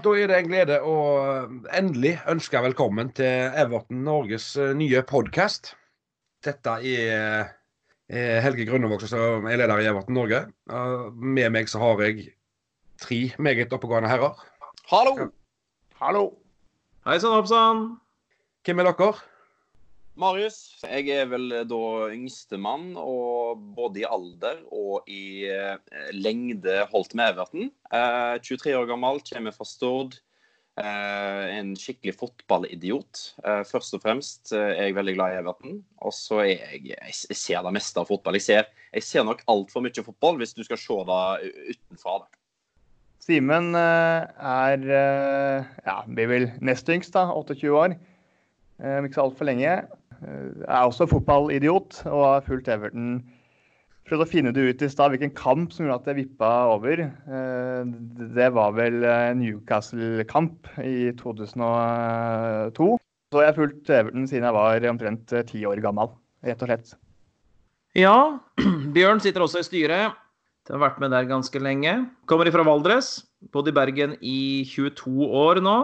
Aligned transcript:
Da 0.00 0.12
er 0.16 0.30
det 0.30 0.36
en 0.38 0.46
glede 0.48 0.76
å 0.86 0.94
endelig 1.76 2.14
ønske 2.30 2.60
velkommen 2.64 3.10
til 3.16 3.50
Everton 3.60 3.98
Norges 4.06 4.46
eh, 4.56 4.70
nye 4.76 5.02
podkast. 5.04 5.74
Dette 6.46 6.76
er, 6.88 7.50
er 8.08 8.40
Helge 8.40 8.64
Grønnevåg 8.70 9.04
som 9.10 9.44
er 9.50 9.60
leder 9.60 9.82
i 9.82 9.88
Everton 9.90 10.16
Norge. 10.16 10.40
Med 11.20 11.52
meg 11.52 11.68
så 11.68 11.82
har 11.82 12.00
jeg 12.06 12.30
tre 13.02 13.20
meget 13.42 13.76
oppegående 13.76 14.08
herrer. 14.08 14.40
Hallo! 14.88 15.28
Hallo. 16.00 16.24
Hei 17.04 17.18
sann, 17.20 17.36
hoppsann. 17.36 17.84
Hvem 18.64 18.80
er 18.80 18.88
dere? 18.88 19.29
Marius. 20.20 20.58
Jeg 20.84 21.08
er 21.14 21.28
vel 21.30 21.48
da 21.68 21.82
yngstemann, 22.14 22.92
og 23.00 23.60
både 23.76 24.02
i 24.02 24.08
alder 24.08 24.60
og 24.68 25.08
i 25.10 25.46
eh, 25.48 25.76
lengde 26.16 26.82
holdt 26.92 27.16
med 27.18 27.32
Everton. 27.34 27.70
Eh, 27.90 28.34
23 28.44 28.74
år 28.78 28.90
gammel, 28.90 29.22
kommer 29.26 29.56
fra 29.56 29.66
Stord. 29.68 30.18
Eh, 30.80 31.44
en 31.58 31.72
skikkelig 31.76 32.14
fotballidiot. 32.20 33.22
Eh, 33.44 33.62
først 33.68 33.96
og 33.96 34.04
fremst 34.04 34.52
eh, 34.56 34.74
er 34.76 34.90
jeg 34.90 34.98
veldig 34.98 35.16
glad 35.16 35.34
i 35.34 35.38
Everton. 35.40 35.78
Og 36.04 36.14
så 36.16 36.42
er 36.44 36.52
jeg 36.76 36.92
Jeg 36.94 37.36
ser 37.36 37.64
det 37.66 37.72
meste 37.76 38.00
av 38.00 38.08
fotball. 38.08 38.38
Jeg 38.38 38.46
ser, 38.46 38.68
jeg 38.94 39.06
ser 39.06 39.26
nok 39.26 39.42
altfor 39.50 39.84
mye 39.84 40.04
fotball, 40.06 40.38
hvis 40.40 40.54
du 40.56 40.62
skal 40.66 40.80
se 40.80 41.00
det 41.10 41.24
utenfra. 41.74 42.20
det. 42.24 42.36
Simen 43.20 43.74
eh, 43.76 44.28
er 44.52 44.86
eh, 45.00 45.72
ja, 45.84 45.96
blir 46.08 46.30
vel 46.30 46.46
nest 46.64 46.88
yngst, 46.88 47.12
da. 47.16 47.28
28 47.36 47.72
år. 47.76 47.96
Eh, 48.80 49.00
Ikke 49.04 49.18
så 49.18 49.26
altfor 49.26 49.50
lenge. 49.50 49.74
Eh, 50.22 50.64
Er 50.68 50.86
også 50.88 51.06
fotballidiot 51.10 52.02
og 52.10 52.24
har 52.26 52.46
fulgt 52.46 52.68
Everton. 52.72 53.20
Prøvde 54.08 54.24
å 54.26 54.30
finne 54.30 54.50
det 54.52 54.64
ut 54.64 54.82
i 54.82 54.88
stad 54.90 55.12
hvilken 55.12 55.30
kamp 55.38 55.70
som 55.72 55.84
gjorde 55.86 56.00
at 56.00 56.08
det 56.10 56.16
vippa 56.18 56.50
over. 56.72 57.02
Eh, 57.08 57.92
Det 58.34 58.48
var 58.56 58.72
vel 58.78 59.02
eh, 59.04 59.34
Newcastle-kamp 59.38 60.72
i 60.84 61.12
2002. 61.20 62.96
Så 63.30 63.44
jeg 63.44 63.52
har 63.52 63.58
fulgt 63.60 63.90
Everton 63.94 64.26
siden 64.26 64.48
jeg 64.48 64.56
var 64.56 64.88
omtrent 64.90 65.34
ti 65.46 65.62
år 65.68 65.78
gammel, 65.84 66.10
rett 66.42 66.62
og 66.64 66.70
slett. 66.72 66.94
Ja, 67.98 68.16
Bjørn 68.94 69.22
sitter 69.22 69.44
også 69.46 69.62
i 69.62 69.66
styret. 69.68 70.18
Du 70.66 70.74
har 70.74 70.82
vært 70.82 70.98
med 71.02 71.10
der 71.14 71.26
ganske 71.26 71.58
lenge. 71.62 71.94
Kommer 72.30 72.46
ifra 72.50 72.62
Valdres. 72.66 73.20
Bodd 73.54 73.70
i 73.70 73.74
Bergen 73.74 74.12
i 74.20 74.62
22 74.68 75.24
år 75.26 75.62
nå. 75.64 75.76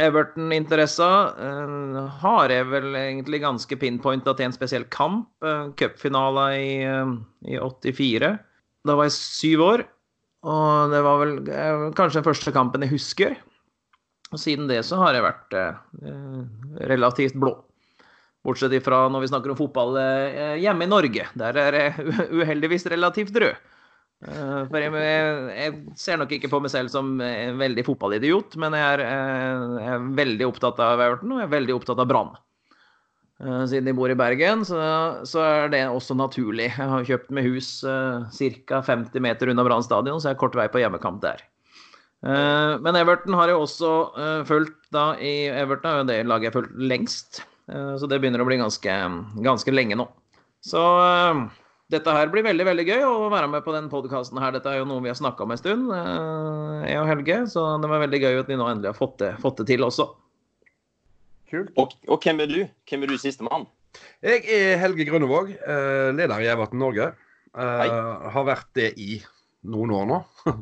Everton-interessa 0.00 1.10
uh, 1.36 1.98
har 2.22 2.52
jeg 2.54 2.68
vel 2.70 2.96
egentlig 2.96 3.42
ganske 3.42 3.76
pinpointa 3.76 4.32
til 4.36 4.48
en 4.48 4.56
spesiell 4.56 4.86
kamp. 4.92 5.28
Uh, 5.44 5.68
Cupfinala 5.76 6.46
i, 6.56 6.70
uh, 6.88 7.16
i 7.44 7.58
84. 7.60 8.32
Da 8.88 8.96
var 8.98 9.10
jeg 9.10 9.18
syv 9.18 9.66
år. 9.66 9.84
Og 10.42 10.94
det 10.94 11.02
var 11.04 11.20
vel 11.22 11.34
uh, 11.44 11.88
kanskje 11.98 12.22
den 12.22 12.28
første 12.30 12.54
kampen 12.54 12.86
jeg 12.86 12.94
husker. 12.96 13.36
Og 14.32 14.40
siden 14.40 14.70
det 14.70 14.80
så 14.88 14.98
har 15.02 15.16
jeg 15.16 15.26
vært 15.26 15.56
eh, 15.58 15.74
relativt 16.88 17.36
blå. 17.40 17.52
Bortsett 18.42 18.74
ifra 18.74 19.04
når 19.12 19.22
vi 19.22 19.30
snakker 19.30 19.52
om 19.52 19.58
fotball 19.58 19.98
eh, 20.00 20.56
hjemme 20.62 20.88
i 20.88 20.90
Norge. 20.90 21.26
Der 21.38 21.58
er 21.60 21.78
jeg 21.78 22.14
uheldigvis 22.40 22.88
relativt 22.90 23.36
rød. 23.36 23.60
Eh, 24.22 24.62
For 24.70 24.78
jeg, 24.78 24.92
jeg 24.94 25.74
ser 25.98 26.20
nok 26.20 26.32
ikke 26.36 26.50
på 26.52 26.60
meg 26.62 26.70
selv 26.72 26.92
som 26.92 27.16
en 27.24 27.58
veldig 27.58 27.84
fotballidiot, 27.88 28.56
men 28.62 28.76
jeg 28.78 28.94
er, 28.94 29.02
eh, 29.02 29.66
jeg 29.82 29.92
er 29.96 30.08
veldig 30.22 30.48
opptatt 30.48 30.80
av 30.82 30.94
Everton, 31.02 31.34
og 31.34 31.42
jeg 31.42 31.48
er 31.48 31.54
veldig 31.56 31.76
opptatt 31.78 32.02
av 32.02 32.10
Brann. 32.10 32.34
Eh, 33.42 33.62
Siden 33.72 33.88
de 33.90 33.94
bor 33.98 34.12
i 34.12 34.18
Bergen, 34.18 34.62
så, 34.68 34.78
så 35.26 35.42
er 35.42 35.72
det 35.72 35.82
også 35.90 36.14
naturlig. 36.18 36.68
Jeg 36.70 36.90
har 36.92 37.08
kjøpt 37.08 37.32
meg 37.34 37.48
hus 37.50 37.72
ca. 37.82 38.82
50 38.86 39.24
meter 39.24 39.50
unna 39.50 39.64
Brann 39.66 39.82
stadion, 39.86 40.20
så 40.22 40.30
jeg 40.30 40.36
har 40.36 40.42
kort 40.44 40.58
vei 40.58 40.68
på 40.70 40.82
hjemmekamp 40.84 41.22
der. 41.24 41.42
Men 42.22 42.94
Everton 42.94 43.34
har 43.34 43.50
jeg 43.50 43.58
også 43.58 43.88
fulgt 44.46 44.84
da 44.94 45.16
i 45.18 45.48
Everton 45.50 45.88
er 45.90 45.96
jo 45.96 46.04
det 46.06 46.18
laget 46.30 46.46
jeg 46.46 46.52
har 46.52 46.54
fulgt 46.60 46.76
lengst. 46.78 47.40
Så 47.66 48.06
det 48.06 48.20
begynner 48.22 48.44
å 48.44 48.46
bli 48.46 48.60
ganske, 48.60 48.94
ganske 49.42 49.74
lenge 49.74 49.98
nå. 49.98 50.06
Så 50.62 50.78
dette 51.92 52.14
her 52.16 52.30
blir 52.32 52.44
veldig 52.46 52.64
veldig 52.66 52.84
gøy 52.88 53.04
å 53.04 53.28
være 53.32 53.48
med 53.52 53.64
på 53.66 53.74
den 53.74 53.90
podkasten 53.92 54.40
her. 54.40 54.54
Dette 54.54 54.70
er 54.70 54.80
jo 54.80 54.88
noe 54.88 55.02
vi 55.04 55.10
har 55.12 55.18
snakka 55.18 55.44
om 55.44 55.52
en 55.52 55.60
stund, 55.60 55.90
eh, 55.96 56.86
jeg 56.88 57.00
og 57.02 57.10
Helge. 57.10 57.38
Så 57.52 57.64
det 57.82 57.90
var 57.92 58.04
veldig 58.06 58.20
gøy 58.22 58.40
at 58.40 58.52
vi 58.52 58.58
nå 58.60 58.68
endelig 58.70 58.92
har 58.92 58.98
fått 58.98 59.18
det, 59.22 59.32
fått 59.42 59.60
det 59.60 59.68
til 59.72 59.84
også. 59.86 60.08
Kult. 61.52 61.74
Og, 61.80 61.92
og 62.08 62.24
hvem 62.24 62.40
er 62.44 62.48
du? 62.50 62.60
Hvem 62.88 63.04
er 63.04 63.12
du 63.12 63.18
sistemann? 63.20 63.68
Jeg 64.24 64.46
er 64.48 64.80
Helge 64.80 65.04
Grønnevåg, 65.08 65.52
eh, 65.52 66.08
leder 66.16 66.40
i 66.40 66.48
Everton 66.54 66.80
Norge. 66.80 67.12
Hei. 67.52 67.90
Eh, 67.90 68.30
har 68.36 68.48
vært 68.48 68.72
det 68.78 68.94
i 68.96 69.20
noen 69.68 69.92
år 69.98 70.08
nå. 70.08 70.22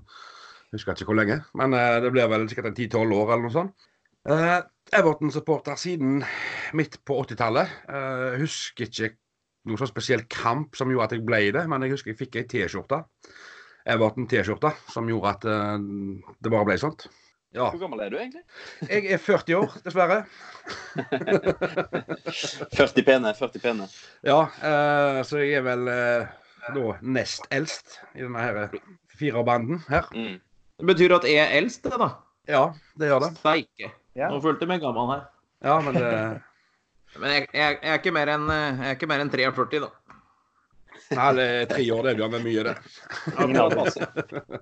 Husker 0.75 0.95
ikke 0.95 1.09
hvor 1.11 1.19
lenge, 1.19 1.41
men 1.59 1.75
det 1.75 2.11
blir 2.15 2.29
vel 2.31 2.45
sikkert 2.51 2.71
en 2.71 2.77
10-12 2.77 3.15
år 3.17 3.33
eller 3.33 3.47
noe 3.47 3.55
sånt. 3.55 3.89
Eh, 4.29 4.59
Everton-supporter 4.99 5.79
siden 5.79 6.21
midt 6.77 6.99
på 7.07 7.17
80-tallet. 7.23 7.75
Eh, 7.89 8.39
husker 8.43 8.89
ikke 8.89 9.15
noen 9.71 9.81
sånn 9.81 9.93
spesiell 9.93 10.27
kamp 10.33 10.77
som 10.79 10.91
gjorde 10.93 11.11
at 11.11 11.17
jeg 11.17 11.25
ble 11.27 11.41
det, 11.57 11.65
men 11.71 11.87
jeg 11.87 11.95
husker 11.95 12.13
jeg 12.13 12.21
fikk 12.21 12.41
ei 12.41 12.47
T-skjorte. 12.51 13.05
Everton-T-skjorte 13.91 14.75
som 14.93 15.09
gjorde 15.09 15.35
at 15.35 15.47
uh, 15.49 15.79
det 16.43 16.53
bare 16.53 16.69
ble 16.69 16.77
sånt. 16.81 17.09
Ja. 17.51 17.67
Hvor 17.73 17.81
gammel 17.83 18.05
er 18.05 18.13
du 18.13 18.19
egentlig? 18.21 18.45
Jeg 18.87 19.09
er 19.11 19.19
40 19.19 19.57
år, 19.59 19.73
dessverre. 19.83 20.21
40 22.79 23.07
pene. 23.09 23.33
40 23.35 23.65
pene. 23.65 23.89
Ja, 24.27 24.45
uh, 24.61 25.23
så 25.27 25.41
jeg 25.43 25.59
er 25.59 25.65
vel 25.67 25.91
uh, 25.91 26.29
da 26.77 26.93
nest 27.03 27.49
eldst 27.51 27.99
i 28.15 28.23
denne 28.23 28.45
her 28.45 28.77
firerbanden 29.19 29.83
her. 29.89 30.07
Mm. 30.15 30.39
Det 30.81 30.93
betyr 30.93 31.17
at 31.19 31.27
jeg 31.27 31.41
er 31.43 31.57
eldst, 31.59 31.83
det, 31.89 31.99
da. 31.99 32.13
Ja, 32.51 32.63
det 33.01 33.11
gjør 33.11 33.27
det. 33.27 33.33
Steike. 33.43 33.91
Ja. 34.19 34.31
Nå 34.31 34.39
følte 34.45 34.67
jeg 34.67 34.71
meg 34.71 34.85
gammel 34.85 35.11
her. 35.17 35.27
Ja, 35.65 35.81
men 35.85 35.99
det 35.99 36.13
Men 37.19 37.35
jeg, 37.35 37.49
jeg, 37.53 37.79
jeg 37.83 37.91
er 37.91 37.99
ikke 37.99 38.15
mer 38.15 38.31
enn 38.37 38.47
eh, 38.55 38.93
enn 38.95 39.33
43, 39.33 39.81
da. 39.83 39.91
Nei, 41.11 41.31
det 41.35 41.47
er 41.47 41.71
tre 41.71 41.87
år, 41.91 42.07
det 42.07 42.15
blir 42.21 42.31
med 42.31 42.45
mye, 42.47 42.65
det. 42.69 42.77
Ingen 43.35 43.59
alder. 43.65 44.61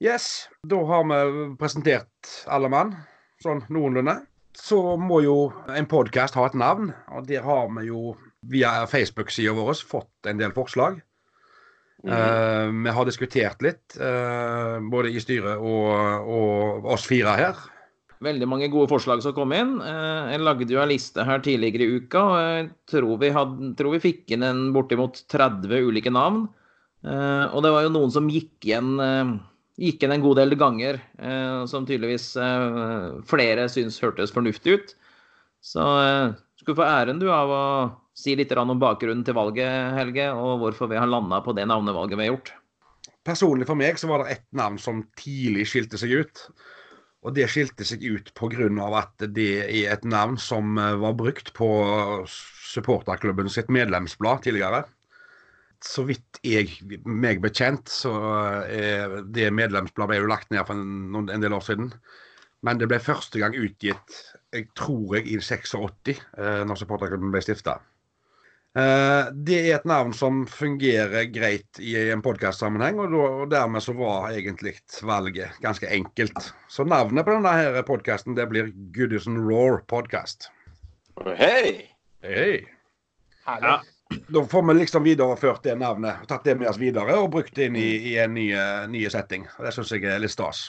Yes, 0.00 0.46
da 0.64 0.78
har 0.88 1.04
vi 1.08 1.18
presentert 1.60 2.32
alle 2.52 2.68
mann, 2.72 2.94
sånn 3.44 3.62
noenlunde. 3.72 4.18
Så 4.56 4.78
må 4.96 5.20
jo 5.24 5.36
en 5.68 5.88
podkast 5.88 6.36
ha 6.36 6.46
et 6.48 6.56
navn, 6.56 6.90
og 7.12 7.28
der 7.28 7.44
har 7.44 7.68
vi 7.76 7.86
jo 7.90 8.14
via 8.48 8.86
Facebook-sida 8.88 9.52
vår 9.56 9.80
fått 9.88 10.30
en 10.30 10.40
del 10.40 10.52
forslag. 10.56 11.02
Eh, 12.06 12.66
vi 12.84 12.92
har 12.98 13.08
diskutert 13.08 13.62
litt, 13.64 13.96
uh, 13.98 14.78
både 14.92 15.10
i 15.10 15.20
styret 15.22 15.58
og, 15.58 16.28
og 16.28 16.86
oss 16.94 17.06
fire 17.08 17.34
her. 17.40 17.64
Veldig 18.24 18.46
mange 18.48 18.68
gode 18.72 18.88
forslag 18.88 19.20
som 19.20 19.34
kom 19.36 19.52
inn. 19.52 19.74
Eh, 19.84 20.30
Jeg 20.32 20.40
lagde 20.40 20.70
jo 20.72 20.80
en 20.80 20.88
liste 20.88 21.24
her 21.24 21.42
tidligere 21.44 21.84
i 21.84 21.98
uka, 22.00 22.22
og 22.22 22.38
jeg 22.40 22.70
tror 22.88 23.18
vi, 23.20 23.28
hadde, 23.34 23.74
tror 23.76 23.92
vi 23.92 24.00
fikk 24.00 24.32
inn 24.32 24.46
en 24.46 24.62
bortimot 24.72 25.20
30 25.28 25.84
ulike 25.90 26.12
navn. 26.12 26.46
Eh, 27.04 27.44
Og 27.52 27.62
det 27.62 27.72
var 27.74 27.84
jo 27.84 27.92
noen 27.92 28.10
som 28.14 28.28
gikk 28.32 28.64
igjen, 28.64 28.96
eh, 29.00 29.34
gikk 29.76 30.00
igjen 30.00 30.16
en 30.16 30.24
god 30.24 30.36
del 30.40 30.56
ganger, 30.56 31.00
eh, 31.18 31.66
som 31.66 31.84
tydeligvis 31.84 32.36
eh, 32.40 33.20
flere 33.28 33.68
syns 33.68 34.00
hørtes 34.00 34.32
fornuftig 34.32 34.78
ut. 34.78 34.94
Så 35.60 35.84
eh, 35.84 36.32
skulle 36.56 36.80
få 36.80 36.88
æren 36.88 37.20
du 37.20 37.28
av 37.30 37.52
å 37.52 37.64
si 38.16 38.32
litt 38.34 38.52
om 38.56 38.78
bakgrunnen 38.80 39.24
til 39.26 39.36
valget, 39.36 39.92
Helge, 39.92 40.30
og 40.32 40.62
hvorfor 40.62 40.88
vi 40.88 40.96
har 40.96 41.06
landa 41.06 41.42
på 41.44 41.52
det 41.52 41.66
navnevalget 41.68 42.16
vi 42.16 42.24
har 42.24 42.32
gjort. 42.32 42.54
Personlig 43.26 43.66
for 43.66 43.76
meg 43.76 43.98
så 43.98 44.08
var 44.08 44.24
det 44.24 44.38
ett 44.38 44.46
navn 44.56 44.78
som 44.78 45.02
tidlig 45.20 45.66
skilte 45.68 45.98
seg 46.00 46.14
ut. 46.22 46.48
Og 47.26 47.34
det 47.34 47.48
skilte 47.50 47.86
seg 47.86 48.04
ut 48.06 48.28
pga. 48.38 48.68
at 49.00 49.24
det 49.34 49.52
er 49.66 49.92
et 49.92 50.04
navn 50.06 50.36
som 50.38 50.78
eh, 50.78 50.94
var 51.02 51.16
brukt 51.18 51.52
på 51.56 51.68
supporterklubben 52.30 53.50
sitt 53.50 53.68
medlemsblad 53.72 54.44
tidligere. 54.46 54.84
Så 55.82 56.06
vidt 56.08 56.38
jeg 56.46 56.70
meg 57.04 57.42
bekjent, 57.42 57.90
så 57.90 58.14
er 58.64 59.18
det 59.26 59.50
medlemsbladet 59.52 60.14
ble 60.14 60.22
jo 60.22 60.30
lagt 60.30 60.54
ned 60.54 60.64
for 60.64 60.78
en, 60.78 61.26
en 61.28 61.42
del 61.42 61.52
år 61.52 61.66
siden. 61.66 61.90
Men 62.64 62.80
det 62.80 62.88
ble 62.90 62.98
første 63.02 63.42
gang 63.42 63.54
utgitt, 63.58 64.22
jeg 64.54 64.70
tror 64.78 65.18
jeg, 65.18 65.26
i 65.34 65.36
86, 65.42 66.22
eh, 66.38 66.62
når 66.66 66.80
supporterklubben 66.80 67.34
ble 67.34 67.42
stifta. 67.44 67.80
Eh, 68.76 69.26
Det 69.32 69.56
er 69.70 69.78
et 69.78 69.86
navn 69.88 70.12
som 70.12 70.42
fungerer 70.50 71.30
greit 71.32 71.80
i 71.80 71.94
en 72.12 72.20
podkastsammenheng, 72.24 72.98
og, 73.00 73.14
og 73.16 73.50
dermed 73.50 73.80
så 73.80 73.94
var 73.96 74.28
egentlig 74.36 74.74
valget 75.06 75.56
ganske 75.64 75.88
enkelt. 75.88 76.50
Så 76.68 76.84
navnet 76.84 77.24
på 77.24 77.38
denne 77.38 77.82
podkasten 77.88 78.36
det 78.36 78.48
blir 78.50 78.68
Goodison 78.92 79.38
Roar 79.40 79.80
Podcast. 79.88 80.50
Hei! 81.40 81.86
Hei. 82.26 82.66
Ja, 83.46 83.78
Da 84.30 84.42
får 84.46 84.62
vi 84.68 84.74
liksom 84.74 85.02
videreført 85.02 85.64
det 85.64 85.78
navnet, 85.80 86.26
tatt 86.28 86.44
det 86.44 86.58
med 86.60 86.68
oss 86.68 86.78
videre 86.78 87.16
og 87.18 87.32
brukt 87.32 87.54
det 87.56 87.70
inn 87.70 87.78
i, 87.80 87.88
i 88.12 88.18
en 88.22 88.34
ny, 88.36 88.50
ny 88.92 89.06
setting. 89.10 89.48
Det 89.58 89.72
syns 89.74 89.90
jeg 89.96 90.04
er 90.04 90.20
litt 90.22 90.34
stas. 90.34 90.66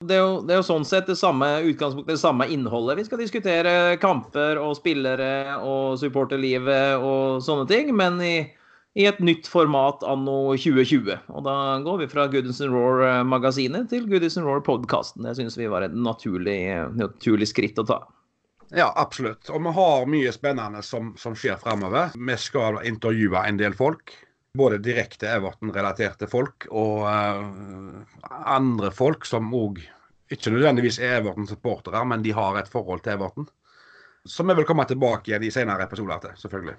Det 0.00 0.14
er, 0.16 0.22
jo, 0.24 0.36
det 0.48 0.54
er 0.54 0.62
jo 0.62 0.64
sånn 0.64 0.84
sett 0.88 1.10
det 1.10 1.18
samme 1.20 1.46
utgangspunktet, 1.60 2.14
det 2.14 2.22
samme 2.22 2.46
innholdet. 2.48 2.96
Vi 2.96 3.02
skal 3.04 3.20
diskutere 3.20 3.72
kamper 4.00 4.56
og 4.56 4.78
spillere 4.78 5.58
og 5.60 5.98
supporterlivet 6.00 7.02
og 7.04 7.42
sånne 7.44 7.66
ting. 7.68 7.90
Men 7.92 8.16
i, 8.24 8.46
i 8.96 9.04
et 9.10 9.20
nytt 9.20 9.50
format 9.52 10.00
anno 10.08 10.54
2020. 10.56 11.18
Og 11.28 11.44
da 11.44 11.56
går 11.84 12.00
vi 12.00 12.08
fra 12.14 12.24
Goodison 12.32 12.72
Roar-magasinet 12.72 13.90
til 13.92 14.08
Goodison 14.08 14.48
Roar-podkasten. 14.48 15.28
Det 15.28 15.36
syns 15.36 15.60
vi 15.60 15.68
var 15.68 15.84
et 15.84 15.92
naturlig, 16.08 16.62
naturlig, 16.96 17.50
skritt 17.52 17.84
å 17.84 17.84
ta. 17.92 18.00
Ja, 18.72 18.88
absolutt. 18.96 19.52
Og 19.52 19.60
vi 19.68 19.76
har 19.82 20.08
mye 20.08 20.32
spennende 20.32 20.80
som, 20.86 21.12
som 21.20 21.36
skjer 21.36 21.60
fremover. 21.60 22.16
Vi 22.16 22.40
skal 22.40 22.80
intervjue 22.88 23.44
en 23.44 23.60
del 23.60 23.76
folk. 23.76 24.16
Både 24.58 24.80
direkte 24.82 25.28
Everton-relaterte 25.30 26.26
folk 26.30 26.66
og 26.74 27.04
uh, 27.06 28.00
andre 28.50 28.90
folk 28.90 29.26
som 29.28 29.52
òg 29.54 29.78
ikke 30.30 30.52
nødvendigvis 30.54 30.98
er 31.02 31.20
Everton-supportere, 31.20 32.02
men 32.06 32.22
de 32.22 32.34
har 32.34 32.58
et 32.58 32.70
forhold 32.70 33.04
til 33.04 33.14
Everton. 33.14 33.48
Som 34.26 34.50
vi 34.50 34.58
vil 34.58 34.66
komme 34.68 34.86
tilbake 34.90 35.30
igjen 35.30 35.46
i 35.46 35.52
senere 35.54 35.86
episoder 35.86 36.22
til, 36.22 36.36
selvfølgelig. 36.42 36.76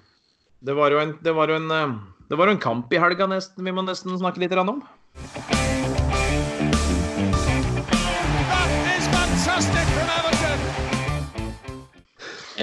Det 0.62 0.76
var 0.78 0.94
jo 0.94 1.00
en, 1.02 1.16
det 1.24 1.34
var 1.34 1.50
en, 1.50 1.70
eh, 1.74 1.94
det 2.28 2.38
var 2.38 2.52
en 2.52 2.60
kamp 2.62 2.92
i 2.92 3.00
helga 3.02 3.26
nesten, 3.26 3.64
vi 3.64 3.74
må 3.74 3.84
nesten 3.88 4.20
snakke 4.20 4.44
litt 4.44 4.54
om. 4.62 4.84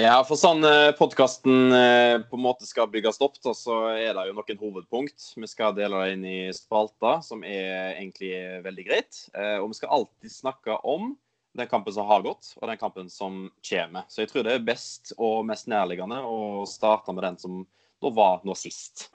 Ja, 0.00 0.20
for 0.24 0.38
sånn 0.38 0.62
eh, 0.64 0.94
podkasten 0.96 1.74
eh, 1.76 2.14
på 2.24 2.38
en 2.38 2.44
måte 2.44 2.64
skal 2.64 2.88
bygges 2.88 3.18
opp, 3.20 3.34
da, 3.44 3.52
så 3.52 3.74
er 3.92 4.14
det 4.16 4.22
jo 4.30 4.36
noen 4.38 4.60
hovedpunkt. 4.62 5.26
Vi 5.36 5.48
skal 5.50 5.74
dele 5.76 5.98
det 6.00 6.14
inn 6.14 6.22
i 6.24 6.38
spalter, 6.56 7.18
som 7.26 7.42
er 7.44 7.98
egentlig 7.98 8.30
veldig 8.64 8.84
greit. 8.86 9.18
Og 9.60 9.66
vi 9.68 9.76
skal 9.76 9.92
alltid 9.98 10.32
snakke 10.32 10.78
om 10.88 11.10
den 11.58 11.68
kampen 11.68 11.92
som 11.92 12.08
har 12.08 12.24
gått, 12.24 12.54
og 12.56 12.70
den 12.70 12.80
kampen 12.80 13.10
som 13.12 13.42
kommer. 13.66 14.06
Så 14.08 14.22
jeg 14.22 14.30
tror 14.30 14.46
det 14.46 14.54
er 14.56 14.64
best 14.64 15.12
og 15.18 15.44
mest 15.50 15.68
nærliggende 15.68 16.22
å 16.24 16.64
starte 16.70 17.12
med 17.12 17.26
den 17.26 17.36
som 17.42 17.60
da 18.00 18.14
var 18.16 18.40
nå 18.48 18.56
sist. 18.56 19.10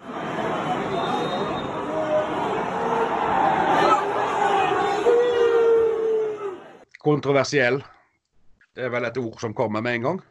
Kontroversiell. 7.02 7.82
Det 8.76 8.86
er 8.86 8.94
vel 8.94 9.10
et 9.10 9.22
ord 9.24 9.42
som 9.42 9.58
kommer 9.58 9.82
med 9.82 10.02
en 10.02 10.10
gang. 10.12 10.24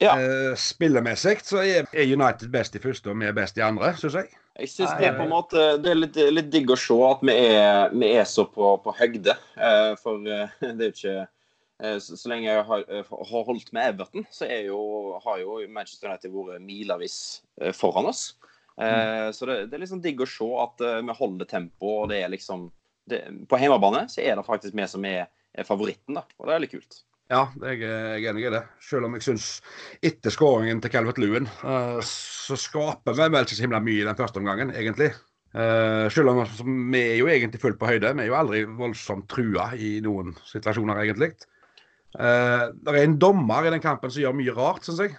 Ja. 0.00 0.14
Eh, 0.16 0.54
spillemessig 0.56 1.42
så 1.44 1.60
er 1.60 1.88
United 1.92 2.48
best 2.52 2.76
i 2.76 2.80
første, 2.80 3.12
og 3.12 3.18
vi 3.20 3.28
er 3.28 3.36
best 3.36 3.58
i 3.60 3.64
andre, 3.64 3.92
syns 4.00 4.16
jeg. 4.16 4.30
Jeg 4.60 4.70
synes 4.72 4.94
det 4.98 5.06
er 5.08 5.14
på 5.16 5.24
en 5.24 5.30
måte 5.30 5.60
Det 5.80 5.88
er 5.88 5.96
litt, 5.96 6.16
litt 6.34 6.48
digg 6.52 6.72
å 6.72 6.76
se 6.76 6.96
at 7.06 7.20
vi 7.24 7.34
er, 7.36 7.92
vi 7.94 8.08
er 8.18 8.26
så 8.28 8.44
på, 8.50 8.72
på 8.84 8.94
høgde. 8.96 9.36
Eh, 9.56 9.92
for 10.00 10.24
eh, 10.24 10.56
det 10.64 10.72
er 10.72 10.90
jo 10.90 10.96
ikke 10.96 11.20
så, 11.80 12.12
så, 12.12 12.28
lenge 12.28 12.44
jeg 12.44 12.64
har, 12.68 12.82
har, 13.08 13.44
holdt 13.46 13.70
med 13.72 13.94
Everton, 13.94 14.26
så 14.36 14.44
jo, 14.66 14.80
har 15.24 15.38
jo 15.40 15.54
Manchester 15.72 16.10
United 16.10 16.34
vært 16.34 16.60
milevis 16.60 17.14
foran 17.72 18.10
oss. 18.10 18.34
Mm. 18.76 19.32
Så 19.32 19.48
det, 19.48 19.54
det, 19.70 19.78
er 19.78 19.82
liksom 19.86 20.02
digg 20.04 20.20
å 20.20 20.26
se 20.28 20.48
at 20.60 20.84
vi 21.00 21.16
holder 21.16 21.48
tempo, 21.48 21.94
og 22.02 22.10
det 22.12 22.18
er 22.20 22.34
liksom 22.34 22.66
det, 23.08 23.22
På 23.48 23.56
hjemmebane 23.56 24.04
så 24.12 24.20
er 24.20 24.36
det 24.36 24.44
faktisk 24.44 24.76
vi 24.76 24.90
som 24.92 25.08
er, 25.08 25.30
er, 25.56 25.64
favoritten, 25.64 26.20
da. 26.20 26.26
Og 26.36 26.50
det 26.50 26.58
er 26.58 26.62
litt 26.66 26.74
kult. 26.76 27.00
Ja, 27.30 27.44
jeg, 27.62 27.84
er 27.86 28.24
enig 28.26 28.48
i 28.48 28.50
det. 28.50 28.64
Selv 28.82 29.06
om 29.06 29.14
jeg 29.14 29.22
syns 29.22 29.44
etter 30.02 30.34
skåringen 30.34 30.80
til 30.82 30.90
Calvert 30.90 31.20
Lewin, 31.22 31.46
så 32.02 32.58
skaper 32.58 33.14
vi 33.14 33.28
vel 33.30 33.46
ikke 33.46 33.58
så 33.58 33.66
himla 33.68 33.78
mye 33.84 34.02
i 34.02 34.08
den 34.08 34.18
første 34.18 34.42
omgangen, 34.42 34.72
egentlig. 34.74 35.12
selv 36.10 36.32
om 36.32 36.42
vi 36.90 37.04
er 37.04 37.16
jo 37.20 37.30
egentlig 37.30 37.62
fullt 37.62 37.78
på 37.78 37.86
høyde. 37.86 38.10
Vi 38.18 38.24
er 38.26 38.32
jo 38.32 38.38
aldri 38.38 38.64
voldsomt 38.66 39.30
trua 39.30 39.68
i 39.78 40.00
noen 40.02 40.34
situasjoner, 40.50 41.04
egentlig. 41.04 41.30
Uh, 42.18 42.74
det 42.74 42.96
er 42.96 43.04
en 43.04 43.18
dommer 43.22 43.68
i 43.68 43.70
den 43.76 43.82
kampen 43.82 44.10
som 44.10 44.24
gjør 44.24 44.34
mye 44.34 44.58
rart, 44.58 44.82
syns 44.86 45.04
jeg. 45.06 45.18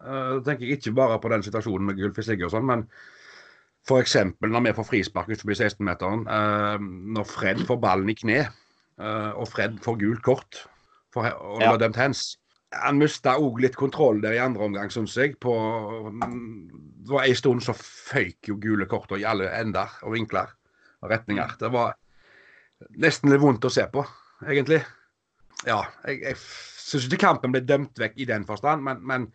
Da 0.00 0.38
tenker 0.46 0.64
jeg 0.64 0.78
ikke 0.78 0.94
bare 0.96 1.18
på 1.20 1.28
den 1.28 1.42
situasjonen 1.44 1.90
med 1.90 1.98
Gulfi 1.98 2.22
Sigurdsson, 2.24 2.64
men 2.64 2.86
f.eks. 3.84 4.14
når 4.38 4.62
vi 4.68 4.78
får 4.78 4.86
frispark 4.86 5.34
utenfor 5.34 5.58
16-meteren. 5.58 6.28
Uh, 6.30 6.90
når 7.18 7.26
Fred 7.26 7.66
får 7.66 7.82
ballen 7.82 8.14
i 8.14 8.20
kne, 8.22 8.44
og 9.00 9.46
Fred 9.48 9.78
får 9.80 9.96
gult 9.96 10.20
kort 10.20 10.58
for, 11.14 11.26
å 11.26 11.58
ja. 11.62 11.74
dømt 11.80 11.98
hands. 12.00 12.22
Han 12.84 13.00
mista 13.00 13.34
òg 13.42 13.58
litt 13.64 13.74
kontroll 13.78 14.20
der 14.22 14.36
i 14.36 14.42
andre 14.42 14.68
omgang, 14.68 14.92
syns 14.94 15.16
jeg. 15.18 15.34
På, 15.42 15.54
det 16.12 17.10
var 17.10 17.26
en 17.26 17.38
stund 17.38 17.64
så 17.66 17.74
føyk 17.74 18.52
jo 18.52 18.60
gule 18.62 18.86
kort 18.90 19.10
i 19.18 19.26
alle 19.26 19.50
ender 19.58 19.98
og 20.06 20.14
vinkler 20.14 20.52
og 21.00 21.10
retninger. 21.10 21.56
Det 21.58 21.72
var 21.74 21.96
nesten 23.02 23.32
litt 23.32 23.42
vondt 23.42 23.66
å 23.66 23.72
se 23.72 23.84
på, 23.90 24.04
egentlig 24.46 24.80
ja, 25.68 25.80
jeg, 26.06 26.20
jeg 26.24 26.36
syns 26.40 27.06
ikke 27.08 27.24
kampen 27.26 27.54
ble 27.54 27.62
dømt 27.66 27.98
vekk 28.00 28.20
i 28.20 28.28
den 28.28 28.46
forstand, 28.48 28.84
men, 28.86 29.02
men 29.06 29.26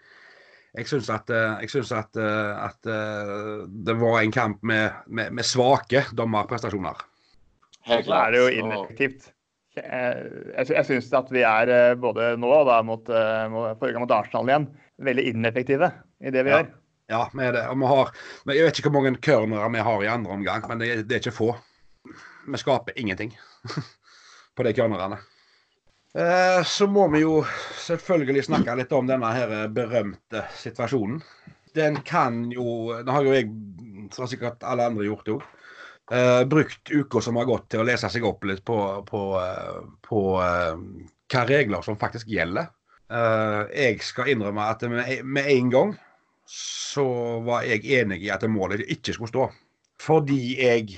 jeg 0.76 0.90
syns 0.90 1.10
at, 1.14 1.30
eh, 1.32 1.62
jeg 1.64 1.72
synes 1.76 1.92
at, 1.96 2.18
eh, 2.20 2.64
at, 2.66 2.90
eh, 2.90 3.66
det 3.88 3.96
var 4.00 4.20
en 4.22 4.34
kamp 4.34 4.64
med, 4.66 5.06
med, 5.08 5.32
med 5.38 5.48
svake 5.48 6.06
dommerprestasjoner. 6.18 7.06
Helt 7.86 8.08
klart. 8.08 8.34
Det 8.34 8.42
er 8.42 8.44
jo 8.44 8.64
ineffektivt. 8.64 9.30
Jeg, 9.76 10.26
jeg, 10.56 10.72
jeg 10.72 10.88
syns 10.88 11.12
at 11.20 11.30
vi 11.36 11.44
er 11.44 11.98
både 12.00 12.34
nå 12.40 12.50
og 12.62 12.70
da 12.70 12.80
mot, 12.88 13.10
forrige 13.12 14.02
mot 14.02 14.14
Arsenal 14.16 14.52
igjen, 14.52 14.68
veldig 15.04 15.26
ineffektive 15.34 15.92
i 16.24 16.32
det 16.32 16.46
vi 16.48 16.54
ja. 16.54 16.62
gjør. 16.62 16.74
Ja, 17.12 17.22
vi 17.34 17.46
er 17.46 17.54
det. 17.54 17.68
Og 17.70 17.78
vi 17.78 17.90
har, 17.92 18.12
jeg 18.50 18.66
vet 18.66 18.80
ikke 18.80 18.90
hvor 18.90 19.04
mange 19.04 19.22
cornerer 19.22 19.74
vi 19.74 19.86
har 19.88 20.04
i 20.04 20.10
andre 20.10 20.38
omgang, 20.40 20.66
men 20.72 20.82
det, 20.82 20.92
det 21.06 21.18
er 21.18 21.24
ikke 21.24 21.38
få. 21.38 21.52
Vi 22.46 22.62
skaper 22.62 22.98
ingenting 22.98 23.34
på 24.56 24.66
de 24.66 24.74
cornerene. 24.78 25.20
Eh, 26.16 26.62
så 26.64 26.88
må 26.88 27.08
vi 27.14 27.26
jo 27.26 27.42
selvfølgelig 27.84 28.48
snakke 28.48 28.78
litt 28.80 28.94
om 28.96 29.10
denne 29.10 29.34
her 29.36 29.68
berømte 29.76 30.46
situasjonen. 30.62 31.20
Den 31.76 32.00
kan 32.08 32.46
jo 32.56 32.96
Det 33.04 33.12
har 33.12 33.26
jo 33.26 33.34
jeg, 33.36 33.50
som 34.16 34.30
sikkert 34.32 34.64
alle 34.64 34.88
andre 34.88 35.06
gjort 35.06 35.34
òg, 35.34 35.44
eh, 36.12 36.44
brukt 36.50 36.92
uka 36.92 37.22
som 37.22 37.40
har 37.40 37.48
gått 37.50 37.70
til 37.72 37.84
å 37.84 37.88
lese 37.88 38.10
seg 38.12 38.26
opp 38.28 38.46
litt 38.50 38.64
på, 38.66 38.80
på, 39.08 39.22
uh, 39.40 39.82
på 40.06 40.22
hva 40.36 41.44
regler 41.50 41.86
som 41.86 42.00
faktisk 42.00 42.30
gjelder. 42.32 42.72
jeg 43.76 44.00
skal 44.02 44.32
innrømme 44.34 44.64
at 44.66 44.82
med, 44.90 45.20
med 45.24 45.46
en 45.46 45.68
gang 45.70 45.92
så 46.50 47.06
var 47.46 47.68
jeg 47.70 47.86
enig 48.00 48.24
i 48.26 48.32
at 48.34 48.46
målet 48.50 48.82
ikke 48.90 49.14
skulle 49.14 49.30
stå. 49.30 49.46
Fordi 50.02 50.58
jeg 50.58 50.98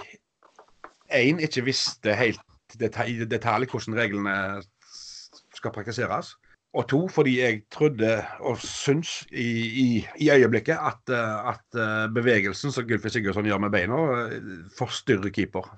én 1.11 1.39
ikke 1.43 1.65
visste 1.67 2.15
helt 2.15 2.39
i 3.07 3.25
detalj 3.25 3.67
hvordan 3.71 3.95
reglene 3.97 4.35
skal 5.55 5.73
praktiseres. 5.75 6.35
Og 6.75 6.88
to, 6.91 7.00
fordi 7.07 7.38
jeg 7.39 7.62
trodde 7.74 8.12
og 8.45 8.59
syns 8.62 9.21
i, 9.31 9.47
i, 9.83 9.88
i 10.19 10.29
øyeblikket 10.33 10.75
at, 10.75 11.01
eh, 11.09 11.50
at, 11.53 11.65
eh, 11.79 12.07
bevegelsen 12.13 12.74
som 12.75 12.86
Gylfi 12.86 13.09
Sigurdsson 13.13 13.47
gjør 13.47 13.62
med 13.63 13.74
beina, 13.74 14.01
eh, 14.25 14.51
forstyrrer 14.77 15.31
keeper. 15.33 15.71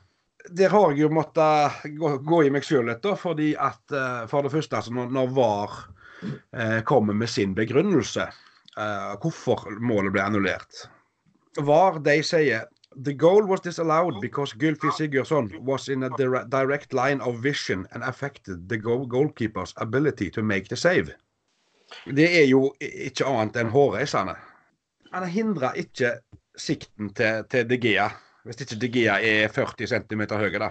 Der 0.57 0.73
har 0.73 0.91
jeg 0.91 1.03
jo 1.05 1.11
måttet 1.13 1.85
gå, 1.99 2.15
gå 2.25 2.41
i 2.43 2.51
meg 2.51 2.65
sjøl 2.65 2.89
litt, 2.89 3.03
da, 3.05 3.13
fordi 3.19 3.51
at 3.59 3.95
for 4.31 4.43
det 4.43 4.51
første, 4.55 4.79
altså 4.79 4.95
når, 4.95 5.11
når 5.13 5.33
VAR 5.37 5.75
eh, 6.25 6.79
kommer 6.89 7.13
med 7.13 7.29
sin 7.29 7.53
begrunnelse, 7.55 8.25
eh, 8.77 9.11
hvorfor 9.21 9.67
målet 9.79 10.15
ble 10.15 10.25
annullert 10.25 10.87
VAR 11.65 11.99
de 12.03 12.19
sier 12.23 12.67
The 13.03 13.13
goal 13.13 13.45
was 13.45 13.61
disallowed 13.61 14.19
because 14.21 14.53
Gylfi 14.53 14.91
Sigurdsson 14.91 15.59
was 15.59 15.87
in 15.87 16.03
a 16.03 16.09
direct 16.49 16.93
line 16.93 17.21
of 17.21 17.39
vision 17.39 17.87
and 17.93 18.03
affected 18.03 18.67
the 18.67 18.77
goal 18.77 19.05
goalkeeper's 19.07 19.73
ability 19.77 20.29
to 20.31 20.43
make 20.43 20.67
the 20.67 20.75
save. 20.75 21.15
Det 22.05 22.27
er 22.41 22.45
jo 22.45 22.73
ikke 22.79 23.25
annet 23.25 23.55
enn 23.57 23.71
hårreisende. 23.73 24.35
Han 25.13 25.25
hindrer 25.31 25.77
ikke 25.79 26.19
sikten 26.59 27.13
til, 27.17 27.45
til 27.49 27.65
De 27.69 27.79
Gea, 27.81 28.09
hvis 28.45 28.61
ikke 28.61 28.77
De 28.81 28.91
Gea 28.93 29.15
er 29.25 29.53
40 29.53 29.87
cm 29.89 30.25
høy, 30.35 30.51
da. 30.61 30.69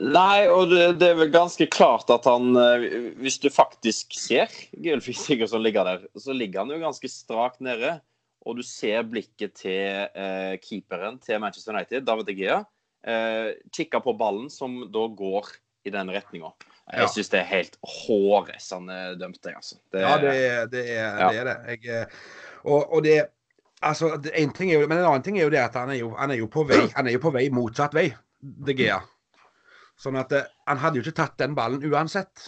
Nei, 0.00 0.46
og 0.48 0.70
det, 0.70 0.82
det, 1.00 1.12
er 1.12 1.18
vel 1.18 1.32
ganske 1.34 1.66
klart 1.70 2.08
at 2.12 2.24
han 2.28 2.54
eh, 2.56 2.84
Hvis 3.20 3.36
du 3.42 3.50
faktisk 3.52 4.14
ser 4.16 4.52
Gylfi 4.80 5.12
Sigurdsson 5.12 5.62
ligge 5.64 5.82
der, 5.84 6.06
så 6.16 6.32
ligger 6.32 6.62
han 6.62 6.72
jo 6.72 6.78
ganske 6.82 7.10
strakt 7.10 7.60
nede 7.64 7.98
og 8.44 8.58
du 8.58 8.64
ser 8.66 9.04
blikket 9.08 9.56
til 9.56 10.06
eh, 10.06 10.54
keeperen 10.62 11.18
til 11.22 11.40
Manchester 11.42 11.74
United, 11.74 12.04
David 12.06 12.28
De 12.28 12.36
Gea, 12.38 12.60
eh, 13.08 13.50
kikke 13.72 14.00
på 14.04 14.16
ballen 14.20 14.50
som 14.52 14.82
da 14.92 15.06
går 15.08 15.52
i 15.84 15.92
den 15.92 16.12
retninga. 16.12 16.52
Jeg 16.84 17.06
ja. 17.06 17.08
syns 17.08 17.30
det 17.32 17.40
er 17.40 17.48
helt 17.48 17.78
hårreisende 17.88 18.98
dømt, 19.20 19.40
jeg, 19.44 19.56
altså. 19.56 19.78
Det, 19.92 20.02
ja, 20.04 20.16
det 20.20 20.34
er 20.34 20.66
det. 20.68 20.84
Er, 20.92 20.98
ja. 21.00 21.30
det, 21.30 21.38
er 21.40 21.48
det. 21.48 21.56
Jeg, 21.72 22.02
eh, 22.02 22.60
og, 22.64 22.92
og, 22.92 23.00
det 23.04 23.22
Altså, 23.84 24.14
en 24.32 24.52
ting 24.56 24.70
er 24.72 24.78
jo, 24.80 24.86
men 24.88 24.96
en 24.96 25.04
annen 25.04 25.22
ting 25.24 25.36
er 25.36 25.44
jo 25.44 25.50
det 25.52 25.58
at 25.60 25.74
han 25.76 25.90
er 25.92 25.98
jo, 25.98 26.06
han 26.16 26.30
er 26.32 26.38
jo 26.38 26.46
på 26.48 26.62
vei 26.64 26.86
han 26.94 27.04
er 27.04 27.18
jo 27.18 27.20
på 27.20 27.32
vei 27.34 27.42
motsatt 27.52 27.92
vei, 27.92 28.06
De 28.40 28.72
Gea. 28.78 28.96
Sånn 30.00 30.16
at 30.16 30.32
eh, 30.32 30.46
han 30.70 30.80
hadde 30.80 31.00
jo 31.00 31.04
ikke 31.04 31.18
tatt 31.18 31.34
den 31.42 31.56
ballen 31.58 31.84
uansett. 31.84 32.46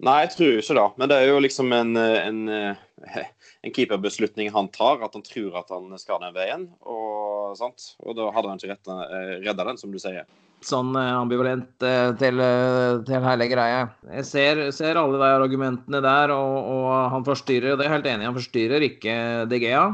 Nei, 0.00 0.18
jeg 0.24 0.32
tror 0.32 0.60
ikke 0.60 0.76
det. 0.78 0.86
Men 1.00 1.10
det 1.12 1.16
er 1.20 1.28
jo 1.28 1.40
liksom 1.44 1.72
en, 1.76 1.96
en, 2.00 2.38
en 3.66 3.74
keeperbeslutning 3.76 4.48
han 4.54 4.70
tar, 4.72 5.02
at 5.04 5.16
han 5.16 5.26
tror 5.26 5.58
at 5.60 5.72
han 5.74 5.92
skal 6.00 6.22
den 6.24 6.36
veien. 6.36 6.68
Og, 6.80 7.56
sant? 7.58 7.92
og 8.00 8.16
da 8.16 8.30
hadde 8.32 8.54
han 8.54 8.62
ikke 8.62 9.00
redda 9.44 9.66
den, 9.68 9.80
som 9.80 9.92
du 9.92 10.00
sier. 10.00 10.24
Sånn 10.60 10.92
eh, 10.98 11.14
ambivalent 11.16 11.84
eh, 11.88 12.10
til, 12.20 12.40
eh, 12.44 12.98
til 13.08 13.24
hele 13.24 13.48
greia. 13.48 13.84
Jeg 14.18 14.26
ser, 14.28 14.60
ser 14.76 14.98
alle 15.00 15.16
de 15.20 15.28
argumentene 15.32 16.02
der, 16.04 16.34
og, 16.34 16.56
og 16.74 16.88
han 17.14 17.24
forstyrrer, 17.24 17.72
og 17.72 17.80
det 17.80 17.86
er 17.86 17.94
helt 17.94 18.08
enig, 18.10 18.28
han 18.28 18.36
forstyrrer 18.36 18.84
ikke 18.84 19.14
DGA. 19.48 19.84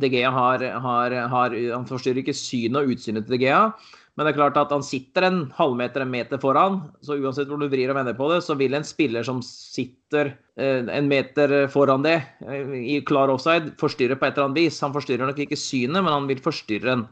DGA 0.00 0.30
har, 0.32 0.64
har, 0.80 1.14
har 1.28 1.54
Han 1.74 1.84
forstyrrer 1.84 2.22
ikke 2.22 2.32
synet 2.36 2.78
og 2.80 2.94
utsynet 2.94 3.28
til 3.28 3.36
DGA. 3.36 3.66
Men 4.12 4.26
det 4.26 4.34
er 4.34 4.36
klart 4.36 4.58
at 4.60 4.72
han 4.74 4.84
sitter 4.84 5.24
en 5.24 5.38
halvmeter, 5.56 6.04
en 6.04 6.10
meter 6.12 6.40
foran. 6.40 6.82
Så 7.00 7.16
uansett 7.16 7.48
hvor 7.48 7.60
du 7.60 7.70
vrir 7.72 7.88
og 7.88 7.96
vender 7.96 8.16
på 8.18 8.28
det, 8.28 8.42
så 8.44 8.56
vil 8.60 8.76
en 8.76 8.84
spiller 8.84 9.24
som 9.24 9.40
sitter 9.46 10.34
eh, 10.60 10.84
en 10.84 11.08
meter 11.08 11.54
foran 11.72 12.04
det, 12.04 12.18
eh, 12.44 12.74
i 12.92 12.98
klar 13.08 13.32
offside, 13.32 13.72
forstyrre 13.80 14.18
på 14.20 14.28
et 14.28 14.36
eller 14.36 14.50
annet 14.50 14.60
vis. 14.66 14.82
Han 14.84 14.92
forstyrrer 14.92 15.30
nok 15.30 15.40
ikke 15.46 15.56
synet, 15.56 16.02
men 16.02 16.12
han 16.12 16.28
vil 16.28 16.44
forstyrre 16.44 16.98
en. 16.98 17.06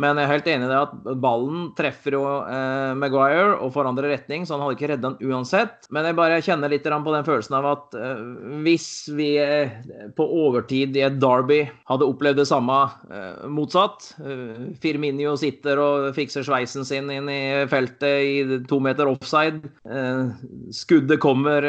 Men 0.00 0.16
jeg 0.16 0.24
er 0.24 0.30
helt 0.30 0.46
enig 0.48 0.64
i 0.64 0.70
det 0.70 0.76
at 0.78 0.92
ballen 1.20 1.64
treffer 1.76 2.14
jo 2.16 2.22
eh, 2.48 2.92
Maguire 2.96 3.58
og 3.58 3.74
forandrer 3.74 4.08
retning, 4.14 4.46
så 4.48 4.56
han 4.56 4.64
hadde 4.64 4.76
ikke 4.78 4.88
redda 4.94 5.10
den 5.10 5.32
uansett. 5.32 5.84
Men 5.92 6.08
jeg 6.08 6.16
bare 6.16 6.38
kjenner 6.44 6.72
litt 6.72 6.86
på 6.86 7.12
den 7.12 7.26
følelsen 7.26 7.56
av 7.58 7.68
at 7.68 7.98
eh, 8.00 8.22
hvis 8.64 8.88
vi 9.12 9.28
eh, 9.42 9.74
på 10.16 10.24
overtid 10.46 10.96
i 10.96 11.04
et 11.04 11.20
derby 11.20 11.60
hadde 11.90 12.08
opplevd 12.08 12.40
det 12.40 12.48
samme 12.48 12.78
eh, 13.12 13.44
motsatt 13.52 14.08
eh, 14.24 14.72
Firminio 14.80 15.36
sitter 15.40 15.80
og 15.82 16.08
fikser 16.16 16.48
sveisen 16.48 16.88
sin 16.88 17.12
inn 17.12 17.28
i 17.28 17.42
feltet 17.68 18.24
i 18.24 18.60
to 18.70 18.80
meter 18.80 19.12
offside. 19.12 19.60
Eh, 19.84 20.32
skuddet 20.72 21.20
kommer, 21.20 21.68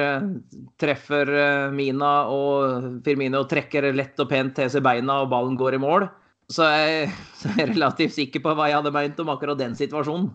treffer 0.79 1.27
Mina, 1.75 2.15
og 2.31 3.03
Firminio 3.03 3.43
trekker 3.51 3.91
lett 3.91 4.19
og 4.23 4.31
pent 4.31 4.55
til 4.55 4.71
seg 4.71 4.83
beina, 4.85 5.25
og 5.25 5.33
ballen 5.33 5.59
går 5.59 5.75
i 5.75 5.83
mål 5.83 6.11
så 6.51 6.67
jeg, 6.71 7.12
så 7.39 7.51
jeg 7.53 7.65
er 7.65 7.73
relativt 7.73 8.15
sikker 8.17 8.43
på 8.43 8.55
hva 8.55 8.69
jeg 8.69 8.79
hadde 8.79 8.95
meint 8.95 9.21
om 9.23 9.31
akkurat 9.33 9.59
den 9.59 9.77
situasjonen. 9.79 10.31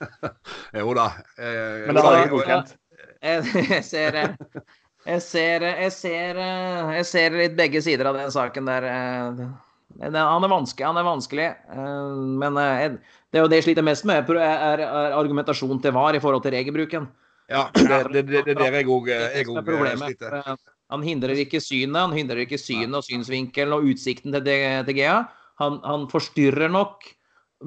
jo 0.80 0.94
da. 0.96 1.10
Eh, 1.36 1.88
Men 1.88 1.98
det 1.98 2.04
var 2.04 2.18
vært 2.18 2.34
godkjent? 2.34 2.76
Jeg, 3.20 3.42
ser, 3.84 4.16
jeg, 4.16 5.20
ser, 5.20 5.66
jeg, 5.66 5.90
ser, 5.92 6.38
jeg 6.40 7.08
ser 7.08 7.36
litt 7.36 7.58
begge 7.58 7.82
sider 7.84 8.08
av 8.08 8.16
den 8.16 8.32
saken 8.32 8.70
der. 8.70 8.86
Han 10.00 10.16
er 10.16 10.52
vanskelig, 10.52 10.86
han 10.86 10.96
er 10.96 11.04
vanskelig. 11.04 11.48
men 12.40 12.56
det 12.56 13.36
er 13.36 13.44
jo 13.44 13.50
det 13.52 13.58
jeg 13.60 13.66
sliter 13.68 13.84
mest 13.84 14.06
med, 14.08 14.30
er, 14.40 14.84
argumentasjon 15.18 15.82
til 15.84 15.92
VAR 15.92 16.16
i 16.16 16.22
forhold 16.22 16.46
til 16.46 16.56
regelbruken. 16.56 17.10
Ja, 17.50 17.66
det 17.76 17.90
er 17.90 18.54
der 18.54 18.78
jeg 18.78 18.88
òg 18.88 19.10
sliter. 20.00 20.38
Han 20.90 21.04
hindrer 21.06 21.38
ikke 21.38 21.60
synet, 21.62 22.00
han 22.00 22.14
hindrer 22.14 22.42
ikke 22.46 22.58
synet 22.58 22.96
og 22.98 23.04
synsvinkelen 23.06 23.76
og 23.76 23.92
utsikten 23.92 24.34
til 24.34 24.48
DGA. 24.88 25.20
Han, 25.60 25.80
han, 25.84 26.06
forstyrrer 26.10 26.72
nok 26.72 27.04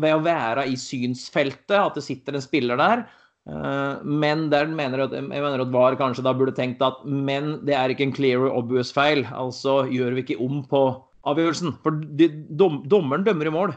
ved 0.01 0.15
å 0.15 0.23
være 0.25 0.65
i 0.71 0.77
synsfeltet, 0.79 1.77
at 1.77 1.97
det 1.97 2.05
sitter 2.05 2.37
en 2.37 2.43
spiller 2.43 2.79
der. 2.79 3.05
Uh, 3.43 3.99
men 4.07 4.47
der 4.53 4.69
mener 4.71 5.03
jeg, 5.03 5.19
jeg 5.19 5.27
mener 5.27 5.61
at 5.61 5.73
VAR 5.73 5.97
kanskje 5.99 6.23
da 6.23 6.31
burde 6.37 6.55
tenkt 6.55 6.81
at 6.85 7.01
men 7.03 7.57
det 7.67 7.75
er 7.75 7.91
ikke 7.91 8.07
en 8.07 8.15
clear 8.15 8.41
or 8.41 8.53
obvious 8.55 8.93
feil. 8.95 9.25
Altså 9.35 9.83
gjør 9.91 10.17
vi 10.17 10.25
ikke 10.25 10.39
om 10.43 10.61
på 10.69 10.83
avgjørelsen. 11.29 11.75
For 11.83 11.99
de, 12.19 12.29
dom, 12.59 12.81
dommeren 12.89 13.27
dømmer 13.27 13.51
i 13.51 13.53
mål. 13.53 13.75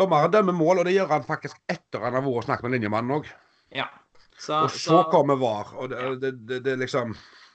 Dommeren 0.00 0.32
dømmer 0.32 0.56
mål, 0.56 0.80
og 0.80 0.88
det 0.88 0.96
gjør 0.96 1.12
han 1.12 1.28
faktisk 1.28 1.60
etter 1.70 2.00
han 2.02 2.16
har 2.16 2.24
vært 2.24 2.42
og 2.42 2.48
snakket 2.48 2.66
med 2.66 2.76
linjemannen 2.78 3.18
òg. 3.20 3.28
Ja. 3.76 3.86
Så, 4.32 4.64
og 4.64 4.72
så, 4.72 4.80
så 4.80 5.00
kommer 5.12 5.38
VAR. 5.38 5.76
Og 5.78 5.92
det, 5.92 6.02
det, 6.22 6.32
det, 6.48 6.62
det 6.66 6.78
liksom 6.80 7.12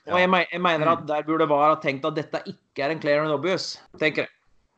ja. 0.08 0.14
Og 0.14 0.22
jeg, 0.22 0.30
jeg, 0.54 0.62
mener 0.64 0.88
at 0.94 1.02
der 1.10 1.26
burde 1.26 1.48
VAR 1.50 1.74
ha 1.74 1.78
tenkt 1.82 2.06
at 2.08 2.16
dette 2.16 2.40
ikke 2.48 2.86
er 2.86 2.94
en 2.94 3.00
clear 3.02 3.26
and 3.26 3.34
obvious, 3.34 3.74
tenker 4.00 4.24
jeg. 4.24 4.32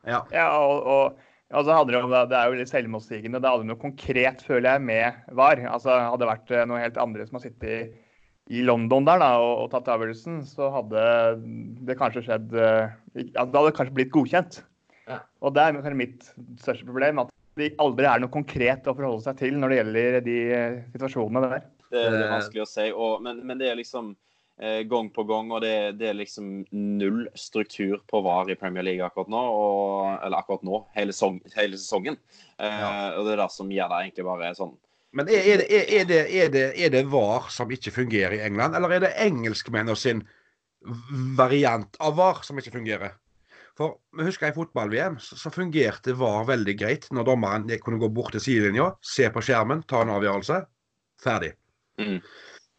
Ja, 0.07 0.23
ja 0.33 0.47
og, 0.57 0.87
og 0.87 1.27
Altså 1.51 1.73
det, 1.83 1.99
om 1.99 2.13
det, 2.13 2.37
er 2.37 2.47
jo 2.47 2.55
litt 2.55 2.71
selvmotsigende. 2.71 3.41
Det 3.43 3.49
hadde 3.51 3.67
noe 3.67 3.79
konkret, 3.79 4.39
føler 4.47 4.69
jeg, 4.77 4.83
med 4.87 5.33
VAR. 5.35 5.59
Altså 5.67 5.97
Hadde 5.99 6.21
det 6.23 6.29
vært 6.29 6.53
eh, 6.55 6.63
noe 6.69 6.79
helt 6.79 6.99
andre 7.01 7.25
som 7.27 7.37
har 7.37 7.43
sittet 7.43 7.67
i, 7.67 7.79
i 8.55 8.63
London 8.63 9.07
der 9.07 9.19
da, 9.19 9.33
og, 9.43 9.65
og, 9.65 9.67
tatt 9.73 9.89
avgjørelsen, 9.91 10.41
så 10.47 10.69
hadde 10.71 11.03
det 11.87 11.97
kanskje 11.99 12.23
skjedd 12.25 12.55
uh, 12.55 12.95
Det 13.17 13.35
hadde 13.35 13.75
kanskje 13.75 13.97
blitt 13.99 14.15
godkjent. 14.15 14.61
Ja. 15.11 15.19
Og 15.43 15.53
det 15.57 15.67
er 15.67 15.99
mitt 15.99 16.31
største 16.63 16.87
problem. 16.87 17.25
At 17.25 17.35
det 17.59 17.73
aldri 17.83 18.07
er 18.07 18.23
noe 18.23 18.31
konkret 18.31 18.87
å 18.87 18.95
forholde 18.95 19.25
seg 19.25 19.39
til 19.43 19.59
når 19.59 19.73
det 19.73 19.79
gjelder 19.81 20.19
de 20.23 20.39
uh, 20.55 20.81
situasjonene 20.95 21.51
der. 21.51 21.69
Det, 21.91 21.99
det 21.99 22.23
er 22.23 22.35
vanskelig 22.37 22.63
å 22.63 22.71
si, 22.71 22.87
og, 22.95 23.17
men, 23.25 23.43
men, 23.43 23.59
det 23.59 23.67
er 23.67 23.75
liksom 23.75 24.13
eh, 24.13 24.30
gang 24.61 25.09
på 25.13 25.23
gang. 25.29 25.51
Og 25.51 25.63
det, 25.63 25.73
det, 25.99 26.11
er 26.11 26.19
liksom 26.19 26.51
null 26.71 27.23
struktur 27.37 28.01
på 28.09 28.21
VAR 28.25 28.51
i 28.53 28.57
Premier 28.59 28.85
League 28.85 29.05
akkurat 29.05 29.31
nå. 29.31 29.41
Og, 29.41 30.11
eller 30.19 30.41
akkurat 30.41 30.65
nå, 30.67 30.83
hele, 30.97 31.15
song, 31.15 31.39
hele 31.55 31.79
sesongen. 31.79 32.19
Eh, 32.57 32.81
ja. 32.83 32.91
Og 33.17 33.27
det 33.27 33.35
er 33.35 33.43
det 33.43 33.49
som 33.55 33.71
gjør 33.73 33.91
det 33.93 34.03
egentlig 34.05 34.27
bare 34.27 34.53
sånn. 34.57 34.75
Men 35.17 35.27
er, 35.27 35.41
er, 35.43 35.63
det, 35.63 35.79
er, 35.81 36.05
det, 36.07 36.51
det, 36.53 36.67
er 36.79 36.93
det 36.93 37.07
VAR 37.11 37.49
som 37.51 37.71
ikke 37.73 37.91
fungerer 37.91 38.37
i 38.37 38.45
England, 38.45 38.77
eller 38.77 38.95
er 38.95 39.03
det 39.03 39.17
engelskmennene 39.19 39.97
sin 39.99 40.21
variant 41.37 41.97
av 41.99 42.15
VAR 42.19 42.39
som 42.47 42.61
ikke 42.61 42.77
fungerer? 42.77 43.17
For 43.77 43.97
vi 44.17 44.27
husker 44.27 44.51
I 44.51 44.55
fotball-VM 44.55 45.17
så, 45.23 45.37
så, 45.39 45.51
fungerte 45.53 46.15
VAR 46.19 46.45
veldig 46.49 46.75
greit 46.79 47.09
når 47.15 47.27
dommeren 47.27 47.67
kunne 47.83 47.99
gå 48.01 48.11
bort 48.13 48.35
til 48.35 48.43
sidelinja, 48.43 48.91
se 49.03 49.27
på 49.31 49.43
skjermen, 49.43 49.83
ta 49.87 50.03
en 50.03 50.13
avgjørelse. 50.15 50.61
Ferdig. 51.21 51.53
Mm. 52.01 52.19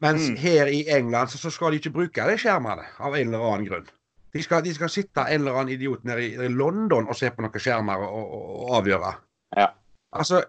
Mens 0.02 0.28
mm. 0.32 0.38
her 0.42 0.71
i 0.71 0.85
England 0.90 1.30
så, 1.30 1.38
så, 1.38 1.50
skal 1.54 1.73
de 1.73 1.82
ikke 1.82 1.94
bruke 1.94 2.28
de 2.28 2.38
skjermene 2.40 2.87
av 2.99 3.14
en 3.14 3.28
eller 3.28 3.44
annen 3.49 3.68
grunn. 3.68 3.90
De 4.32 4.42
skal, 4.42 4.64
de 4.64 4.73
skal 4.75 4.90
sitte 4.90 5.26
en 5.28 5.42
eller 5.42 5.59
annen 5.61 5.75
idiot 5.75 6.06
nede 6.09 6.25
i, 6.25 6.32
i 6.35 6.49
London 6.50 7.06
og 7.06 7.18
se 7.18 7.30
på 7.30 7.44
noen 7.44 7.62
skjermer 7.62 8.02
og, 8.02 8.23
og, 8.23 8.47
og 8.64 8.78
avgjøre. 8.80 9.12
Ja. 9.59 9.68
Altså, 10.12 10.42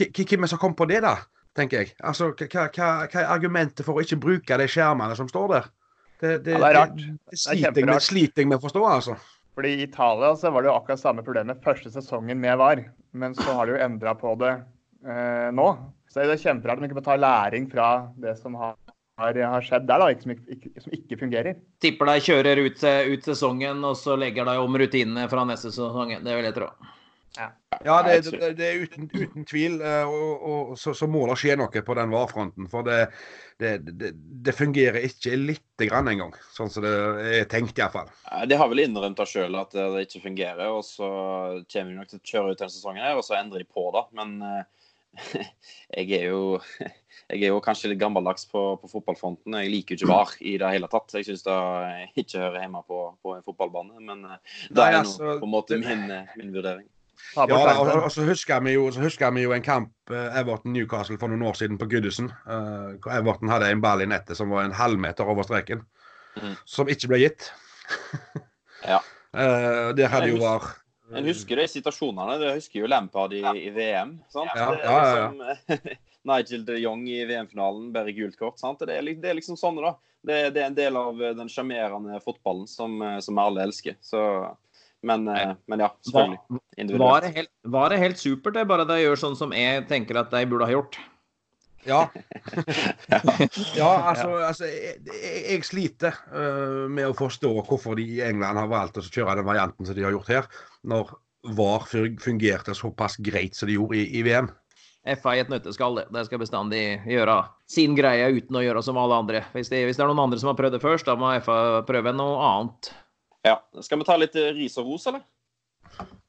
hvem 0.00 0.46
er 0.46 0.50
som 0.50 0.60
kom 0.60 0.74
på 0.76 0.88
det, 0.90 1.02
da? 1.04 1.18
tenker 1.56 1.82
jeg. 1.82 1.92
Altså, 2.06 2.30
Hva, 2.38 2.68
hva, 2.70 2.88
hva 3.10 3.20
er 3.22 3.28
argumentet 3.32 3.86
for 3.86 3.98
å 3.98 4.04
ikke 4.04 4.20
bruke 4.22 4.58
de 4.60 4.68
skjermene 4.70 5.16
som 5.18 5.28
står 5.30 5.52
der? 5.54 5.68
Det, 6.20 6.32
det, 6.44 6.56
ja, 6.56 6.60
det 6.60 6.68
er 6.68 6.76
rart. 6.76 6.96
Det, 6.96 7.12
det 7.32 7.40
sliter, 7.40 7.80
jeg 7.80 7.88
med, 7.88 8.04
sliter 8.04 8.44
jeg 8.44 8.50
med 8.50 8.60
å 8.60 8.64
forstå, 8.64 8.82
altså. 8.86 9.16
Fordi 9.58 9.72
I 9.74 9.86
Italia 9.88 10.34
så 10.38 10.52
var 10.54 10.62
det 10.62 10.70
jo 10.70 10.76
akkurat 10.76 11.00
samme 11.00 11.24
problemet 11.26 11.62
første 11.64 11.90
sesongen 11.92 12.38
med 12.40 12.60
VAR. 12.60 12.84
Men 13.12 13.34
så 13.36 13.56
har 13.56 13.66
de 13.66 13.74
jo 13.74 13.80
endra 13.82 14.14
på 14.18 14.34
det 14.40 14.52
eh, 14.52 15.48
nå. 15.56 15.66
Så 16.10 16.24
det 16.24 16.34
er 16.34 16.42
kjemperart 16.42 16.80
om 16.80 16.84
de 16.84 16.90
ikke 16.90 16.98
må 16.98 17.06
ta 17.06 17.16
læring 17.18 17.68
fra 17.70 17.88
det 18.18 18.34
som 18.40 18.56
har, 18.58 18.78
har 19.20 19.66
skjedd 19.66 19.86
der, 19.86 20.02
da, 20.02 20.08
som, 20.18 20.32
ikke, 20.34 20.72
som 20.82 20.94
ikke 20.96 21.18
fungerer. 21.20 21.60
Tipper 21.82 22.10
de 22.10 22.24
kjører 22.26 22.62
ut, 22.64 22.80
ut, 22.82 23.28
sesongen, 23.28 23.84
og 23.86 23.94
så 23.98 24.16
legger 24.18 24.48
de 24.48 24.56
om 24.58 24.80
rutinene 24.82 25.28
fra 25.30 25.46
neste 25.46 25.70
sesong. 25.70 26.16
Det 26.24 26.34
vil 26.34 26.50
jeg 26.50 26.56
tro. 26.58 26.72
Ja, 27.38 27.46
ja 27.86 27.96
det, 28.02 28.16
det, 28.26 28.48
det, 28.58 28.66
er 28.66 28.80
uten, 28.82 29.06
uten 29.14 29.46
tvil. 29.46 29.76
Eh, 29.86 30.08
og, 30.10 30.48
og 30.50 30.72
så, 30.82 30.96
så, 30.98 31.06
må 31.06 31.22
det 31.30 31.36
skje 31.38 31.54
noe 31.60 31.84
på 31.86 31.96
den 32.00 32.10
varefronten. 32.10 32.66
For 32.72 32.90
det, 32.90 33.04
det, 33.60 34.56
fungerer 34.58 35.06
ikke 35.06 35.38
lite 35.38 35.86
grann 35.86 36.10
engang, 36.10 36.34
sånn 36.56 36.72
som 36.74 36.82
det 36.82 36.96
er 37.36 37.46
tenkt 37.52 37.78
iallfall. 37.78 38.10
De 38.50 38.58
har 38.58 38.72
vel 38.72 38.82
innrømt 38.82 39.20
det 39.20 39.28
sjøl 39.30 39.62
at 39.62 39.78
det 39.78 40.08
ikke 40.08 40.24
fungerer, 40.26 40.66
og 40.74 40.82
så 40.86 41.06
kommer 41.70 41.94
de 41.94 42.00
nok 42.00 42.10
til 42.10 42.18
å 42.18 42.28
kjøre 42.32 42.50
ut 42.50 42.64
denne 42.64 42.74
sesongen 42.74 43.06
her, 43.06 43.14
og 43.20 43.26
så 43.26 43.38
endrer 43.38 43.62
de 43.62 43.70
på 43.70 43.86
det. 43.94 44.06
Men 44.18 44.36
eh, 44.42 44.66
jeg 45.96 46.12
er 46.20 46.30
jo 46.30 46.60
jeg 47.30 47.44
er 47.44 47.52
jo 47.52 47.60
kanskje 47.62 47.92
litt 47.92 48.00
gammeldags 48.00 48.46
på, 48.50 48.62
på 48.82 48.90
fotballfronten. 48.90 49.54
Jeg 49.62 49.72
liker 49.72 49.94
jo 49.94 50.06
ikke 50.06 50.12
VAR 50.12 50.32
i 50.42 50.56
det 50.60 50.70
hele 50.74 50.88
tatt. 50.90 51.14
Jeg 51.14 51.28
syns 51.28 51.44
det 51.46 51.58
ikke 52.22 52.40
hører 52.42 52.64
hjemme 52.64 52.82
på, 52.86 53.02
på 53.22 53.36
en 53.36 53.44
fotballbane. 53.46 54.00
Men 54.06 54.24
eh, 54.26 54.64
det 54.70 54.86
er 54.86 54.98
altså, 55.02 55.36
på 55.38 55.46
en 55.46 55.54
måte 55.54 55.78
min, 55.80 56.08
eh, 56.14 56.32
min 56.40 56.50
vurdering. 56.54 56.88
Ja, 57.36 57.44
og, 57.44 57.88
og, 58.04 58.08
så 58.10 58.24
husker 58.24 58.62
vi 58.64 58.74
jo, 58.74 58.88
husker 58.96 59.30
vi 59.36 59.44
jo 59.44 59.52
en 59.54 59.62
kamp 59.62 59.92
eh, 60.10 60.38
Everton-Newcastle 60.40 61.18
for 61.20 61.30
noen 61.30 61.44
år 61.46 61.58
siden 61.60 61.78
på 61.78 61.86
Goodison. 61.90 62.30
Uh, 62.48 62.96
Everton 63.12 63.52
hadde 63.52 63.68
en 63.70 63.82
ball 63.84 64.02
i 64.02 64.08
nettet 64.10 64.38
som 64.38 64.50
var 64.50 64.66
en 64.66 64.74
halvmeter 64.74 65.28
over 65.28 65.46
streken, 65.46 65.84
mm. 66.40 66.56
som 66.66 66.90
ikke 66.90 67.12
ble 67.12 67.20
gitt. 67.26 67.50
ja. 68.90 68.98
Uh, 69.30 69.92
der 69.94 70.10
hadde 70.10 70.32
jo 70.32 70.40
VAR 70.42 70.72
en 71.16 71.26
husker 71.26 71.60
de 71.60 71.66
situasjonene. 71.70 72.38
Det 72.40 72.54
husker 72.58 72.82
jo 72.82 72.90
Lampard 72.90 73.34
i, 73.36 73.42
i 73.42 73.70
VM. 73.74 74.16
sant? 74.32 74.50
Ja, 74.54 74.70
ja, 74.78 74.94
ja, 75.16 75.26
liksom, 75.30 76.06
Nigel 76.30 76.64
de 76.64 76.78
Jong 76.82 77.06
i 77.08 77.20
VM-finalen 77.24 77.90
bærer 77.94 78.14
gult 78.16 78.38
kort. 78.38 78.58
sant? 78.60 78.82
Det 78.84 78.96
er, 78.96 79.06
det 79.16 79.30
er, 79.30 79.38
liksom 79.38 79.58
sånne, 79.60 79.84
da. 79.88 79.94
Det, 80.20 80.40
det, 80.54 80.62
er 80.62 80.68
en 80.68 80.76
del 80.76 80.98
av 81.00 81.22
eh, 81.22 81.36
den 81.36 81.48
sjarmerende 81.48 82.20
fotballen 82.24 82.68
som, 82.68 82.98
eh, 83.02 83.18
som 83.24 83.40
alle 83.40 83.64
elsker. 83.64 83.96
Så, 84.04 84.20
men, 85.06 85.24
eh, 85.32 85.54
men, 85.70 85.86
ja, 85.86 85.88
selvfølgelig. 86.04 86.98
Var 87.00 87.24
det, 87.24 87.32
helt, 87.38 87.52
var 87.72 87.92
det 87.92 88.02
helt 88.02 88.20
supert, 88.20 88.54
det? 88.58 88.66
Bare 88.68 88.86
de 88.88 89.00
gjør 89.00 89.22
sånn 89.22 89.38
som 89.38 89.56
jeg 89.56 89.86
tenker 89.88 90.20
at 90.20 90.32
de 90.34 90.44
burde 90.48 90.68
ha 90.68 90.76
gjort? 90.76 91.00
Ja. 91.88 92.10
ja, 93.76 93.90
altså, 94.10 94.28
altså 94.44 94.66
jeg, 94.68 94.98
jeg, 95.06 95.64
sliter 95.64 96.18
uh, 96.28 96.84
med 96.92 97.08
å 97.08 97.16
forstå 97.16 97.54
hvorfor 97.56 97.96
de 97.96 98.04
i 98.18 98.22
England 98.26 98.60
har 98.60 98.68
valgt 98.68 99.00
å 99.00 99.04
kjøre 99.06 99.38
den 99.40 99.48
varianten 99.48 99.88
som 99.88 99.96
de 99.96 100.04
har 100.04 100.12
gjort 100.12 100.28
her, 100.28 100.48
når 100.84 101.14
VAR 101.56 101.86
fungerte 102.20 102.76
såpass 102.76 103.16
greit 103.24 103.56
som 103.56 103.70
de 103.70 103.78
gjorde 103.78 103.96
i, 103.96 104.04
i 104.20 104.24
VM. 104.26 104.50
FA 105.16 105.32
i 105.32 105.40
et 105.40 105.48
nøtteskall, 105.48 105.96
det. 105.96 106.06
De 106.12 106.24
skal 106.26 106.42
bestandig 106.42 106.82
gjøre 107.08 107.38
sin 107.70 107.96
greie 107.96 108.28
uten 108.36 108.60
å 108.60 108.64
gjøre 108.64 108.82
som 108.84 109.00
alle 109.00 109.16
andre. 109.22 109.40
Hvis 109.54 109.72
det, 109.72 109.86
hvis 109.88 109.96
det 109.96 110.04
er 110.04 110.12
noen 110.12 110.26
andre 110.26 110.40
som 110.42 110.52
har 110.52 110.58
prøvd 110.60 110.76
det 110.76 110.84
først, 110.84 111.08
da 111.08 111.16
må 111.16 111.32
FA 111.40 111.80
prøve 111.88 112.12
noe 112.12 112.36
annet. 112.44 112.92
Ja. 113.46 113.56
Skal 113.80 114.02
vi 114.02 114.08
ta 114.08 114.20
litt 114.20 114.36
ris 114.36 114.76
og 114.80 114.92
ros, 114.92 115.08
eller? 115.08 115.24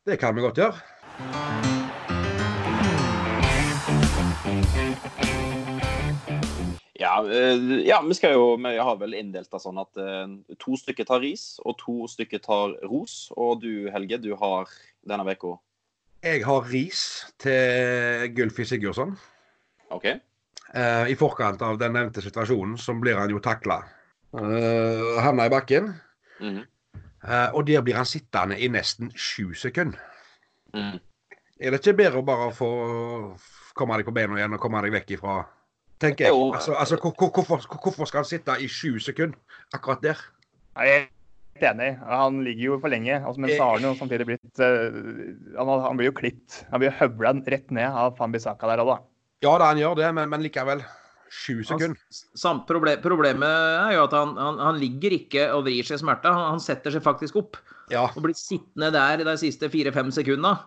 Det 0.07 0.15
kan 0.21 0.35
vi 0.35 0.47
godt 0.47 0.63
gjøre. 0.63 0.79
Ja, 7.01 7.15
eh, 7.25 7.57
ja, 7.87 8.01
vi 8.05 8.13
skal 8.13 8.35
jo 8.37 8.55
Vi 8.61 8.77
har 8.77 8.97
vel 9.01 9.15
inndelt 9.17 9.49
det 9.51 9.61
sånn 9.63 9.79
at 9.81 9.97
eh, 9.97 10.55
to 10.61 10.77
stykker 10.77 11.07
tar 11.09 11.23
ris, 11.23 11.55
og 11.65 11.79
to 11.81 12.05
stykker 12.11 12.41
tar 12.43 12.75
ros. 12.85 13.31
Og 13.37 13.61
du, 13.63 13.89
Helge, 13.93 14.21
du 14.21 14.33
har 14.37 14.69
denne 15.07 15.25
uka 15.25 15.57
Jeg 16.21 16.43
har 16.45 16.67
ris 16.69 17.03
til 17.41 18.27
Gylfi 18.37 18.67
Sigurdsson. 18.69 19.15
OK? 19.89 20.05
Eh, 20.11 21.05
I 21.11 21.17
forkant 21.17 21.61
av 21.65 21.79
den 21.81 21.97
nevnte 21.97 22.21
situasjonen, 22.21 22.77
så 22.77 22.93
blir 22.93 23.17
han 23.17 23.33
jo 23.33 23.41
takla. 23.43 23.81
Uh, 24.31 25.17
havna 25.19 25.45
i 25.45 25.51
bakken. 25.51 25.89
Mm 26.39 26.55
-hmm. 26.55 26.65
uh, 27.27 27.55
og 27.55 27.67
der 27.67 27.81
blir 27.81 27.95
han 27.95 28.05
sittende 28.05 28.59
i 28.59 28.67
nesten 28.67 29.11
sju 29.15 29.53
sekunder. 29.53 29.99
Mm. 30.73 30.99
Er 31.59 31.71
det 31.71 31.79
ikke 31.79 31.97
bedre 31.97 32.19
å 32.19 32.25
bare 32.25 32.53
få 32.53 32.69
komme 33.73 33.97
deg 33.97 34.05
på 34.05 34.11
beina 34.11 34.37
igjen 34.37 34.53
og 34.53 34.59
komme 34.59 34.81
deg 34.81 34.91
vekk 34.91 35.11
ifra 35.11 35.43
Tenker 36.01 36.25
jeg. 36.27 36.33
Altså, 36.33 36.73
altså 36.73 36.97
hvor- 36.97 37.13
hvor- 37.13 37.31
hvorfor, 37.31 37.79
hvorfor 37.83 38.07
skal 38.09 38.23
han 38.23 38.29
sitte 38.29 38.55
i 38.59 38.67
sju 38.67 38.97
sekunder 38.99 39.37
akkurat 39.73 40.01
der? 40.01 40.21
Jeg 40.77 40.95
er 40.95 41.07
helt 41.61 41.67
enig. 41.75 41.89
Han 42.09 42.39
ligger 42.43 42.63
jo 42.71 42.79
for 42.81 42.89
lenge. 42.89 43.19
Altså, 43.21 43.39
men 43.43 43.51
så 43.53 43.61
har 43.67 43.77
han 43.77 43.85
jo 43.85 43.93
samtidig 43.99 44.25
blitt 44.31 44.59
eh, 44.59 45.57
han, 45.59 45.67
han 45.85 45.97
blir 45.99 46.09
jo 46.09 46.15
klitt. 46.17 46.63
Han 46.71 46.81
blir 46.81 46.95
høvla 46.97 47.35
rett 47.53 47.69
ned 47.71 47.85
av 47.91 48.17
Fambisaka 48.17 48.67
der 48.71 48.81
òg, 48.81 48.95
da. 48.95 48.97
Ja 49.45 49.53
da, 49.57 49.69
han 49.71 49.77
gjør 49.81 49.95
det, 50.01 50.09
men, 50.17 50.29
men 50.29 50.41
likevel. 50.45 50.81
Sju 51.31 51.61
sekunder. 51.63 51.95
Samt 52.35 52.65
proble 52.67 52.97
problemet 52.99 53.47
er 53.47 53.93
jo 53.95 54.03
at 54.03 54.11
han, 54.17 54.33
han, 54.35 54.57
han 54.59 54.79
ligger 54.81 55.13
ikke 55.15 55.45
og 55.55 55.63
vrir 55.69 55.85
seg 55.87 55.95
i 55.95 56.01
smerte. 56.01 56.27
Han, 56.27 56.57
han 56.57 56.59
setter 56.59 56.91
seg 56.91 57.05
faktisk 57.05 57.37
opp 57.39 57.55
Ja. 57.91 58.03
og 58.09 58.21
blir 58.23 58.35
sittende 58.35 58.89
der 58.91 59.23
de 59.23 59.37
siste 59.39 59.69
fire-fem 59.71 60.11
sekundene 60.11 60.57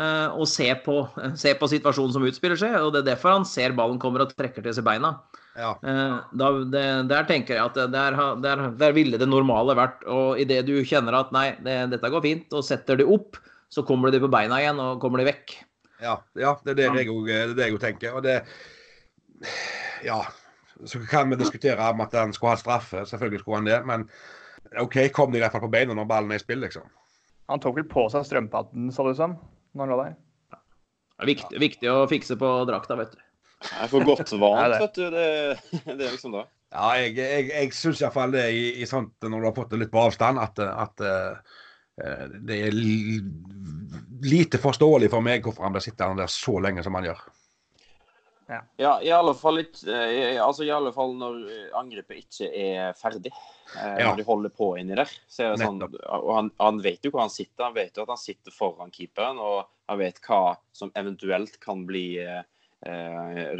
og 0.00 0.46
se 0.48 0.70
på, 0.84 0.94
se 1.42 1.52
på 1.58 1.68
situasjonen 1.68 2.14
som 2.14 2.24
utspiller 2.24 2.56
seg. 2.56 2.76
og 2.80 2.92
Det 2.94 3.02
er 3.02 3.10
derfor 3.12 3.36
han 3.36 3.44
ser 3.48 3.74
ballen 3.76 3.98
kommer 4.02 4.24
og 4.24 4.32
trekker 4.36 4.64
til 4.64 4.74
seg 4.78 4.86
beina. 4.86 5.14
ja. 5.58 5.74
Eh, 5.84 6.14
da, 6.40 6.50
det, 6.72 6.84
der 7.10 7.26
tenker 7.28 7.58
jeg 7.58 7.64
at 7.64 7.76
der, 7.92 8.16
der, 8.40 8.62
der 8.80 8.92
ville 8.96 9.18
det 9.20 9.28
normale 9.28 9.76
vært 9.76 10.04
og 10.08 10.40
Idet 10.40 10.64
du 10.66 10.78
kjenner 10.88 11.18
at 11.18 11.32
nei, 11.36 11.50
det, 11.60 11.90
dette 11.92 12.10
går 12.14 12.24
fint, 12.24 12.48
og 12.56 12.64
setter 12.64 12.96
det 12.96 13.04
opp, 13.04 13.36
så 13.72 13.84
kommer 13.84 14.10
de 14.12 14.20
på 14.20 14.30
beina 14.32 14.60
igjen 14.60 14.80
og 14.80 15.00
kommer 15.00 15.20
de 15.20 15.28
vekk. 15.28 15.58
Ja, 16.02 16.16
ja 16.36 16.56
det 16.64 16.72
er 16.72 16.80
det 16.80 16.88
jeg 17.04 17.12
òg- 17.12 17.28
det 17.28 17.40
er 17.42 17.54
det 17.56 17.68
jeg 17.70 17.80
tenker. 17.84 18.16
Og 18.16 18.22
det 18.24 18.40
Ja. 20.04 20.22
Så 20.84 20.98
kan 21.06 21.30
vi 21.30 21.36
diskutere 21.38 21.78
om 21.92 22.00
at 22.02 22.12
han 22.18 22.32
skulle 22.34 22.56
ha 22.56 22.58
straffe. 22.58 23.04
Selvfølgelig 23.06 23.40
skulle 23.44 23.60
han 23.60 23.68
det. 23.68 23.76
Men 23.86 24.08
OK, 24.82 24.96
kom 25.14 25.30
de 25.30 25.38
i 25.38 25.42
hvert 25.44 25.52
fall 25.54 25.62
på 25.62 25.70
beina 25.70 25.94
når 25.94 26.08
ballen 26.10 26.32
er 26.32 26.40
i 26.40 26.42
spill, 26.42 26.58
liksom. 26.64 26.88
Han 27.52 27.60
tok 27.62 27.76
vel 27.76 27.86
på 27.90 28.08
seg 28.10 28.24
strømpatten, 28.26 28.88
så 28.90 29.04
det 29.06 29.12
ut 29.14 29.20
som, 29.20 29.36
når 29.72 29.84
han 29.84 29.92
lå 29.92 29.98
der. 30.02 30.16
Det 30.52 31.24
er 31.24 31.30
viktig, 31.30 31.60
viktig 31.62 31.92
å 31.92 32.00
fikse 32.10 32.36
på 32.40 32.50
drakta, 32.68 32.96
vet 32.98 33.12
du. 33.14 33.20
Jeg 33.62 33.90
får 33.92 34.06
godt 34.08 34.32
vant, 34.42 34.76
vet 34.80 34.98
du. 34.98 35.04
Det, 35.14 35.26
det 35.86 36.06
er 36.06 36.14
liksom 36.14 36.34
det. 36.34 36.46
Ja, 36.72 36.88
jeg, 36.96 37.12
jeg, 37.20 37.50
jeg 37.52 37.74
syns 37.76 38.00
iallfall 38.00 38.32
det 38.32 38.46
i, 38.56 38.64
i 38.80 38.88
sånt 38.88 39.26
når 39.28 39.36
du 39.42 39.48
har 39.50 39.56
fått 39.56 39.74
det 39.74 39.82
litt 39.82 39.92
på 39.92 40.06
avstand, 40.06 40.40
at, 40.40 40.58
at 40.62 41.04
uh, 41.04 41.60
det 42.48 42.58
er 42.68 42.78
lite 44.24 44.60
forståelig 44.62 45.10
for 45.12 45.24
meg 45.24 45.44
hvorfor 45.44 45.66
han 45.66 45.74
blir 45.74 45.84
sittende 45.84 46.24
der 46.24 46.32
så 46.32 46.56
lenge 46.64 46.84
som 46.84 46.96
han 46.96 47.10
gjør. 47.10 47.20
Ja, 48.80 48.92
i 49.02 49.10
alle 49.14 49.32
fall 49.38 49.56
litt 49.60 49.80
eh, 49.88 50.36
Altså 50.42 50.64
i 50.66 50.70
alle 50.74 50.90
fall 50.92 51.14
når 51.18 51.36
eh, 51.48 51.68
angrepet 51.78 52.24
ikke 52.24 52.48
er 52.50 52.96
ferdig. 52.98 53.32
Eh, 53.76 53.98
Ja. 54.02 54.10
Når 54.10 54.18
de 54.18 54.26
holder 54.28 54.52
på 54.52 54.70
inni 54.80 54.96
der. 54.98 55.10
Så 55.30 55.44
er 55.46 55.54
det 55.54 55.62
sånn, 55.64 55.80
og 55.82 56.32
han, 56.36 56.50
han 56.60 56.80
vet 56.84 57.04
jo 57.06 57.12
hvor 57.14 57.22
han 57.24 57.32
sitter. 57.32 57.68
Han 57.70 57.76
vet 57.78 57.96
jo 57.96 58.04
at 58.04 58.12
han 58.12 58.20
sitter 58.20 58.52
foran 58.52 58.92
keeperen, 58.92 59.38
og 59.40 59.62
han 59.88 60.00
vet 60.00 60.20
hva 60.26 60.56
som 60.76 60.92
eventuelt 60.98 61.56
kan 61.62 61.86
bli 61.88 62.06
eh, 62.20 62.42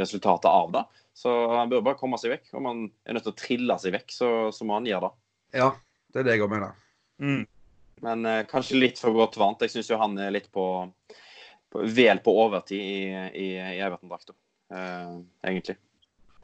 resultatet 0.00 0.50
av 0.50 0.72
det. 0.74 0.84
Så 1.14 1.32
han 1.52 1.68
bør 1.72 1.82
bare 1.86 2.00
komme 2.00 2.18
seg 2.20 2.34
vekk. 2.34 2.52
Om 2.58 2.68
han 2.68 2.84
er 3.04 3.16
nødt 3.16 3.26
til 3.28 3.34
å 3.34 3.40
trille 3.40 3.78
seg 3.80 3.96
vekk, 3.96 4.12
så, 4.12 4.28
så 4.52 4.68
må 4.68 4.76
han 4.78 4.88
gjøre 4.88 5.08
det. 5.08 5.16
Ja, 5.62 5.70
det 6.12 6.22
er 6.22 6.28
det 6.28 6.36
jeg 6.36 6.44
òg 6.46 6.52
mener. 6.52 6.76
Mm. 7.22 7.42
Men 8.02 8.24
eh, 8.26 8.44
kanskje 8.50 8.80
litt 8.80 9.00
for 9.00 9.14
godt 9.16 9.36
vant. 9.40 9.60
Jeg 9.62 9.72
syns 9.76 9.90
jo 9.92 10.00
han 10.00 10.16
er 10.20 10.32
litt 10.34 10.48
på, 10.52 10.64
på 11.72 11.84
vel 11.96 12.20
på 12.24 12.32
overtid 12.44 12.80
i, 12.80 13.02
i, 13.32 13.48
i 13.56 13.80
Everton-drakta, 13.84 14.34
egentlig. 14.72 15.76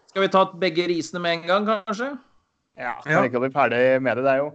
Skal 0.08 0.24
vi 0.24 0.30
ta 0.32 0.44
begge 0.58 0.86
risene 0.90 1.20
med 1.24 1.38
en 1.38 1.46
gang, 1.48 1.66
kanskje? 1.86 2.10
Ja, 2.78 2.94
Ja. 3.04 3.18
kan 3.18 3.24
ikke 3.28 3.40
bli 3.42 3.50
ferdig 3.50 4.00
med 4.02 4.16
det. 4.16 4.24
Det 4.24 4.32
er 4.32 4.42
jo 4.44 4.52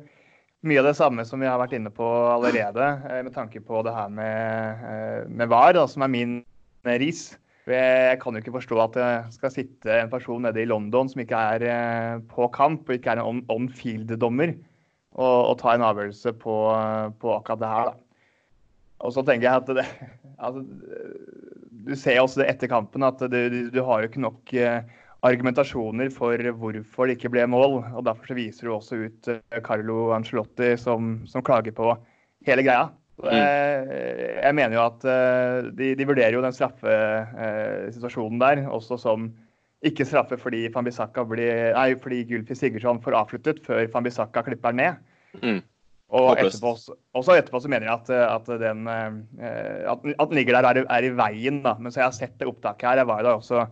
mye 0.64 0.80
av 0.80 0.86
det 0.86 0.96
samme 0.96 1.26
som 1.28 1.40
vi 1.40 1.46
har 1.50 1.60
vært 1.60 1.74
inne 1.76 1.92
på 1.92 2.08
allerede, 2.08 2.86
eh, 3.12 3.22
med 3.24 3.34
tanke 3.36 3.60
på 3.60 3.84
det 3.84 3.94
her 3.94 4.08
med, 4.10 4.84
eh, 4.84 5.28
med 5.28 5.50
VAR, 5.50 5.74
da, 5.74 5.86
som 5.88 6.02
er 6.04 6.08
min 6.08 6.46
eh, 6.86 6.98
ris. 7.00 7.38
Jeg 7.68 8.20
kan 8.20 8.34
jo 8.34 8.42
ikke 8.42 8.52
forstå 8.60 8.80
at 8.84 8.94
det 8.94 9.34
skal 9.34 9.50
sitte 9.52 9.88
en 10.02 10.10
person 10.10 10.42
nede 10.42 10.62
i 10.62 10.66
London 10.66 11.08
som 11.10 11.22
ikke 11.22 11.36
er 11.56 11.64
eh, 11.64 12.20
på 12.20 12.50
kamp, 12.52 12.88
og 12.90 12.96
ikke 12.96 13.12
er 13.12 13.20
en 13.20 13.26
on- 13.26 13.46
on-field-dommer, 13.50 14.56
og, 15.16 15.50
og 15.50 15.58
ta 15.60 15.74
en 15.76 15.82
avgjørelse 15.82 16.34
på, 16.40 16.56
på 17.20 17.36
akkurat 17.38 17.60
det 17.60 17.68
her. 17.68 17.86
Da. 17.86 17.94
Og 19.04 19.14
så 19.14 19.24
tenker 19.26 19.48
jeg 19.50 19.56
at 19.56 19.66
det, 19.68 19.86
altså, 20.38 20.64
Du 21.84 21.96
ser 22.00 22.22
også 22.22 22.42
det 22.42 22.50
etter 22.54 22.72
kampen 22.72 23.04
at 23.06 23.22
du, 23.32 23.40
du, 23.74 23.80
har 23.84 24.02
jo 24.02 24.10
ikke 24.10 24.24
nok 24.24 24.54
eh, 24.56 24.82
argumentasjoner 25.24 26.12
for 26.14 26.40
hvorfor 26.60 27.08
det 27.08 27.18
ikke 27.18 27.34
ble 27.34 27.46
mål. 27.52 27.82
og 27.94 28.04
Derfor 28.08 28.32
så 28.32 28.38
viser 28.38 28.68
du 28.68 28.74
også 28.76 29.00
ut 29.06 29.32
eh, 29.32 29.62
Carlo 29.66 30.12
Ancelotti 30.16 30.74
som, 30.80 31.18
som 31.30 31.46
klager 31.46 31.76
på 31.76 31.94
hele 32.48 32.66
greia. 32.66 32.90
Så, 33.20 33.30
eh, 33.30 34.40
Jeg 34.40 34.56
mener 34.58 34.78
jo 34.78 34.86
at 34.88 35.08
de, 35.78 35.94
de 36.00 36.08
vurderer 36.08 36.36
jo 36.38 36.44
den 36.44 36.56
straffesituasjonen 36.56 38.42
der 38.42 38.66
også 38.68 39.00
som 39.02 39.32
ikke 39.84 40.06
straffe 40.08 40.38
fordi 40.40 40.70
blir, 40.72 41.74
nei, 41.76 41.96
fordi 42.00 42.24
Gylfi 42.24 42.56
Sigurdsson 42.56 43.02
får 43.04 43.18
avsluttet 43.20 43.60
før 43.66 43.88
Fambisaka 43.92 44.42
klipper 44.42 44.72
ned. 44.72 44.96
Mm. 45.42 45.60
Og 46.14 46.38
etterpå, 46.38 46.72
også- 47.18 47.38
etterpå 47.40 47.62
så 47.64 47.70
mener 47.72 47.88
jeg 47.90 47.94
at, 47.96 48.10
at 48.14 48.52
den 48.62 48.86
eh, 48.88 49.90
at, 49.90 50.04
at 50.14 50.30
den 50.30 50.38
ligger 50.38 50.60
der 50.62 50.70
er, 50.70 50.84
er 50.86 51.08
i 51.08 51.14
veien. 51.18 51.62
da. 51.66 51.74
Men 51.80 51.92
så 51.92 52.04
jeg 52.04 52.10
har 52.12 52.18
sett 52.20 52.36
det 52.38 52.50
opptaket 52.52 52.86
her. 52.92 53.02
Jeg 53.02 53.10
var 53.10 53.22
jo 53.24 53.28
da 53.30 53.36
også 53.40 53.64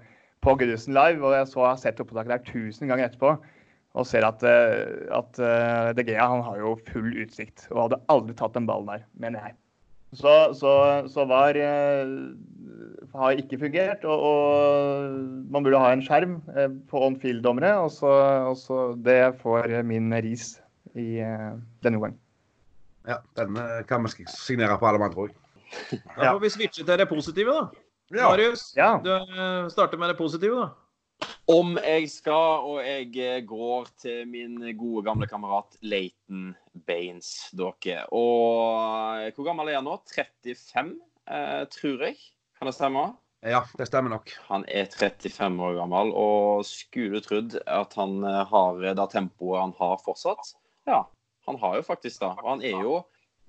på 0.42 0.56
Gudhusen 0.58 0.96
Live, 0.98 1.22
og 1.22 1.36
jeg 1.38 1.50
så 1.52 1.66
har 1.68 1.78
sett 1.78 2.02
opptaket 2.02 2.34
der 2.34 2.46
tusen 2.48 2.90
ganger 2.90 3.10
etterpå. 3.12 3.36
Og 3.92 4.08
ser 4.08 4.24
at, 4.24 4.42
eh, 4.48 5.06
at 5.14 5.38
eh, 5.44 5.90
De 5.98 6.06
Gea 6.08 6.26
han 6.32 6.42
har 6.48 6.58
jo 6.62 6.78
full 6.90 7.12
utsikt 7.26 7.68
og 7.74 7.84
hadde 7.90 8.00
aldri 8.10 8.34
tatt 8.40 8.56
den 8.56 8.66
ballen 8.70 8.88
der, 8.90 9.04
mener 9.20 9.50
jeg. 9.50 9.58
Så, 10.16 10.32
så, 10.60 10.72
så 11.12 11.24
VAR 11.28 11.56
eh, 11.60 12.10
har 13.14 13.38
ikke 13.40 13.60
fungert, 13.62 14.04
og, 14.08 14.26
og 14.32 15.52
man 15.52 15.64
burde 15.64 15.80
ha 15.84 15.92
en 15.94 16.04
skjerm 16.04 16.40
eh, 16.56 16.72
på 16.90 17.04
on 17.06 17.20
field-dommere. 17.20 17.76
Og, 17.84 17.92
så, 17.96 18.12
og 18.50 18.58
så 18.60 18.82
det 19.04 19.20
får 19.44 19.78
min 19.88 20.10
ris 20.24 20.56
i 20.96 21.20
eh, 21.24 21.52
denne 21.84 22.00
omgang. 22.02 22.18
Ja, 23.08 23.18
Den 23.36 23.58
eh, 23.58 23.82
kan 23.90 24.04
vi 24.04 24.26
signere 24.30 24.78
på 24.78 24.88
alle 24.88 25.00
mann, 25.02 25.14
tror 25.14 25.30
jeg. 25.32 25.38
Da 26.18 26.34
får 26.34 26.42
vi 26.44 26.50
switche 26.54 26.84
til 26.86 27.00
det 27.00 27.08
positive, 27.10 27.54
da. 27.56 27.88
Ja. 28.12 28.28
Marius, 28.30 28.74
Ja. 28.76 28.98
du 29.04 29.12
eh, 29.16 29.70
starter 29.72 29.98
med 29.98 30.12
det 30.12 30.18
positive, 30.20 30.56
da. 30.60 30.70
Om 31.52 31.76
jeg 31.78 32.10
skal, 32.10 32.66
og 32.66 32.80
jeg 32.84 33.14
eh, 33.22 33.42
går 33.46 33.88
til 34.02 34.26
min 34.28 34.58
gode 34.78 35.06
gamle 35.06 35.28
kamerat 35.30 35.78
Leighton 35.82 36.52
Baines, 36.88 37.50
dere. 37.58 38.04
Og 38.12 39.32
hvor 39.36 39.48
gammel 39.48 39.70
er 39.72 39.80
han 39.80 39.88
nå? 39.88 39.98
35, 40.12 40.96
eh, 41.30 41.64
tror 41.78 42.06
jeg. 42.08 42.18
Kan 42.58 42.70
det 42.70 42.76
stemme? 42.78 43.06
Ja, 43.42 43.64
det 43.78 43.88
stemmer 43.90 44.14
nok. 44.14 44.30
Han 44.52 44.66
er 44.70 44.86
35 44.94 45.64
år 45.66 45.80
gammel, 45.80 46.12
og 46.14 46.66
skulle 46.70 47.22
trodd 47.26 47.56
at 47.66 47.96
han 47.98 48.20
har 48.22 48.78
det 48.84 49.08
tempoet 49.16 49.64
han 49.64 49.74
har 49.80 49.98
fortsatt. 50.04 50.52
Ja, 50.90 51.04
han 51.48 51.58
har 51.62 51.80
jo 51.80 51.88
faktisk 51.88 52.22
det. 52.24 52.32
Og 52.42 52.50
han 52.50 52.64
er 52.66 52.78
jo 52.78 53.00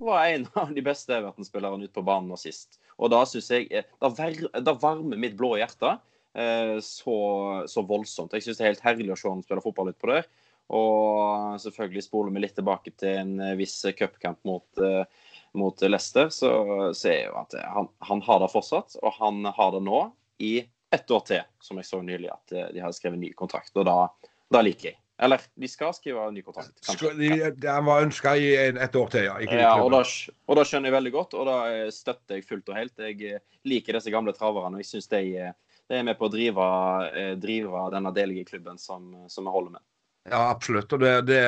var 0.02 0.26
en 0.26 0.46
av 0.58 0.72
de 0.74 0.82
beste 0.84 1.14
Everton-spillerne 1.14 1.86
ute 1.86 1.94
på 1.94 2.04
banen 2.06 2.30
nå 2.32 2.38
sist. 2.40 2.80
Og 2.98 3.12
da 3.12 3.22
syns 3.28 3.50
jeg 3.52 3.68
eh, 3.70 3.86
Da 4.02 4.74
varmer 4.74 5.20
mitt 5.20 5.36
blå 5.38 5.54
hjerte 5.60 5.96
eh, 6.34 6.78
så, 6.82 7.18
så 7.70 7.84
voldsomt. 7.86 8.34
Jeg 8.34 8.46
syns 8.46 8.58
det 8.58 8.66
er 8.66 8.72
helt 8.72 8.86
herlig 8.86 9.12
å 9.14 9.18
se 9.18 9.30
han 9.30 9.44
spille 9.44 9.64
fotball 9.64 9.92
utpå 9.92 10.10
der. 10.10 10.26
Og 10.72 11.60
selvfølgelig 11.60 12.06
spoler 12.06 12.34
vi 12.34 12.44
litt 12.44 12.54
tilbake 12.56 12.94
til 12.96 13.18
en 13.20 13.34
eh, 13.42 13.56
viss 13.58 13.76
cupkamp 13.98 14.40
mot, 14.48 14.66
eh, 14.80 15.02
mot 15.58 15.84
Leicester, 15.84 16.30
så, 16.32 16.52
så 16.96 17.10
er 17.12 17.26
jo 17.26 17.36
at 17.42 17.56
eh, 17.58 17.72
han, 17.76 17.90
han 18.08 18.22
har 18.24 18.40
det 18.40 18.52
fortsatt, 18.54 18.96
og 19.02 19.18
han 19.18 19.44
har 19.52 19.74
det 19.74 19.82
nå 19.84 20.06
i 20.42 20.54
ett 20.92 21.12
år 21.12 21.26
til, 21.28 21.44
som 21.60 21.80
jeg 21.80 21.88
så 21.88 22.00
nylig 22.04 22.28
at 22.32 22.52
de 22.74 22.80
hadde 22.82 22.96
skrevet 22.96 23.20
ny 23.20 23.30
kontrakt. 23.36 23.72
Og 23.80 23.86
da, 23.88 23.96
da 24.52 24.60
liker 24.64 24.90
jeg. 24.90 24.98
Eller 25.20 25.40
de 25.60 25.68
skal 25.68 25.92
skrive 25.94 26.24
ny 26.32 26.42
kontrakt. 26.42 26.72
kanskje. 26.86 27.68
Han 27.68 27.84
var 27.84 28.02
ønska 28.02 28.32
i 28.36 28.54
en- 28.68 28.78
et 28.78 28.96
år 28.96 29.10
til, 29.10 29.24
ja. 29.24 29.36
Ja, 29.40 29.74
og 29.82 29.90
da, 29.92 30.00
og 30.48 30.56
da 30.56 30.62
skjønner 30.64 30.88
jeg 30.90 30.96
veldig 30.96 31.12
godt, 31.12 31.34
og 31.34 31.46
da 31.46 31.58
eh, 31.70 31.90
støtter 31.90 32.36
jeg 32.40 32.46
fullt 32.48 32.68
og 32.72 32.76
helt. 32.76 32.92
Jeg 32.98 33.22
eh, 33.34 33.38
liker 33.64 33.92
disse 33.92 34.10
gamle 34.10 34.32
traverne, 34.32 34.74
og 34.76 34.82
jeg 34.82 34.86
syns 34.88 35.08
de, 35.12 35.20
eh, 35.36 35.52
de 35.90 35.94
er 36.00 36.02
med 36.02 36.18
på 36.18 36.26
å 36.26 36.32
drive, 36.32 37.36
drive 37.38 37.90
denne 37.92 38.12
delige 38.14 38.46
klubben 38.48 38.78
som, 38.78 39.12
som 39.28 39.44
vi 39.44 39.50
holder 39.50 39.70
med. 39.76 39.80
Ja, 40.30 40.50
absolutt. 40.50 40.92
Og 40.92 41.00
det, 41.00 41.26
det, 41.26 41.42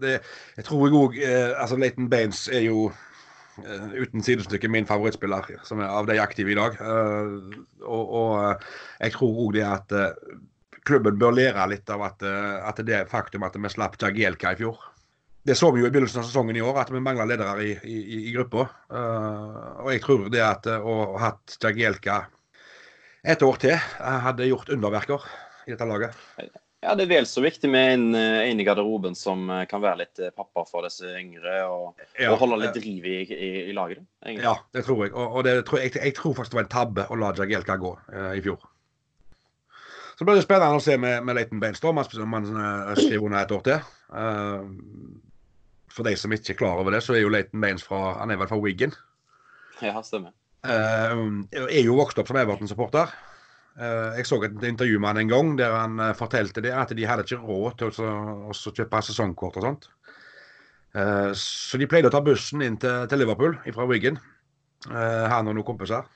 det 0.00 0.20
Jeg 0.56 0.64
tror 0.64 0.86
jeg 0.86 0.94
òg 0.94 1.16
eh, 1.18 1.60
Altså, 1.60 1.76
Leighton 1.76 2.08
Baines 2.08 2.44
er 2.48 2.60
jo 2.68 2.92
eh, 3.58 3.88
uten 4.02 4.22
sidestykke 4.22 4.68
min 4.70 4.86
favorittspiller 4.86 5.58
som 5.66 5.80
er 5.82 5.90
av 5.90 6.06
de 6.06 6.18
aktive 6.22 6.54
i 6.54 6.58
dag. 6.58 6.78
Eh, 6.80 7.62
og, 7.82 8.12
og 8.22 8.62
jeg 9.00 9.12
tror 9.12 9.40
òg 9.46 9.52
det 9.58 9.66
at 9.66 9.96
klubben 10.86 11.18
bør 11.18 11.34
lære 11.34 11.66
litt 11.72 11.90
av 11.92 12.04
at, 12.06 12.22
eh, 12.26 12.58
at 12.68 12.82
det 12.86 13.00
er 13.00 13.10
faktum 13.10 13.46
at 13.46 13.56
vi 13.58 13.72
slapp 13.72 13.98
Jagielka 14.00 14.54
i 14.54 14.60
fjor. 14.60 14.78
Det 15.46 15.54
så 15.54 15.70
vi 15.70 15.82
jo 15.82 15.86
i 15.86 15.92
begynnelsen 15.94 16.22
av 16.22 16.26
sesongen 16.26 16.56
i 16.58 16.62
år, 16.64 16.80
at 16.82 16.90
vi 16.90 17.02
mangla 17.02 17.26
ledere 17.28 17.54
i, 17.62 17.74
i, 17.86 17.98
i 18.26 18.32
gruppa. 18.34 18.64
Uh, 18.90 19.84
og 19.84 19.92
jeg 19.92 20.02
tror 20.02 20.24
det 20.34 20.42
at 20.42 20.66
å 20.74 20.94
ha 21.12 21.20
hatt 21.28 21.54
Jagielka 21.62 22.24
et 23.22 23.42
år 23.46 23.60
til 23.62 23.76
hadde 23.78 24.48
gjort 24.48 24.72
underverker 24.74 25.22
i 25.66 25.74
dette 25.74 25.86
laget. 25.86 26.18
Ja, 26.82 26.96
det 26.98 27.06
er 27.06 27.12
vel 27.14 27.30
så 27.30 27.42
viktig 27.42 27.70
med 27.70 27.92
en, 27.94 28.04
en 28.18 28.60
i 28.62 28.66
garderoben 28.66 29.14
som 29.18 29.46
kan 29.70 29.82
være 29.82 30.02
litt 30.02 30.20
pappa 30.34 30.66
for 30.66 30.86
disse 30.86 31.14
yngre, 31.14 31.56
og, 31.70 32.04
ja, 32.18 32.32
og 32.32 32.42
holde 32.42 32.60
litt 32.64 32.78
driv 32.78 33.06
i, 33.06 33.16
i, 33.70 33.74
laget. 33.74 34.02
Egentlig. 34.26 34.46
Ja, 34.46 34.58
det 34.74 34.82
tror 34.86 35.06
jeg. 35.06 35.14
Og, 35.14 35.38
og 35.38 35.46
det 35.46 35.60
tror 35.66 35.82
jeg, 35.82 35.94
jeg, 35.94 36.14
tror 36.18 36.34
faktisk 36.38 36.54
det 36.54 36.60
var 36.60 36.66
en 36.66 36.74
tabbe 36.74 37.06
å 37.06 37.18
la 37.22 37.30
Jagielka 37.38 37.78
gå 37.82 37.94
uh, 38.10 38.32
i 38.34 38.42
fjor. 38.42 38.66
Så 40.16 40.24
blir 40.24 40.38
det 40.38 40.46
spennende 40.46 40.78
å 40.78 40.82
se 40.82 40.96
med, 40.96 41.20
med 41.28 41.36
Leighton 41.36 41.60
Baines, 41.60 41.82
om 41.84 41.98
han 42.00 42.46
skriver 42.96 43.26
under 43.26 43.42
et 43.42 43.52
år 43.52 43.64
til. 43.66 43.88
Uh, 44.08 44.64
for 45.92 46.08
de 46.08 46.14
som 46.16 46.32
ikke 46.32 46.54
er 46.54 46.60
klar 46.62 46.80
over 46.80 46.96
det, 46.96 47.02
så 47.04 47.16
er 47.16 47.24
jo 47.24 47.32
Leighton 47.32 47.60
Baines 47.60 47.84
fra 47.84 48.16
Han 48.22 48.32
er 48.32 48.40
vel 48.40 48.48
fra 48.48 48.60
Wiggen? 48.60 48.96
Ja, 49.84 50.00
stemmer. 50.04 50.32
Uh, 50.64 51.44
er 51.52 51.82
jo 51.84 51.98
vokst 52.00 52.16
opp 52.20 52.32
som 52.32 52.40
Everton-supporter. 52.40 53.12
Uh, 53.76 54.16
jeg 54.16 54.24
så 54.24 54.40
et 54.46 54.64
intervju 54.64 54.96
med 55.02 55.12
han 55.12 55.22
en 55.26 55.34
gang 55.34 55.52
der 55.60 55.76
han 55.76 56.00
fortalte 56.16 56.64
det, 56.64 56.72
at 56.72 56.96
de 56.96 57.04
hadde 57.04 57.28
ikke 57.28 57.42
råd 57.44 57.76
til 57.82 57.92
å, 57.92 58.16
å 58.48 58.56
kjøpe 58.56 59.04
sesongkort 59.04 59.60
og 59.60 59.68
sånt. 59.68 59.88
Så 61.36 61.76
de 61.76 61.84
pleide 61.84 62.08
å 62.08 62.12
ta 62.14 62.22
bussen 62.24 62.62
inn 62.64 62.78
til, 62.80 63.02
til 63.10 63.20
Liverpool 63.20 63.58
fra 63.74 63.84
Wiggen, 63.84 64.16
han 64.88 65.50
og 65.50 65.58
noen 65.58 65.66
kompiser. 65.68 66.06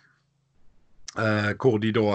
hvor 1.60 1.76
de 1.82 1.90
da 1.92 2.14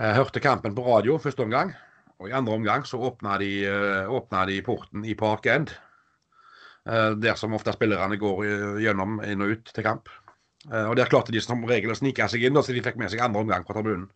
hørte 0.00 0.40
kampen 0.40 0.74
på 0.76 0.84
radio 0.86 1.18
første 1.20 1.44
omgang. 1.44 1.74
Og 2.20 2.28
i 2.28 2.34
andre 2.36 2.56
omgang 2.56 2.82
så 2.88 3.00
åpna 3.00 3.38
de, 3.40 3.52
åpna 4.08 4.46
de 4.48 4.58
porten 4.64 5.04
i 5.08 5.14
Park 5.16 5.46
End 5.48 5.72
Eh, 6.88 7.10
der 7.20 7.36
som 7.36 7.54
ofte 7.54 7.74
spillerne 7.76 8.16
går 8.20 8.44
gjennom 8.80 9.20
inn 9.26 9.44
og 9.44 9.56
ut 9.56 9.72
til 9.74 9.84
kamp. 9.84 10.08
Eh, 10.70 10.86
og 10.86 10.96
Der 10.96 11.10
klarte 11.10 11.32
de 11.32 11.42
som 11.44 11.64
regel 11.68 11.92
å 11.92 11.98
snike 11.98 12.28
seg 12.28 12.46
inn, 12.46 12.56
så 12.56 12.72
de 12.72 12.84
fikk 12.84 12.98
med 13.00 13.12
seg 13.12 13.22
andre 13.24 13.44
omgang 13.44 13.66
på 13.66 13.76
tribunen. 13.76 14.08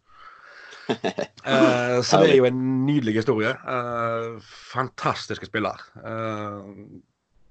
uh, 0.84 2.00
så 2.04 2.20
det 2.20 2.34
er 2.34 2.36
jo 2.36 2.48
en 2.48 2.64
nydelig 2.84 3.22
historie. 3.22 3.54
Uh, 3.64 4.40
fantastiske 4.72 5.48
spiller. 5.48 5.80
Uh, 6.04 6.74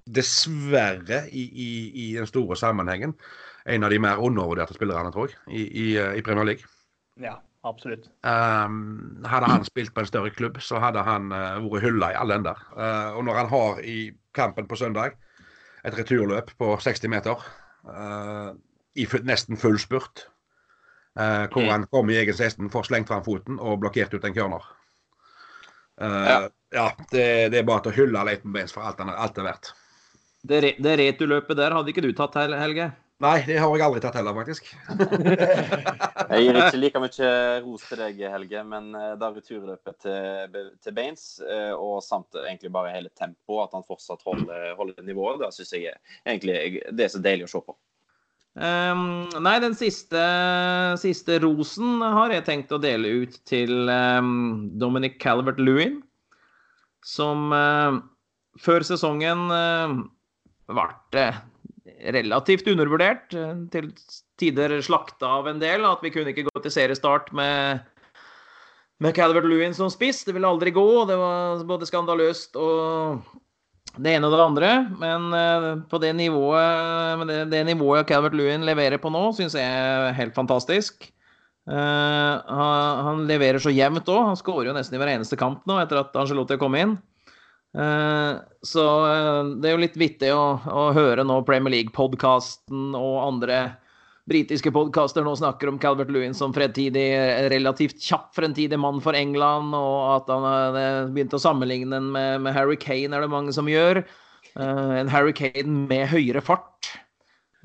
dessverre, 0.05 1.23
i, 1.31 1.47
i, 1.47 1.71
i, 2.03 2.07
den 2.17 2.29
store 2.29 2.57
sammenhengen, 2.59 3.15
en 3.65 3.87
av 3.87 3.93
de 3.93 4.01
mer 4.03 4.21
undervurderte 4.21 4.75
spillerne, 4.75 5.13
tror 5.15 5.31
jeg, 5.31 5.39
i, 5.47 5.63
i, 5.63 5.87
i 6.19 6.25
Premier 6.25 6.51
League. 6.51 6.69
Ja, 7.21 7.37
absolutt. 7.63 8.09
hadde 8.23 9.49
han 9.49 9.63
spilt 9.67 9.93
på 9.95 10.03
en 10.03 10.09
større 10.09 10.31
klubb, 10.35 10.59
så 10.61 10.81
hadde 10.83 11.03
han 11.07 11.29
vært 11.31 11.85
hylla 11.85 12.11
i 12.13 12.17
alle 12.19 12.37
ender. 12.41 12.59
og 13.15 13.23
når 13.23 13.39
han 13.39 13.51
har 13.51 13.81
i 13.83 13.97
kampen 14.33 14.67
på 14.67 14.75
søndag. 14.75 15.17
Et 15.83 15.97
returløp 15.97 16.53
på 16.57 16.75
60 16.79 17.11
meter 17.11 17.41
uh, 17.87 18.53
i 18.95 19.07
nesten 19.27 19.59
full 19.59 19.79
spurt. 19.81 20.27
Uh, 21.13 21.45
hvor 21.53 21.61
mm. 21.61 21.69
han 21.69 21.87
kom 21.91 22.09
i 22.09 22.17
egen 22.17 22.33
16, 22.33 22.71
får 22.73 22.89
slengt 22.89 23.11
fram 23.11 23.23
foten 23.25 23.59
og 23.61 23.83
blokkert 23.83 24.15
ut 24.15 24.25
en 24.25 24.35
corner. 24.35 24.65
Uh, 26.01 26.25
ja. 26.25 26.39
ja 26.73 26.87
det, 27.11 27.27
det, 27.53 27.61
er 27.61 27.67
bare 27.67 27.85
til 27.85 27.93
å 27.93 27.97
hylle 27.99 28.25
Leiten 28.25 28.55
Baines 28.55 28.73
for 28.73 28.85
alt, 28.87 29.01
alt 29.03 29.35
det 29.35 29.43
er 29.43 29.49
verdt. 29.51 29.73
Det, 30.43 30.61
det 30.83 30.97
returløpet 30.99 31.59
der 31.59 31.75
hadde 31.75 31.93
ikke 31.93 32.03
du 32.03 32.11
tatt, 32.17 32.35
Helge? 32.35 32.89
Nei, 33.23 33.37
det 33.47 33.55
har 33.61 33.71
jeg 33.71 33.85
aldri 33.85 34.01
tatt 34.03 34.17
heller, 34.19 34.35
faktisk. 34.35 34.65
jeg 36.33 36.43
gir 36.43 36.57
ikke 36.59 36.79
like 36.81 37.01
mye 37.03 37.29
ros 37.63 37.85
til 37.87 38.01
deg, 38.01 38.19
Helge, 38.33 38.63
men 38.67 38.89
eh, 38.99 39.13
da 39.21 39.29
returløpet 39.31 40.03
til, 40.03 40.57
til 40.83 40.97
Baines, 40.97 41.23
eh, 41.47 41.71
og 41.71 42.01
samt 42.03 42.35
egentlig 42.41 42.73
bare 42.75 42.91
hele 42.91 43.13
tempoet, 43.15 43.69
at 43.69 43.77
han 43.77 43.87
fortsatt 43.87 44.25
holder, 44.27 44.73
holder 44.79 45.07
nivået, 45.07 45.39
da 45.39 45.53
syns 45.55 45.71
jeg 45.77 45.95
egentlig 46.25 46.83
det 46.91 47.07
er 47.07 47.13
så 47.13 47.23
deilig 47.23 47.47
å 47.47 47.53
se 47.53 47.63
på. 47.63 47.77
Um, 48.53 49.31
nei, 49.41 49.55
den 49.63 49.73
siste, 49.73 50.19
siste, 51.01 51.39
rosen 51.41 52.03
har 52.03 52.35
jeg 52.35 52.45
tenkt 52.45 52.75
å 52.75 52.81
dele 52.81 53.23
ut 53.23 53.39
til 53.49 53.89
um, 53.89 54.67
Dominic 54.77 55.15
Calvert-Lewin, 55.23 56.01
som 57.07 57.55
uh, 57.55 58.03
før 58.61 58.85
sesongen 58.85 59.47
uh, 59.49 59.95
ble 60.69 61.25
relativt 62.15 62.67
undervurdert. 62.67 63.33
Eh, 63.33 63.55
til 63.73 63.91
tider 64.39 64.75
slakta 64.83 65.29
av 65.39 65.47
en 65.51 65.61
del. 65.61 65.85
At 65.87 66.03
vi 66.03 66.11
kunne 66.13 66.33
ikke 66.33 66.47
gå 66.49 66.63
til 66.63 66.73
seriestart 66.73 67.31
med, 67.35 67.83
med 69.03 69.15
Calvert 69.15 69.47
Lewin 69.49 69.75
som 69.77 69.91
spiss. 69.93 70.23
Det 70.27 70.35
ville 70.35 70.49
aldri 70.49 70.73
gå. 70.75 70.87
Det 71.09 71.17
var 71.19 71.63
både 71.69 71.89
skandaløst 71.89 72.59
og 72.59 73.23
det 73.93 74.15
ene 74.15 74.27
og 74.27 74.33
det 74.33 74.43
andre. 74.43 74.75
Men 74.99 75.31
eh, 75.37 75.71
på 75.89 76.01
det 76.03 76.13
nivået, 76.17 77.27
det, 77.29 77.41
det 77.53 77.65
nivået 77.71 78.07
Calvert 78.09 78.37
Lewin 78.37 78.67
leverer 78.67 79.01
på 79.01 79.13
nå, 79.13 79.29
syns 79.37 79.57
jeg 79.59 79.67
er 79.67 80.15
helt 80.17 80.35
fantastisk. 80.35 81.09
Uh, 81.63 82.43
han, 82.43 83.21
leverer 83.29 83.61
så 83.63 83.71
jevnt 83.71 84.09
òg. 84.11 84.25
Han 84.33 84.39
skårer 84.39 84.67
jo 84.67 84.75
nesten 84.75 84.97
i 84.97 84.99
hver 84.99 85.13
eneste 85.13 85.39
kamp 85.39 85.63
nå 85.69 85.77
etter 85.79 86.01
at 86.01 86.17
Angelotti 86.19 86.57
kom 86.59 86.75
inn. 86.75 86.97
Eh, 87.73 88.33
så 88.61 88.83
eh, 89.09 89.45
det 89.57 89.69
er 89.69 89.73
jo 89.73 89.81
litt 89.81 89.95
vittig 89.97 90.29
å, 90.35 90.43
å 90.61 90.83
høre 90.93 91.25
nå 91.25 91.39
Premier 91.47 91.73
League-podkasten 91.73 92.93
og 92.97 93.15
andre 93.23 93.63
britiske 94.29 94.71
podkaster 94.71 95.25
nå 95.25 95.33
snakker 95.35 95.67
om 95.71 95.79
Calvert 95.81 96.11
Lewin 96.13 96.35
som 96.37 96.53
fremtidig, 96.55 97.09
relativt 97.51 97.97
kjapp 97.99 98.29
fremtidig 98.37 98.77
mann 98.79 99.01
for 99.03 99.17
England, 99.19 99.73
og 99.75 99.97
at 100.13 100.29
han 100.31 101.09
begynte 101.11 101.35
å 101.35 101.43
sammenligne 101.43 101.91
den 101.91 102.07
med, 102.13 102.45
med, 102.45 102.55
Harry 102.55 102.77
Kane, 102.79 103.11
er 103.11 103.25
det 103.25 103.33
mange 103.33 103.51
som 103.55 103.67
gjør. 103.67 103.99
Uh, 104.53 104.95
en 105.01 105.11
Harry 105.11 105.33
Kane 105.35 105.83
med 105.89 106.07
høyere 106.07 106.39
fart. 106.45 106.87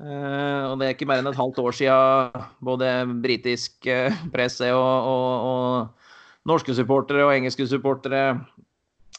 Uh, 0.03 0.73
og 0.73 0.81
det 0.81 0.89
er 0.89 0.97
ikke 0.97 1.07
mer 1.07 1.23
enn 1.23 1.31
et 1.31 1.39
halvt 1.39 1.63
år 1.63 1.79
siden 1.79 2.43
både 2.65 2.91
britisk 3.23 3.87
presse 4.35 4.73
og, 4.75 5.07
og, 5.13 5.47
og 5.47 6.51
norske 6.51 6.75
supportere 6.75 7.23
og 7.23 7.37
engelske 7.37 7.69
supportere 7.71 8.33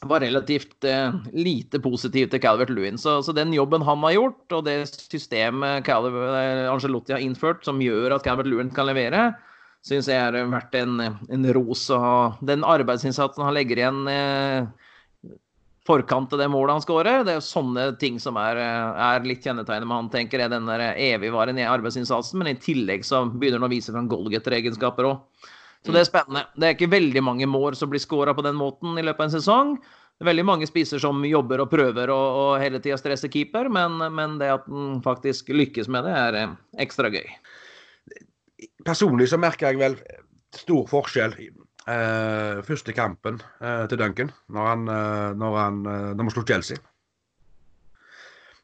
var 0.06 0.20
relativt 0.20 0.84
eh, 0.84 1.12
lite 1.32 1.80
positiv 1.80 2.30
til 2.32 2.40
Calvert 2.40 2.70
Lewin. 2.72 2.98
Så, 2.98 3.18
så, 3.22 3.34
den 3.36 3.52
jobben 3.52 3.84
han 3.84 4.00
har 4.06 4.16
gjort, 4.16 4.44
og 4.56 4.64
det 4.64 4.78
systemet 4.88 5.84
Calvert, 5.84 6.36
eh, 6.38 6.64
Angelotti 6.72 7.12
har 7.12 7.24
innført, 7.24 7.64
som 7.64 7.82
gjør 7.84 8.16
at 8.16 8.24
Calvert 8.24 8.48
Lewin 8.48 8.72
kan 8.72 8.88
levere, 8.88 9.30
syns 9.84 10.08
jeg 10.08 10.20
er 10.20 10.48
verdt 10.48 10.76
en, 10.80 11.00
en 11.04 11.50
ros. 11.56 11.86
Og 11.92 12.40
den 12.48 12.64
arbeidsinnsatsen 12.64 13.44
han 13.44 13.56
legger 13.56 13.82
igjen 13.82 14.00
eh, 14.08 14.70
forkant 15.88 16.32
til 16.32 16.40
det 16.40 16.48
målet 16.52 16.78
han 16.78 16.84
skårer, 16.84 17.22
det 17.26 17.36
er 17.36 17.44
sånne 17.44 17.90
ting 18.00 18.16
som 18.22 18.40
er, 18.40 18.60
eh, 18.60 19.04
er 19.04 19.28
litt 19.28 19.44
kjennetegnet 19.44 19.88
med 19.88 19.98
han, 19.98 20.12
tenker 20.16 20.40
jeg, 20.40 20.52
den 20.52 20.68
der 20.70 20.94
evigvarende 20.94 21.68
arbeidsinnsatsen. 21.68 22.40
Men 22.40 22.54
i 22.54 22.60
tillegg 22.60 23.04
så 23.04 23.26
begynner 23.28 23.60
han 23.60 23.68
å 23.68 23.74
vise 23.76 23.92
fram 23.92 24.08
Golgeter-egenskaper 24.08 25.12
òg. 25.12 25.50
Så 25.86 25.94
det 25.94 26.02
er 26.02 26.08
spennende. 26.08 26.44
Det 26.56 26.66
er 26.68 26.76
ikke 26.76 26.90
veldig 26.92 27.22
mange 27.24 27.48
mål 27.48 27.76
som 27.78 27.90
blir 27.92 28.02
skåra 28.02 28.34
på 28.36 28.44
den 28.44 28.58
måten 28.58 28.98
i 29.00 29.04
løpet 29.04 29.22
av 29.22 29.28
en 29.30 29.36
sesong. 29.38 29.72
Det 29.80 30.26
er 30.26 30.28
veldig 30.34 30.44
mange 30.44 30.68
spisser 30.68 31.00
som 31.00 31.22
jobber 31.24 31.62
og 31.62 31.70
prøver 31.72 32.10
og, 32.12 32.40
og 32.42 32.50
hele 32.60 32.82
tida 32.84 32.98
stresser 33.00 33.32
keeper, 33.32 33.70
men, 33.72 33.96
men, 34.12 34.36
det 34.42 34.50
at 34.52 34.66
den 34.68 34.98
faktisk 35.04 35.48
lykkes 35.54 35.88
med 35.88 36.04
det, 36.04 36.12
er 36.12 36.36
eh, 36.36 36.52
ekstra 36.84 37.08
gøy. 37.08 37.24
Personlig 38.84 39.30
så 39.32 39.38
merker 39.40 39.70
jeg 39.70 39.80
vel 39.80 39.96
stor 40.52 40.84
forskjell 40.90 41.38
eh, 41.40 42.60
første 42.66 42.92
kampen 42.92 43.40
eh, 43.64 43.86
til 43.88 44.02
Duncan, 44.02 44.34
når 44.52 44.68
han, 44.68 44.86
eh, 44.92 45.30
når 45.40 45.56
han 45.56 45.80
når 45.88 46.28
vi 46.28 46.36
slo 46.36 46.44
Chelsea. 46.52 46.84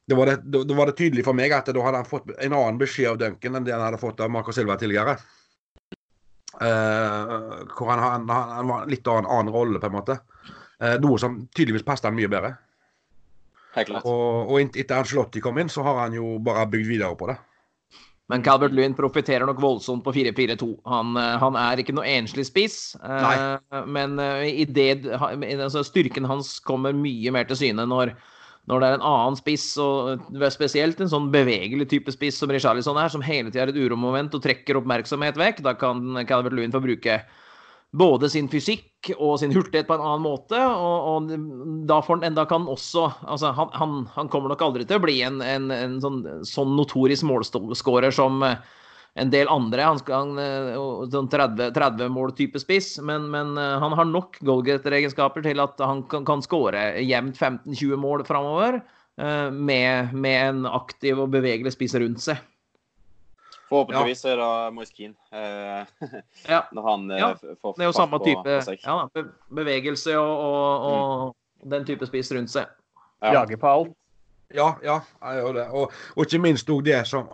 Da 0.06 0.20
var, 0.20 0.28
det, 0.28 0.66
da 0.68 0.76
var 0.76 0.92
det 0.92 0.98
tydelig 1.00 1.24
for 1.26 1.34
meg 1.34 1.56
at 1.56 1.72
da 1.72 1.82
hadde 1.82 2.04
han 2.04 2.06
fått 2.06 2.28
en 2.36 2.52
annen 2.52 2.76
beskjed 2.78 3.14
av 3.14 3.22
Duncan 3.24 3.56
enn 3.56 3.64
det 3.64 3.74
han 3.74 3.82
hadde 3.88 4.04
fått 4.04 4.20
av 4.20 4.28
Marco 4.30 4.52
Silva 4.54 4.76
tidligere. 4.78 5.16
Uh, 6.56 7.66
hvor 7.76 7.90
han, 7.92 8.00
han, 8.00 8.30
han 8.30 8.70
var 8.70 8.86
litt 8.88 9.06
av 9.10 9.20
en 9.20 9.28
annen 9.28 9.52
rolle, 9.52 9.80
på 9.82 9.90
en 9.90 9.96
måte. 9.96 10.20
Uh, 10.80 10.96
noe 11.02 11.20
som 11.20 11.42
tydeligvis 11.56 11.84
passet 11.86 12.08
han 12.08 12.16
mye 12.16 12.30
bedre. 12.32 12.54
Helt 13.76 13.90
klart. 13.90 14.06
Og, 14.08 14.54
og 14.54 14.78
etter 14.78 14.96
Angelotti 14.96 15.42
kom 15.44 15.60
inn, 15.60 15.72
så 15.72 15.84
har 15.84 16.06
han 16.06 16.16
jo 16.16 16.38
bare 16.44 16.64
bygd 16.72 16.88
videre 16.88 17.18
på 17.18 17.28
det. 17.28 17.36
Men 18.32 18.42
Calvert 18.42 18.72
Lewin 18.74 18.96
profitterer 18.98 19.46
nok 19.46 19.60
voldsomt 19.62 20.02
på 20.02 20.14
4-4-2. 20.16 20.70
Han, 20.90 21.12
eh, 21.20 21.36
han, 21.38 21.58
er 21.60 21.78
ikke 21.78 21.94
noe 21.94 22.08
enslig 22.10 22.48
spiss, 22.48 22.78
Nei. 22.98 23.36
men 23.86 24.16
det, 24.74 24.88
altså 25.14 25.84
styrken 25.86 26.26
hans 26.26 26.56
kommer 26.66 26.96
mye 26.96 27.30
mer 27.30 27.46
til 27.46 27.60
syne 27.60 27.84
når 27.86 28.16
når 28.66 28.82
det 28.82 28.86
er 28.88 28.96
en 28.98 29.06
annen 29.06 29.38
spiss, 29.38 29.66
og 29.78 30.22
spesielt 30.50 31.00
en 31.00 31.10
sånn 31.10 31.30
bevegelig 31.34 31.86
type 31.92 32.12
spiss 32.14 32.40
som 32.42 32.50
Richarlison 32.50 32.98
er, 32.98 33.10
som 33.12 33.22
hele 33.22 33.52
tida 33.52 33.68
er 33.68 33.72
et 33.72 33.78
uromoment 33.78 34.34
og 34.34 34.42
trekker 34.42 34.80
oppmerksomhet 34.80 35.38
vekk, 35.38 35.62
da 35.66 35.76
kan 35.78 36.24
Calvert 36.26 36.56
Lewin 36.56 36.74
få 36.74 36.82
bruke 36.82 37.20
både 37.96 38.28
sin 38.32 38.48
fysikk 38.50 39.12
og 39.16 39.38
sin 39.40 39.54
hurtighet 39.54 39.86
på 39.88 39.94
en 39.96 40.02
annen 40.04 40.24
måte. 40.24 40.58
Og, 40.58 41.06
og 41.12 41.84
da, 41.88 42.00
får, 42.04 42.24
da 42.36 42.46
kan 42.50 42.66
også 42.68 43.06
altså 43.22 43.52
han, 43.56 43.70
han, 43.78 43.94
han, 44.16 44.32
kommer 44.32 44.52
nok 44.52 44.64
aldri 44.66 44.86
til 44.88 44.98
å 44.98 45.04
bli 45.04 45.20
en, 45.26 45.38
en, 45.44 45.70
en 45.72 46.00
sånn, 46.02 46.20
sånn, 46.46 46.74
notorisk 46.78 47.26
målskårer 47.28 48.14
som 48.14 48.42
en 49.16 49.30
del 49.32 49.48
andre. 49.52 49.84
Han 49.86 50.00
skal 50.00 50.34
sånn 51.12 51.30
30, 51.32 51.70
30 51.76 52.10
mål-type 52.12 52.60
spiss, 52.60 52.96
men, 53.00 53.30
men, 53.32 53.54
han 53.56 53.96
har 53.96 54.08
nok 54.08 54.36
goalgetter-egenskaper 54.44 55.46
til 55.46 55.62
at 55.64 55.80
han 55.80 56.04
kan, 56.10 56.26
kan 56.28 56.44
skåre 56.44 56.90
jevnt 57.00 57.40
15-20 57.40 58.02
mål 58.02 58.26
framover 58.28 58.82
med, 59.16 60.12
med 60.12 60.36
en 60.50 60.68
aktiv 60.68 61.22
og 61.22 61.32
bevegelig 61.32 61.72
spiss 61.72 61.96
rundt 61.96 62.20
seg. 62.26 62.44
Forhåpentligvis 63.68 64.24
ja. 64.24 64.30
er 64.30 64.36
det 64.36 64.74
Moiskin. 64.74 65.14
Keane. 65.30 65.86
Eh, 66.00 66.10
ja. 66.52 66.62
Når 66.72 66.82
han 66.90 67.10
ja. 67.10 67.30
får 67.62 67.74
Det 67.76 67.84
er 67.84 67.90
jo 67.90 67.96
samme 67.96 68.20
type 68.22 68.58
ja, 68.84 68.98
bevegelse 69.58 70.18
og, 70.18 70.34
og, 70.46 70.86
og 70.90 71.24
mm. 71.26 71.70
den 71.74 71.86
type 71.88 72.06
spiss 72.06 72.30
rundt 72.36 72.52
seg. 72.52 72.70
Ja. 73.24 73.40
Jager 73.40 73.58
på 73.58 73.72
alt. 73.72 73.96
Ja, 74.54 74.68
ja, 74.84 75.00
jeg 75.22 75.42
gjør 75.42 75.56
det. 75.56 75.66
Og, 75.74 75.92
og 76.14 76.26
ikke 76.26 76.42
minst 76.42 76.70
òg 76.70 76.84
det 76.86 77.00
som 77.08 77.26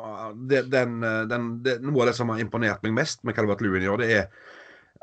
det, 0.49 0.65
den, 0.73 1.03
den, 1.29 1.51
det, 1.65 1.77
Noe 1.85 2.05
av 2.05 2.11
det 2.13 2.17
som 2.17 2.33
har 2.33 2.41
imponert 2.41 2.83
meg 2.87 2.95
mest 3.03 3.21
med 3.27 3.37
Calvert 3.37 3.61
Lewin 3.65 3.85
gjør, 3.85 4.01
det 4.01 4.09
er, 4.17 4.31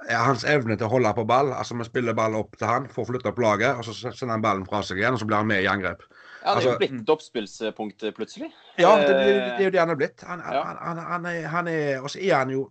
er 0.07 0.23
hans 0.25 0.45
evne 0.47 0.77
til 0.77 0.87
å 0.87 0.93
holde 0.95 1.11
på 1.13 1.27
ball. 1.29 1.53
Altså 1.53 1.77
Vi 1.77 1.85
spiller 1.85 2.17
ball 2.17 2.37
opp 2.39 2.57
til 2.57 2.69
han, 2.69 2.89
får 2.89 3.11
flytta 3.11 3.33
opp 3.33 3.43
laget, 3.43 3.77
og 3.77 3.85
så 3.85 3.93
sender 4.09 4.33
han 4.37 4.45
ballen 4.45 4.65
fra 4.69 4.81
seg 4.85 5.01
igjen, 5.01 5.17
og 5.17 5.21
så 5.21 5.29
blir 5.29 5.41
han 5.41 5.51
med 5.51 5.61
i 5.61 5.69
angrep. 5.69 6.01
Ja, 6.39 6.55
det 6.55 6.63
er 6.63 6.65
jo 6.65 6.73
altså, 6.73 6.75
blitt 6.81 7.13
oppspillspunkt 7.13 8.09
plutselig. 8.15 8.51
Ja, 8.79 8.95
det, 8.97 9.07
det, 9.11 9.23
det, 9.35 9.55
er 9.59 9.65
jo 9.67 9.73
det 9.75 9.81
han 9.83 9.93
er 9.93 9.99
blitt. 9.99 10.23
Han, 10.25 10.41
ja. 10.41 10.65
han, 10.65 11.01
han, 11.05 11.31
han 11.51 11.71
er, 11.71 11.89
er, 11.89 12.03
og 12.03 12.09
så 12.09 12.21
er 12.23 12.37
han 12.37 12.53
jo 12.55 12.69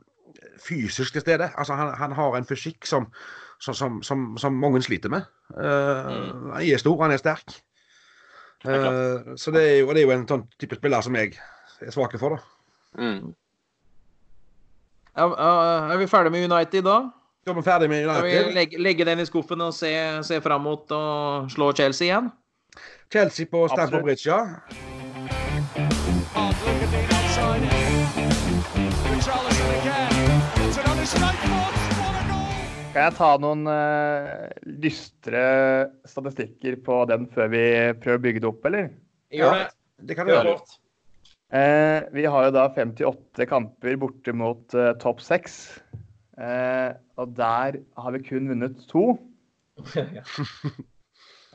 fysisk 0.64 1.12
til 1.12 1.20
stede. 1.20 1.50
Altså, 1.54 1.74
han, 1.74 2.12
har 2.12 2.36
en 2.36 2.48
fysikk 2.48 2.86
som, 2.86 3.06
som, 3.60 4.02
som, 4.02 4.28
som 4.38 4.52
mange 4.52 4.82
sliter 4.82 5.12
med. 5.12 5.28
Uh, 5.54 5.62
mm. 5.62 6.50
Han 6.56 6.62
er 6.64 6.80
stor, 6.80 7.02
han 7.02 7.14
er 7.14 7.20
sterk. 7.20 7.60
Uh, 8.66 9.36
så 9.38 9.52
det 9.54 9.62
er, 9.62 9.76
jo, 9.80 9.92
det 9.94 10.02
er, 10.02 10.06
jo, 10.08 10.14
en 10.16 10.26
sånn 10.28 10.46
type 10.58 10.78
spiller 10.78 11.04
som 11.04 11.14
jeg 11.18 11.36
er 11.84 11.94
svak 11.94 12.16
for, 12.18 12.34
da. 12.34 12.38
Mm. 12.98 13.30
Ja, 15.18 15.28
er 15.92 15.96
vi 16.00 16.08
ferdig 16.10 16.32
med 16.34 16.46
United 16.50 16.86
da? 16.86 16.98
Ja, 17.46 17.54
vi 17.54 17.62
er 17.62 17.66
ferdig 17.66 17.88
med 17.90 18.04
United. 18.06 18.30
Skal 18.30 18.48
vi 18.50 18.58
legge, 18.58 18.82
legge 18.82 19.06
den 19.08 19.22
i 19.22 19.26
skuffen 19.26 19.62
og 19.64 19.74
se, 19.74 19.92
se 20.26 20.40
fram 20.44 20.66
mot 20.66 20.90
å 20.94 21.02
slå 21.50 21.72
Chelsea 21.78 22.10
igjen? 22.10 22.30
Chelsea 23.12 23.46
på 23.50 23.64
Stamford 23.72 24.04
Bridge, 24.04 24.28
ja. 24.28 24.44
Kan 32.98 33.12
jeg 33.12 33.14
ta 33.14 33.26
noen 33.38 33.60
uh, 33.70 34.48
lystre 34.82 35.42
statistikker 36.10 36.80
på 36.82 36.96
den 37.06 37.28
før 37.30 37.52
vi 37.52 37.60
prøver 38.02 38.18
å 38.18 38.22
bygge 38.24 38.42
det 38.42 38.48
opp, 38.48 38.66
eller? 38.66 38.88
Ja, 39.30 39.52
det 40.02 40.16
kan 40.18 40.26
du 40.26 40.32
gjøre. 40.34 40.56
Uh, 41.54 42.00
vi 42.10 42.24
har 42.26 42.48
jo 42.48 42.56
da 42.56 42.64
58 42.74 43.46
kamper 43.46 44.00
borte 44.02 44.34
mot 44.34 44.74
uh, 44.74 44.96
topp 44.98 45.22
6. 45.22 45.54
og 47.22 47.38
der 47.38 47.78
har 48.02 48.16
vi 48.16 48.24
kun 48.26 48.50
vunnet 48.50 48.82
to. 48.90 49.12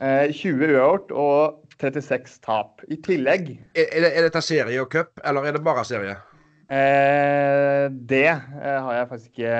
eh, 0.00 0.64
uavgjort 0.64 1.12
og 1.12 1.76
36 1.76 2.40
tap. 2.40 2.80
I 2.88 2.96
tillegg 3.04 3.52
Er, 3.52 3.84
er, 3.84 4.00
det, 4.00 4.10
er 4.16 4.28
dette 4.30 4.42
serie 4.48 4.80
og 4.80 4.88
cup, 4.96 5.12
eller 5.20 5.44
er 5.52 5.58
det 5.58 5.64
bare 5.68 5.84
serie? 5.84 6.16
Eh, 6.72 7.86
det 7.92 8.28
eh, 8.32 8.78
har 8.80 8.92
jeg 8.96 9.08
faktisk 9.12 9.34
ikke 9.36 9.56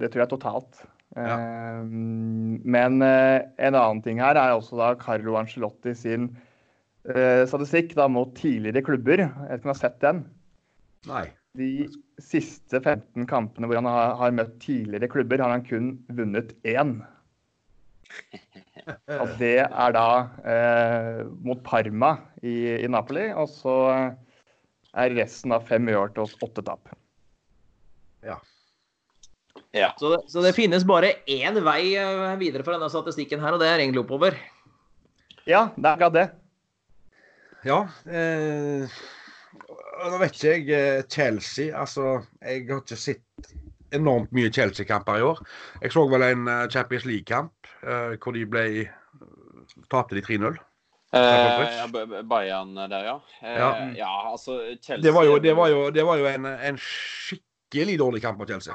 Det 0.00 0.08
tror 0.10 0.24
jeg 0.24 0.32
totalt. 0.32 0.86
Ja. 1.16 1.36
Eh, 1.36 1.84
men 1.88 3.00
eh, 3.04 3.46
en 3.56 3.78
annen 3.78 4.02
ting 4.04 4.20
her 4.20 4.36
er 4.36 4.54
også 4.56 4.78
da 4.80 4.92
Carlo 5.00 5.38
Angelotti 5.40 5.94
sin 5.96 6.28
eh, 7.08 7.42
statistikk 7.48 7.94
da, 7.96 8.08
mot 8.12 8.34
tidligere 8.38 8.84
klubber. 8.84 9.24
Jeg 9.24 9.32
vet 9.32 9.58
ikke 9.58 9.64
om 9.64 9.70
du 9.70 9.74
har 9.74 9.82
sett 9.82 10.00
den? 10.04 10.22
Nei. 11.08 11.24
De 11.56 11.70
siste 12.20 12.82
15 12.82 13.24
kampene 13.30 13.68
hvor 13.68 13.80
han 13.80 13.88
har, 13.88 14.16
har 14.20 14.34
møtt 14.36 14.58
tidligere 14.60 15.08
klubber, 15.12 15.40
har 15.40 15.54
han 15.54 15.64
kun 15.64 15.94
vunnet 16.12 16.52
én. 16.68 16.98
Og 19.22 19.32
det 19.40 19.56
er 19.64 19.94
da 19.96 20.08
eh, 20.46 21.22
mot 21.42 21.62
Parma 21.66 22.12
i, 22.42 22.76
i, 22.76 22.86
Napoli. 22.92 23.28
Og 23.34 23.48
så 23.50 23.76
er 24.96 25.16
resten 25.16 25.54
av 25.56 25.66
fem 25.68 25.88
uavgjort 25.90 26.20
og 26.22 26.46
åtte 26.46 26.64
tap. 26.66 26.92
Ja. 28.26 28.38
Ja. 29.76 29.92
Så, 30.00 30.12
det, 30.14 30.22
så, 30.32 30.42
det, 30.44 30.54
finnes 30.56 30.86
bare 30.88 31.12
én 31.30 31.60
vei 31.64 31.94
eh, 32.00 32.32
videre 32.40 32.66
for 32.66 32.76
denne 32.76 32.90
statistikken 32.92 33.42
her, 33.44 33.56
og 33.56 33.62
det 33.62 33.70
er 33.70 33.84
egentlig 33.84 34.04
oppover? 34.04 34.38
Ja, 35.46 35.68
det 35.76 35.94
er 35.94 36.14
det. 36.14 36.26
Ja. 37.66 37.82
Eh, 38.06 38.98
nå 40.06 40.18
vet 40.20 40.36
ikke 40.36 40.52
jeg 40.54 40.66
eh, 40.74 41.04
Chelsea. 41.10 41.70
Altså, 41.76 42.20
jeg 42.42 42.66
har 42.70 42.82
ikke 42.82 42.98
sett 42.98 43.54
enormt 43.94 44.32
mye 44.34 44.52
Chelsea-kamper 44.52 45.20
i 45.20 45.26
år. 45.26 45.42
Jeg 45.82 45.94
så 45.94 46.06
vel 46.10 46.26
en 46.26 46.48
eh, 46.50 46.68
Champions 46.72 47.06
League-kamp 47.08 47.74
eh, 47.82 48.16
hvor 48.20 48.36
de 48.36 48.46
ble 48.50 48.68
Tapte 49.90 50.16
de 50.16 50.22
3-0. 50.22 50.56
Uh, 51.16 52.22
Bayern 52.26 52.74
der, 52.74 53.04
ja. 53.04 53.14
Eh, 53.40 53.58
ja. 53.58 53.68
ja. 53.96 54.30
altså 54.32 54.58
Chelsea 54.82 55.02
Det 55.02 55.14
var 55.14 55.24
jo, 55.24 55.38
det 55.38 55.54
var 55.56 55.68
jo, 55.68 55.90
det 55.90 56.04
var 56.06 56.18
jo 56.18 56.26
en, 56.26 56.46
en, 56.46 56.78
skikkelig 56.78 57.98
dårlig 57.98 58.22
kamp 58.22 58.42
av 58.42 58.50
Chelsea. 58.50 58.74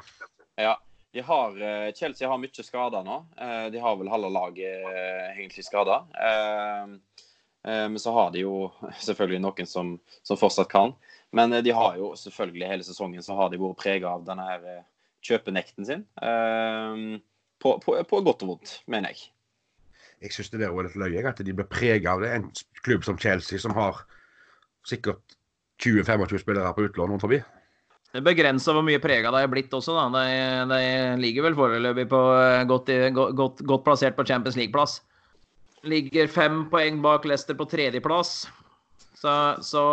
Ja. 0.57 0.77
De 1.11 1.23
har, 1.27 1.57
Chelsea 1.97 2.27
har 2.29 2.39
mye 2.39 2.63
skader 2.63 3.03
nå. 3.03 3.17
De 3.73 3.79
har 3.83 3.97
vel 3.99 4.11
halve 4.11 4.29
laget 4.31 4.85
egentlig 5.33 5.65
skada. 5.67 5.97
Men 7.67 7.99
så 7.99 8.13
har 8.15 8.31
de 8.31 8.45
jo 8.45 8.69
selvfølgelig 9.07 9.41
noen 9.43 9.67
som, 9.67 9.97
som 10.23 10.39
fortsatt 10.39 10.71
kan. 10.71 10.95
Men 11.35 11.51
de 11.63 11.73
har 11.75 11.99
jo 11.99 12.13
selvfølgelig 12.19 12.69
hele 12.69 12.87
sesongen 12.87 13.25
så 13.25 13.35
har 13.35 13.51
de 13.51 13.59
vært 13.59 13.81
prega 13.83 14.15
av 14.15 14.23
denne 14.27 14.47
her 14.47 14.63
kjøpenekten 15.27 15.87
sin. 15.89 16.07
På, 17.61 17.75
på, 17.83 17.97
på, 18.07 18.21
godt 18.25 18.43
og 18.45 18.55
vondt, 18.55 18.73
mener 18.89 19.13
jeg. 19.13 19.29
Jeg 20.21 20.35
syns 20.35 20.51
det 20.53 20.63
er 20.65 20.73
litt 20.85 20.97
løye 20.97 21.27
at 21.29 21.39
de 21.45 21.53
blir 21.53 21.69
prega 21.69 22.15
av 22.15 22.23
det. 22.23 22.31
En 22.37 22.49
klubb 22.85 23.05
som 23.05 23.19
Chelsea, 23.21 23.59
som 23.61 23.73
har 23.77 24.03
sikkert 24.87 25.37
20-25 25.81 26.41
spillere 26.41 26.73
på 26.77 26.85
utlån 26.87 27.13
rundt 27.13 27.25
forbi. 27.25 27.41
Det 28.11 28.19
begrenser 28.25 28.75
hvor 28.75 28.83
mye 28.83 28.99
prega 28.99 29.31
de 29.31 29.39
er 29.39 29.51
blitt 29.51 29.73
også. 29.73 29.95
da. 29.95 30.07
De, 30.11 30.71
de 30.71 30.79
ligger 31.21 31.47
vel 31.47 31.55
foreløpig 31.55 32.09
på 32.11 32.21
eh, 32.35 32.63
godt, 32.67 32.91
godt, 33.15 33.61
godt, 33.63 33.85
plassert 33.85 34.17
på 34.17 34.25
Champions 34.27 34.57
League-plass. 34.59 34.99
Ligger 35.87 36.27
fem 36.29 36.65
poeng 36.71 36.99
bak 37.03 37.25
Leicester 37.25 37.55
på 37.57 37.69
tredjeplass. 37.71 38.49
Så, 39.15 39.35
så 39.63 39.85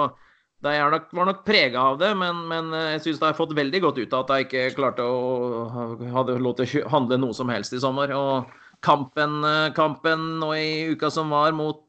de 0.65 0.75
nok, 0.91 1.13
var 1.15 1.29
nok 1.29 1.45
prega 1.47 1.85
av 1.93 2.01
det, 2.01 2.11
men, 2.19 2.43
men 2.51 2.73
eh, 2.75 2.95
jeg 2.97 3.05
syns 3.07 3.23
de 3.23 3.29
har 3.29 3.39
fått 3.39 3.55
veldig 3.57 3.85
godt 3.87 4.03
ut 4.03 4.17
av 4.17 4.25
at 4.25 4.33
de 4.33 4.49
ikke 4.49 4.65
klarte 4.81 5.07
å 5.07 5.69
hadde 6.17 6.41
lov 6.43 6.59
til 6.59 6.83
å 6.83 6.91
handle 6.97 7.21
noe 7.23 7.37
som 7.39 7.55
helst 7.55 7.77
i 7.77 7.83
sommer. 7.85 8.11
Og 8.19 8.51
kampen, 8.83 9.39
eh, 9.47 9.71
kampen 9.79 10.27
nå 10.43 10.51
i 10.59 10.69
uka 10.91 11.13
som 11.15 11.31
var 11.31 11.55
mot, 11.55 11.85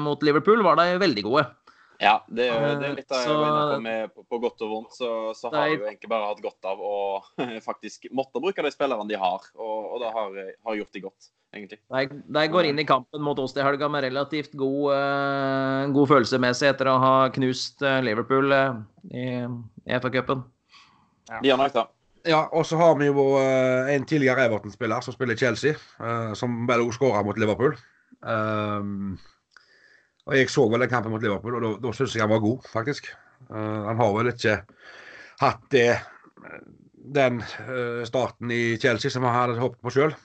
mot 0.00 0.24
Liverpool, 0.24 0.64
var 0.64 0.80
de 0.80 0.96
veldig 1.04 1.28
gode. 1.28 1.44
Ja, 2.00 2.18
det, 2.28 2.48
det 2.50 2.88
er 2.90 2.96
litt 2.98 3.12
av 3.14 3.22
så, 3.24 3.36
på, 3.36 3.78
med, 3.84 4.12
på, 4.12 4.24
på, 4.28 4.40
godt 4.42 4.62
og 4.66 4.72
vondt. 4.72 4.96
Så, 4.98 5.08
så 5.38 5.48
har 5.52 5.70
de 5.70 5.78
jo 5.78 5.86
egentlig 5.88 6.10
bare 6.12 6.28
hatt 6.28 6.42
godt 6.44 6.68
av 6.68 6.82
å 6.84 6.96
faktisk 7.68 8.08
måtte 8.16 8.42
bruke 8.42 8.64
de 8.64 8.72
spillerne 8.74 9.08
de 9.08 9.18
har, 9.20 9.48
og, 9.56 9.76
og 9.94 10.04
det 10.04 10.12
har, 10.12 10.38
har 10.68 10.78
gjort 10.82 10.98
de 10.98 11.04
godt 11.06 11.30
egentlig. 11.56 11.80
De, 11.88 12.20
de, 12.38 12.44
går 12.52 12.70
inn 12.70 12.82
i 12.82 12.86
kampen 12.88 13.24
mot 13.24 13.38
oss 13.40 13.54
til 13.56 13.64
helga 13.66 13.88
med 13.92 14.04
relativt 14.06 14.56
god, 14.58 14.92
uh, 14.92 15.82
god 15.96 16.12
følelsemessig 16.12 16.70
etter 16.72 16.90
å 16.92 16.98
ha 17.02 17.14
knust 17.34 17.84
uh, 17.86 17.98
Liverpool 18.04 18.52
uh, 18.52 18.80
i, 19.10 19.28
i 19.86 20.00
FA-cupen. 20.00 20.44
Ja. 21.30 21.40
De 21.42 21.52
har 21.52 21.60
nok 21.60 21.76
det. 21.76 21.86
Ja, 22.26 22.42
og 22.50 22.66
så 22.66 22.78
har 22.80 22.96
vi 22.98 23.06
jo 23.06 23.36
en 23.38 24.02
tidligere 24.02 24.48
Everton-spiller 24.48 25.04
som 25.04 25.14
spiller 25.14 25.38
Chelsea, 25.38 25.78
som 26.34 26.64
vel 26.66 26.82
òg 26.82 26.90
skåra 26.96 27.20
mot 27.22 27.38
Liverpool. 27.38 27.76
Um, 28.26 29.14
og 30.26 30.36
Jeg 30.36 30.50
så 30.50 30.66
vel 30.68 30.82
den 30.82 30.90
kampen 30.90 31.12
mot 31.14 31.22
Liverpool, 31.22 31.56
og 31.58 31.80
da, 31.82 31.92
syns 31.94 32.16
jeg 32.16 32.24
han 32.24 32.32
var 32.32 32.42
god, 32.42 32.66
faktisk. 32.72 33.12
han 33.48 34.00
har 34.00 34.14
vel 34.16 34.32
ikke 34.32 34.56
hatt 35.38 35.66
det 35.70 36.00
den 37.14 37.42
starten 38.08 38.50
i 38.50 38.78
Chelsea 38.82 39.10
som 39.10 39.22
han 39.22 39.36
hadde 39.36 39.60
håpet 39.60 39.82
på 39.86 39.92
sjøl. 39.94 40.16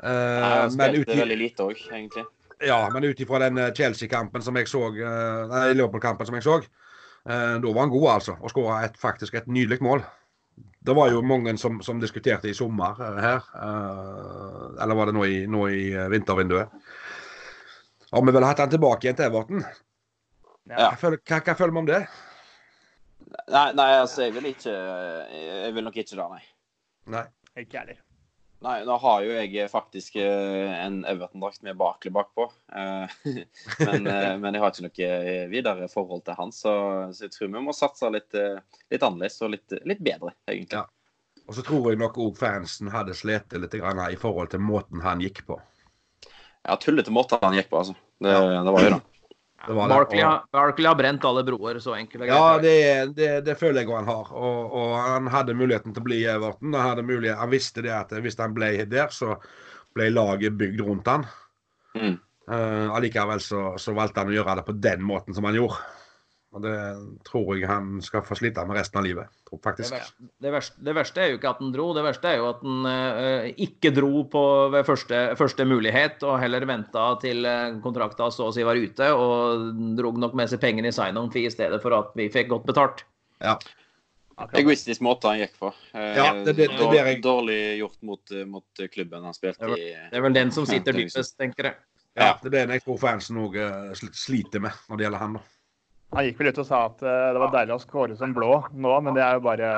Uh, 0.00 0.64
han 0.64 0.72
spilte 0.72 1.16
veldig 1.18 1.38
lite 1.38 1.66
òg, 1.66 1.80
egentlig. 1.90 2.24
Ja, 2.64 2.78
men 2.92 3.06
ut 3.08 3.20
ifra 3.20 3.40
den 3.40 3.56
eh, 3.60 3.72
Chelsea-kampen 3.72 4.42
som 4.44 4.56
jeg 4.60 4.68
så, 4.68 4.82
uh, 4.92 5.48
nei, 5.48 5.70
Liverpool-kampen 5.72 6.28
som 6.28 6.36
jeg 6.36 6.44
så, 6.44 6.58
uh, 6.60 7.54
da 7.56 7.60
var 7.72 7.86
han 7.86 7.92
god, 7.92 8.08
altså. 8.18 8.36
Og 8.40 8.52
skåra 8.52 8.82
faktisk 9.00 9.38
et 9.38 9.48
nydelig 9.48 9.80
mål. 9.84 10.04
Det 10.80 10.96
var 10.96 11.08
jo 11.12 11.22
mange 11.24 11.54
som, 11.60 11.78
som 11.84 12.00
diskuterte 12.00 12.48
i 12.48 12.56
sommer 12.56 12.96
her, 13.20 13.44
eller 14.80 14.96
var 14.96 15.08
det 15.08 15.14
nå 15.16 15.24
i, 15.28 15.34
nå 15.48 15.66
i 15.68 15.82
vintervinduet. 16.12 16.72
Har 18.10 18.26
vi 18.26 18.34
vel 18.34 18.46
hatt 18.46 18.62
han 18.62 18.72
tilbake 18.72 19.06
igjen 19.06 19.18
til 19.18 19.28
Everton? 19.28 19.64
Ja. 20.70 20.90
Hva, 20.98 21.14
hva, 21.14 21.40
hva 21.46 21.56
føler 21.58 21.74
vi 21.74 21.82
om 21.82 21.88
det? 21.88 22.04
Nei, 23.50 23.66
nei, 23.78 23.90
altså, 24.00 24.24
jeg 24.24 24.34
vil 24.34 24.50
ikke 24.50 24.72
Jeg 24.74 25.74
vil 25.76 25.86
nok 25.86 25.98
ikke 26.02 26.16
det, 26.16 26.28
nei. 26.34 26.44
nei. 27.16 27.26
Ikke 27.60 27.82
heller. 27.82 28.00
Nei, 28.60 28.82
nå 28.84 28.96
har 29.00 29.22
jo 29.24 29.36
jeg 29.38 29.70
faktisk 29.72 30.18
eh, 30.20 30.72
en 30.84 30.98
Everton-drakt 31.08 31.62
med 31.64 31.78
Barkley 31.80 32.12
bakpå. 32.12 32.44
Eh, 32.76 33.14
men, 33.86 34.04
eh, 34.10 34.34
men 34.36 34.56
jeg 34.56 34.60
har 34.60 34.74
ikke 34.74 34.84
noe 34.84 35.46
videre 35.48 35.88
forhold 35.88 36.26
til 36.26 36.36
han, 36.36 36.52
så, 36.52 36.74
så 37.16 37.24
jeg 37.24 37.32
tror 37.32 37.54
vi 37.54 37.62
må 37.64 37.72
satse 37.76 38.10
litt, 38.12 38.36
litt 38.92 39.06
annerledes 39.06 39.40
og 39.46 39.54
litt, 39.54 39.78
litt 39.88 40.02
bedre, 40.04 40.34
egentlig. 40.50 40.76
Ja. 40.76 40.84
Og 41.46 41.56
så 41.56 41.64
tror 41.66 41.88
jeg 41.88 42.02
nok 42.02 42.20
òg 42.20 42.36
fansen 42.38 42.92
hadde 42.92 43.16
slitt 43.16 43.56
litt 43.56 43.72
i 43.74 44.20
forhold 44.20 44.52
til 44.52 44.60
måten 44.62 45.00
han 45.02 45.24
gikk 45.24 45.40
på. 45.48 45.56
Ja, 46.68 46.76
tullete 46.80 47.12
måte 47.14 47.38
han 47.40 47.56
gikk 47.56 47.70
på, 47.70 47.80
altså. 47.80 47.96
Det, 48.20 48.32
det 48.32 48.74
var 48.74 48.84
jo 48.84 48.90
det. 48.96 49.00
Det 49.66 49.74
det. 49.76 49.88
Barkley, 49.92 50.22
har, 50.24 50.44
Barkley, 50.52 50.86
har, 50.88 50.94
brent 50.96 51.24
alle 51.24 51.42
broer, 51.44 51.78
så 51.78 51.94
enkelt 51.94 52.24
Ja, 52.30 52.58
det, 52.58 53.12
det, 53.16 53.28
det, 53.44 53.54
føler 53.60 53.82
jeg 53.82 53.92
han 53.92 54.08
har. 54.08 54.30
Og, 54.32 54.72
og, 54.72 54.94
han 54.96 55.28
hadde 55.28 55.56
muligheten 55.56 55.92
til 55.92 56.00
å 56.00 56.06
bli 56.06 56.22
i 56.22 56.30
Everton. 56.32 56.72
Han, 56.72 57.02
mulighet, 57.04 57.36
han, 57.36 57.52
visste 57.52 57.84
det 57.84 57.92
at 57.92 58.14
hvis 58.24 58.38
han 58.40 58.56
ble 58.56 58.72
der, 58.88 59.12
så 59.12 59.36
ble 59.96 60.08
laget 60.14 60.56
bygd 60.56 60.80
rundt 60.86 61.10
han. 61.12 61.26
Mm. 61.92 62.16
Uh, 62.50 62.88
allikevel 62.96 63.42
så, 63.44 63.66
så, 63.78 63.92
valgte 63.94 64.24
han 64.24 64.32
å 64.32 64.34
gjøre 64.34 64.56
det 64.58 64.66
på 64.66 64.76
den 64.80 65.04
måten 65.04 65.36
som 65.36 65.44
han 65.46 65.58
gjorde. 65.60 65.82
Og 66.50 66.62
det 66.64 66.76
tror 67.26 67.52
jeg 67.54 67.68
han 67.70 68.00
skal 68.02 68.24
få 68.26 68.34
slite 68.34 68.62
med 68.66 68.74
resten 68.74 68.98
av 68.98 69.04
livet. 69.06 69.30
faktisk. 69.62 69.92
Det 69.92 69.98
verste, 70.00 70.24
det, 70.42 70.50
verste, 70.50 70.84
det 70.86 70.94
verste, 70.96 71.20
er 71.22 71.28
jo 71.30 71.38
ikke 71.38 71.50
at 71.50 71.60
han 71.62 71.74
dro, 71.74 71.84
det 71.94 72.02
verste 72.02 72.30
er 72.30 72.40
jo 72.40 72.48
at 72.48 72.64
han 72.64 72.88
uh, 72.90 73.50
ikke 73.66 73.92
dro 73.94 74.24
på 74.30 74.42
ved 74.74 74.86
første, 74.86 75.20
første, 75.38 75.66
mulighet, 75.70 76.24
og 76.26 76.40
heller 76.42 76.66
venta 76.66 77.04
til 77.22 77.46
uh, 77.46 77.78
kontrakta 77.84 78.32
så 78.34 78.48
å 78.48 78.54
si 78.54 78.66
var 78.66 78.78
ute, 78.78 79.12
og 79.14 79.68
drog 79.98 80.18
nok 80.18 80.34
med 80.40 80.50
seg 80.50 80.62
pengene 80.62 80.90
i 80.90 80.96
sign-on 80.96 81.30
fee 81.30 81.46
i 81.46 81.52
stedet 81.54 81.78
for 81.84 81.94
at 81.94 82.10
vi 82.18 82.26
fikk 82.34 82.50
godt 82.50 82.66
betalt. 82.72 83.04
Ja. 83.38 83.54
Egoistisk 84.56 85.04
måte 85.06 85.30
han 85.30 85.44
gikk 85.44 85.54
på. 85.60 85.70
Uh, 85.94 86.02
ja, 86.18 86.26
det, 86.34 86.56
det, 86.56 86.66
det, 86.66 86.80
dårlig, 86.82 87.14
dårlig 87.22 87.60
gjort 87.78 88.02
mot, 88.10 88.36
mot, 88.50 88.84
klubben 88.90 89.30
han 89.30 89.38
spilte 89.38 89.70
i. 89.78 89.94
Det 90.10 90.18
er 90.18 90.26
vel 90.26 90.34
den 90.34 90.50
som 90.56 90.66
sitter 90.66 90.98
dypest, 90.98 91.38
tenker 91.38 91.70
jeg. 91.70 91.80
Ja, 92.18 92.34
det 92.42 92.50
er 92.50 92.58
den 92.64 92.74
jeg 92.74 92.82
tror 92.82 92.98
fansen 92.98 93.38
òg 93.38 93.54
sliter 93.94 94.66
med 94.66 94.74
når 94.90 94.98
det 94.98 95.06
gjelder 95.06 95.26
han. 95.28 95.38
da. 95.38 95.46
Han 96.10 96.26
gikk 96.26 96.40
vel 96.40 96.50
ut 96.50 96.62
og 96.62 96.66
sa 96.66 96.84
at 96.88 97.02
uh, 97.06 97.30
det 97.34 97.42
var 97.42 97.52
deilig 97.54 97.76
å 97.76 97.82
skåre 97.82 98.16
som 98.18 98.32
blå 98.34 98.54
nå, 98.72 98.94
men 99.06 99.16
det 99.16 99.22
er 99.24 99.38
jo 99.38 99.44
bare 99.46 99.72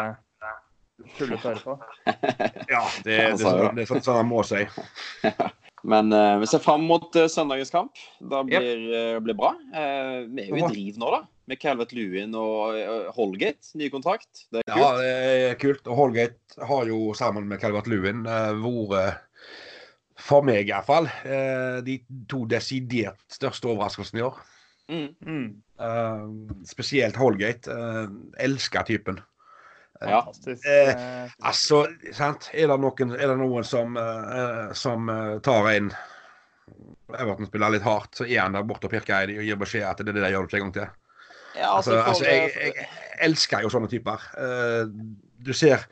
tullete 1.19 1.43
å 1.43 1.51
høre 1.51 1.65
på. 1.65 1.75
ja, 2.75 2.85
det, 3.05 3.19
det, 3.19 3.43
det, 3.43 3.75
det 3.77 3.85
er 3.85 3.91
sånn 3.93 4.23
han 4.23 4.31
må 4.31 4.45
si. 4.47 4.65
Men 5.83 6.13
uh, 6.15 6.39
vi 6.39 6.47
ser 6.47 6.63
fram 6.63 6.85
mot 6.87 7.11
uh, 7.19 7.27
søndagens 7.31 7.73
kamp. 7.75 7.99
Det 8.21 8.43
blir, 8.47 8.83
uh, 8.93 9.19
blir 9.23 9.35
bra. 9.39 9.53
vi 9.73 10.45
er 10.45 10.51
jo 10.53 10.61
i 10.61 10.69
driv 10.71 11.01
nå, 11.03 11.11
da. 11.11 11.25
Med 11.51 11.59
Calvert 11.59 11.91
Lewin 11.91 12.37
og 12.39 12.77
Holgate. 13.17 13.73
Ny 13.79 13.89
kontrakt. 13.91 14.45
Det 14.55 14.63
er 14.63 14.69
kult. 14.69 14.79
Ja, 14.79 14.91
det 15.01 15.09
er 15.51 15.57
kult. 15.59 15.89
Og 15.91 15.99
Holgate 15.99 16.69
har 16.71 16.87
jo 16.87 17.11
sammen 17.19 17.49
med 17.51 17.59
Calvert 17.61 17.91
Lewin 17.91 18.23
vært, 18.23 19.27
for 20.23 20.47
meg 20.47 20.71
iallfall, 20.71 21.09
de 21.83 21.97
to 22.31 22.45
desidert 22.47 23.19
største 23.35 23.67
overraskelsene 23.73 24.23
i 24.23 24.25
år. 24.29 24.39
Uh, 24.93 26.27
spesielt 26.69 27.17
Holgate. 27.17 27.71
Uh, 27.71 28.09
elsker 28.43 28.87
typen. 28.89 29.21
Ja. 30.03 30.23
Uh, 30.47 31.29
altså, 31.41 31.85
sant? 32.15 32.51
Er 32.53 32.71
det 32.71 32.79
noen, 32.83 33.15
er 33.17 33.33
det 33.33 33.37
noen 33.41 33.67
som, 33.67 33.99
som 34.79 35.13
tar 35.45 35.71
en 35.75 35.93
Everton-spiller 37.13 37.75
litt 37.75 37.85
hardt, 37.85 38.17
så 38.17 38.27
er 38.27 38.41
han 38.41 38.57
der 38.57 38.65
borte 38.67 38.89
og 38.89 38.95
pirker 38.95 39.29
i 39.29 39.37
og 39.43 39.47
gir 39.47 39.59
beskjed 39.61 39.85
at 39.85 40.01
det 40.01 40.15
er 40.15 40.17
det 40.17 40.25
de 40.25 40.33
gjør 40.33 40.49
ikke 40.49 40.61
en 40.61 40.67
gang 40.67 40.77
til. 40.79 40.99
Ja, 41.53 41.75
altså, 41.77 41.99
altså, 41.99 42.25
altså 42.25 42.25
jeg, 42.25 42.53
jeg, 42.57 42.87
elsker 43.27 43.63
jo 43.67 43.71
sånne 43.71 43.91
typer. 43.93 44.23
du 45.45 45.53
ser 45.53 45.85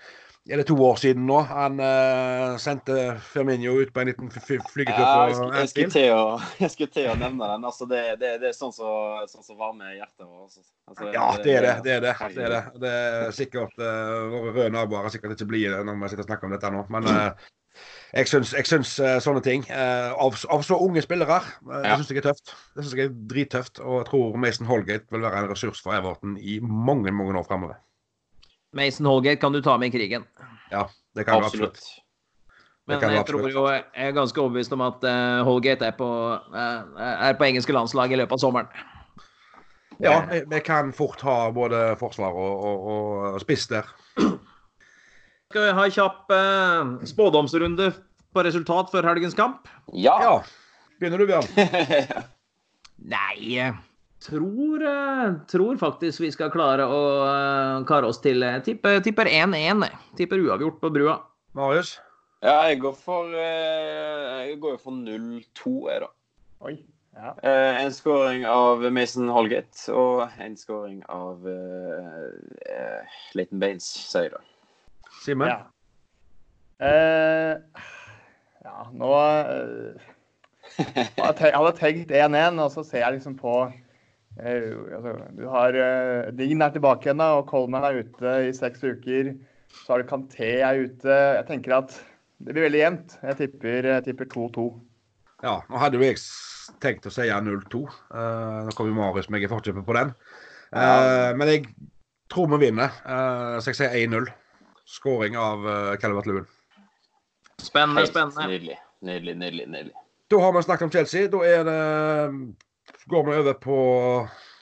er 0.50 0.60
det 0.60 0.66
to 0.66 0.74
år 0.82 0.96
siden 0.98 1.26
nå. 1.28 1.38
Han 1.46 1.78
uh, 1.78 2.56
sendte 2.58 2.94
Firminio 3.22 3.76
ut 3.80 3.92
på 3.94 4.02
en 4.02 4.10
liten 4.10 4.30
flygetur 4.32 5.04
ja, 5.04 5.28
jeg, 5.28 5.36
skulle, 5.36 5.60
jeg, 5.60 5.70
skulle 5.70 5.92
til 5.94 6.14
å, 6.14 6.24
jeg 6.64 6.72
skulle 6.74 6.94
til 6.96 7.06
å 7.12 7.14
nevne 7.20 7.50
den. 7.52 7.66
Altså, 7.70 7.86
det, 7.90 8.00
det, 8.22 8.32
det 8.42 8.50
er 8.50 8.56
sånn 8.56 8.74
som 8.74 9.28
så, 9.30 9.44
så 9.46 9.56
varmer 9.58 9.94
hjertet 9.94 10.26
vårt. 10.26 10.58
Altså, 10.90 11.12
ja, 11.14 11.28
det 11.44 11.54
er 11.54 11.66
det. 11.68 11.76
Det 11.86 11.94
er 11.98 12.04
det. 12.08 12.16
Det 12.34 12.44
er, 12.46 12.56
det. 12.56 12.82
Det 12.82 12.92
er 12.98 13.36
sikkert 13.36 13.78
uh, 13.78 14.26
Våre 14.32 14.54
røde 14.56 14.74
naboer 14.74 15.06
er 15.06 15.14
sikkert 15.14 15.36
ikke 15.36 15.50
blide 15.52 15.82
når 15.86 16.00
vi 16.00 16.12
sitter 16.12 16.26
og 16.26 16.30
snakker 16.32 16.50
om 16.50 16.56
dette 16.56 16.72
nå. 16.74 16.82
Men 16.96 17.10
uh, 17.10 17.50
jeg 18.10 18.26
syns, 18.32 18.54
jeg 18.56 18.66
syns 18.66 18.96
sånne 19.22 19.40
ting 19.46 19.62
av, 19.70 20.34
av, 20.50 20.64
så 20.66 20.74
unge 20.82 21.04
spillere 21.04 21.36
Det 21.62 21.92
syns 22.00 22.10
jeg 22.10 22.18
er 22.18 22.26
tøft. 22.26 22.56
Det 22.74 22.82
syns 22.82 22.96
jeg 22.98 23.06
er 23.06 23.14
drittøft. 23.30 23.78
Og 23.84 24.00
jeg 24.00 24.08
tror 24.10 24.40
Mason 24.42 24.66
Holgate 24.66 25.14
vil 25.14 25.22
være 25.22 25.44
en 25.44 25.52
ressurs 25.52 25.78
for 25.84 25.94
Everton 25.94 26.34
i 26.42 26.58
mange, 26.64 27.14
mange 27.14 27.38
år 27.38 27.46
framover. 27.46 27.78
Mason 28.76 29.06
Holgate 29.06 29.40
kan 29.42 29.52
du 29.52 29.62
ta 29.62 29.76
med 29.78 29.90
i 29.90 29.98
krigen. 29.98 30.26
Ja, 30.70 30.88
det 31.14 31.24
kan 31.24 31.42
absolutt. 31.44 31.74
du 31.74 31.80
absolutt. 31.80 32.06
Men 32.90 33.14
jeg 33.14 33.26
tror 33.28 33.46
jo 33.50 33.66
jeg 33.70 33.82
er 33.94 34.14
ganske 34.16 34.40
overbevist 34.42 34.72
om 34.74 34.82
at 34.82 35.04
uh, 35.06 35.42
Holgate 35.46 35.86
er 35.86 35.94
på, 35.94 36.08
uh, 36.54 37.02
er 37.06 37.36
på 37.38 37.46
engelske 37.46 37.74
landslag 37.74 38.10
i 38.10 38.18
løpet 38.18 38.34
av 38.38 38.42
sommeren. 38.42 38.70
Ja, 40.00 40.22
vi, 40.30 40.40
vi 40.48 40.60
kan 40.64 40.94
fort 40.96 41.20
ha 41.26 41.50
både 41.52 41.90
forsvar 42.00 42.32
og, 42.32 42.64
og, 42.64 42.86
og 43.34 43.42
spiss 43.42 43.68
der. 43.70 43.90
Skal 45.50 45.66
vi 45.66 45.74
ha 45.76 45.84
en 45.86 45.94
kjapp 45.94 46.32
uh, 46.32 46.96
spådomsrunde 47.10 47.92
på 48.34 48.46
resultat 48.46 48.90
før 48.94 49.12
helgens 49.12 49.36
kamp? 49.38 49.68
Ja. 49.92 50.16
ja. 50.24 50.34
Begynner 50.98 51.20
du, 51.20 51.28
Bjørn? 51.30 52.26
Nei 53.14 53.70
tror, 54.20 54.82
eh, 54.86 55.32
tror, 55.48 55.76
faktisk 55.76 56.20
vi 56.20 56.30
skal 56.32 56.52
klare 56.52 56.86
å 56.86 57.00
uh, 57.24 57.80
kare 57.88 58.08
oss 58.10 58.20
til 58.22 58.44
uh, 58.44 58.60
tipper 58.64 59.30
1-1. 59.30 59.86
Tipper 60.18 60.44
uavgjort 60.44 60.80
på 60.82 60.92
brua. 60.94 61.18
Marius? 61.56 61.96
Ja, 62.44 62.62
jeg 62.70 62.80
går 62.80 62.94
for 62.96 63.32
uh, 63.34 64.46
Jeg 64.46 64.60
går 64.62 64.78
for 64.80 64.96
0-2, 64.96 65.74
jeg, 65.90 66.04
da. 66.04 66.10
Oi. 66.68 66.76
Ja. 67.16 67.34
Uh, 67.42 67.80
en 67.82 67.92
skåring 67.92 68.46
av 68.48 68.84
Mason 68.94 69.28
Holgate 69.32 69.92
og 69.92 70.22
en 70.40 70.54
skåring 70.56 71.02
av 71.10 71.42
Leighton 73.34 73.60
Baines, 73.60 73.88
sier 73.88 74.28
jeg 74.28 74.36
da. 74.36 74.44
Simen? 75.20 75.50
Ja. 75.50 75.58
ja, 78.64 78.76
nå 78.96 79.10
Jeg 80.80 81.52
hadde 81.52 81.72
tenkt 81.76 82.14
1-1, 82.14 82.62
og 82.62 82.70
så 82.72 82.84
ser 82.86 83.02
jeg 83.02 83.18
liksom 83.18 83.34
på 83.36 83.58
Eh, 83.68 83.89
altså, 84.38 85.14
du 85.36 85.46
har 85.50 85.76
uh, 85.76 86.30
Dean 86.36 86.62
er 86.62 86.74
tilbake 86.74 87.08
igjen, 87.08 87.22
og 87.24 87.48
Coleman 87.50 87.86
er 87.88 88.02
ute 88.04 88.36
i 88.48 88.52
seks 88.56 88.84
uker. 88.84 89.34
Så 89.70 89.94
har 89.94 90.02
du 90.02 90.08
Kanté 90.08 90.52
er 90.66 90.84
ute. 90.86 91.16
Jeg 91.38 91.46
tenker 91.48 91.76
at 91.78 91.96
det 92.40 92.54
blir 92.54 92.68
veldig 92.68 92.80
jevnt. 92.80 93.18
Jeg 93.22 93.50
tipper 93.50 94.30
2-2. 94.32 94.66
Ja, 95.44 95.60
nå 95.70 95.80
hadde 95.80 96.00
jo 96.00 96.04
jeg 96.04 96.20
tenkt 96.82 97.08
å 97.08 97.12
si 97.12 97.26
0-2. 97.28 97.82
Uh, 98.12 98.66
nå 98.66 98.74
kommer 98.76 98.96
Marius 98.96 99.30
meg 99.32 99.44
i 99.44 99.50
forkjøpet 99.50 99.86
på 99.86 99.96
den. 99.96 100.12
Uh, 100.70 100.80
ja. 100.80 101.32
Men 101.36 101.50
jeg 101.52 101.66
tror 102.32 102.50
vi 102.54 102.60
vinner. 102.66 102.94
Uh, 103.04 103.58
så 103.60 103.72
jeg 103.72 103.80
sier 103.80 103.98
1-0. 104.04 104.30
Skåring 104.90 105.36
av 105.38 105.66
uh, 105.66 105.94
Calvert 106.02 106.28
Lewin. 106.28 106.48
Spennende, 107.60 108.06
spennende. 108.08 108.48
Nydelig, 108.48 108.78
nydelig, 109.06 109.36
nydelig. 109.38 109.66
nydelig. 109.70 110.06
Da 110.30 110.40
har 110.40 110.52
vi 110.54 110.62
snakket 110.64 110.86
om 110.86 110.92
Chelsea. 110.94 111.28
Da 111.30 111.40
er 111.46 111.64
det 111.66 111.80
går 113.10 113.26
vi 113.26 113.36
over 113.42 113.56
på 113.58 113.76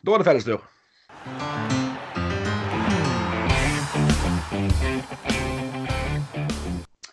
Da 0.04 0.14
er 0.14 0.22
det 0.22 0.28
fellestur. 0.28 0.62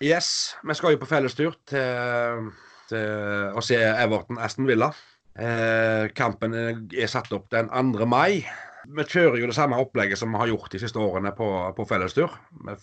Yes, 0.03 0.29
vi 0.63 0.75
skal 0.75 0.93
jo 0.93 1.01
på 1.01 1.09
fellestur 1.09 1.55
til, 1.67 2.49
til 2.91 3.55
å 3.55 3.63
se 3.63 3.79
Everton 3.79 4.39
Aston 4.43 4.67
Villa. 4.69 4.91
Eh, 5.35 6.11
kampen 6.15 6.55
er 6.55 7.09
satt 7.11 7.31
opp 7.35 7.49
den 7.51 7.71
2. 7.71 8.07
mai. 8.07 8.45
Vi 8.85 9.07
kjører 9.09 9.39
jo 9.41 9.49
det 9.49 9.57
samme 9.57 9.79
opplegget 9.81 10.19
som 10.19 10.35
vi 10.35 10.43
har 10.43 10.51
gjort 10.51 10.71
de 10.71 10.83
siste 10.83 11.01
årene 11.01 11.33
på, 11.35 11.47
på 11.75 11.87
fellestur. 11.89 12.31
Vi 12.67 12.75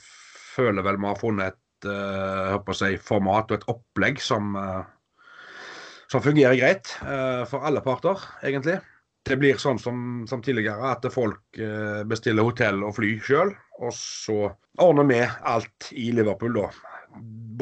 føler 0.56 0.84
vel 0.84 0.98
vi 0.98 1.08
har 1.08 1.20
funnet 1.20 1.54
et 1.54 1.88
uh, 1.88 2.74
si, 2.76 2.96
format 3.00 3.52
og 3.52 3.60
et 3.60 3.68
opplegg 3.70 4.20
som 4.20 4.56
uh, 4.58 4.82
som 6.12 6.22
fungerer 6.22 6.54
greit 6.54 6.96
uh, 7.02 7.44
for 7.48 7.64
alle 7.64 7.80
parter, 7.80 8.20
egentlig. 8.44 8.78
Det 9.22 9.38
blir 9.38 9.60
sånn 9.60 9.78
som, 9.80 10.24
som 10.28 10.42
tidligere, 10.44 10.92
at 10.92 11.06
folk 11.14 11.60
uh, 11.60 12.02
bestiller 12.08 12.44
hotell 12.44 12.82
og 12.84 12.96
fly 12.98 13.14
sjøl. 13.24 13.54
Og 13.80 13.94
så 13.96 14.50
ordner 14.82 15.08
vi 15.08 15.20
alt 15.24 15.88
i 15.96 16.10
Liverpool, 16.12 16.58
da. 16.58 16.68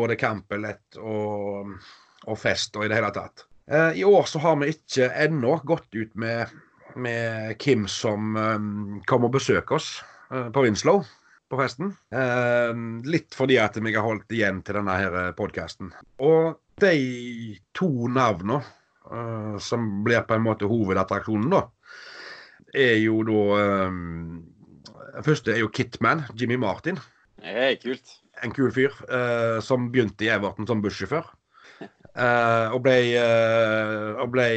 Både 0.01 0.19
kampbillett 0.19 0.99
og, 0.99 1.77
og, 2.27 2.37
fest 2.39 2.75
og 2.79 2.87
i 2.87 2.91
det 2.91 2.99
hele 2.99 3.13
tatt. 3.15 3.47
Uh, 3.71 3.93
I 3.95 4.03
år 4.09 4.27
så 4.27 4.43
har 4.43 4.59
vi 4.63 4.73
ikke 4.75 5.13
ennå 5.27 5.61
gått 5.69 5.95
ut 5.95 6.19
med, 6.19 6.51
med 6.99 7.55
Kim 7.63 7.87
som 7.91 8.35
kommer 9.07 9.31
og 9.31 9.39
besøker 9.39 9.79
oss 9.79 9.93
på 10.31 10.63
Winslow 10.63 11.05
på 11.51 11.59
festen. 11.59 11.89
litt 13.11 13.35
fordi 13.35 13.57
at 13.59 13.75
vi 13.83 13.95
har 13.97 14.07
holdt 14.07 14.31
igjen 14.31 14.61
til 14.63 14.79
denne 14.79 15.25
podkasten. 15.39 15.91
Og 16.23 16.55
de 16.83 17.59
to 17.77 17.91
navnene 18.13 18.61
uh, 19.11 19.59
som 19.63 19.89
blir 20.07 20.25
på 20.27 20.37
en 20.37 20.47
måte 20.47 20.69
hovedattraksjonen, 20.71 21.51
da, 21.53 21.65
er 22.75 22.97
jo 23.03 23.21
da 23.27 23.41
um, 23.89 24.41
første 25.27 25.55
er 25.55 25.63
jo 25.65 25.73
Kitman, 25.75 26.25
Jimmy 26.39 26.59
Martin. 26.61 27.01
Er 27.41 27.75
kult. 27.81 28.19
en 28.45 28.53
kul 28.53 28.71
fyr 28.73 28.95
uh, 29.09 29.61
som 29.65 29.91
begynte 29.93 30.25
i 30.25 30.33
Everton 30.33 30.69
som 30.69 30.83
bussjåfør. 30.85 31.29
Uh, 32.11 32.75
og 32.75 32.81
ble, 32.85 32.97
uh, 33.23 34.25
ble 34.29 34.49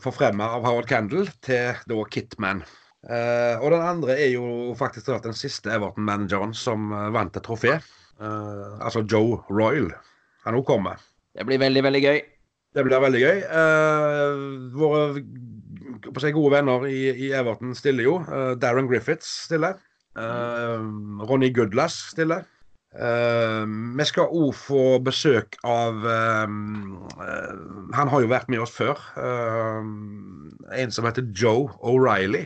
forfremma 0.00 0.46
av 0.56 0.68
Howard 0.68 0.88
Candle 0.88 1.26
til 1.44 1.74
da 1.90 2.04
Kitman. 2.10 2.62
og 3.02 3.64
den 3.72 3.82
andre 3.82 4.14
er 4.14 4.28
jo 4.30 4.74
faktisk 4.78 5.08
den 5.24 5.34
siste 5.34 5.72
Everton-manageren 5.74 6.54
som 6.54 6.92
vant 7.12 7.36
et 7.36 7.42
trofé. 7.42 7.80
altså 8.20 9.02
Joe 9.02 9.42
Royal. 9.50 9.90
Han 10.44 10.54
òg 10.54 10.64
kommer. 10.66 11.02
Det 11.32 11.46
blir 11.48 11.60
veldig, 11.62 11.82
veldig 11.88 12.02
gøy. 12.04 12.22
Det 12.72 12.84
blir 12.86 13.04
veldig 13.04 13.20
gøy. 13.20 13.40
våre 14.76 15.22
på 16.02 16.20
seg 16.20 16.34
gode 16.34 16.54
venner 16.54 16.86
i, 16.88 17.00
i 17.26 17.32
Everton 17.36 17.74
stiller 17.76 18.06
jo. 18.06 18.14
Darren 18.60 18.88
Griffiths 18.88 19.28
stiller. 19.46 19.76
Ronny 20.16 21.52
Goodlass 21.52 21.98
stiller. 22.12 22.44
Uh, 22.92 23.64
vi 23.96 24.04
skal 24.04 24.28
òg 24.36 24.50
få 24.52 24.82
besøk 25.00 25.56
av 25.64 26.02
uh, 26.04 26.44
uh, 26.44 27.54
Han 27.96 28.10
har 28.12 28.20
jo 28.20 28.28
vært 28.28 28.50
med 28.52 28.60
oss 28.60 28.74
før. 28.76 29.00
en 30.76 30.92
som 30.92 31.08
heter 31.08 31.24
Joe 31.32 31.70
O'Reilly. 31.80 32.44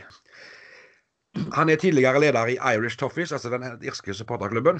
Han 1.53 1.69
er 1.69 1.75
tidligere 1.75 2.19
leder 2.19 2.53
i 2.53 2.57
Irish 2.73 2.97
Toffees, 2.97 3.31
altså 3.31 3.51
den 3.51 3.63
irske 3.83 4.13
supporterklubben. 4.13 4.79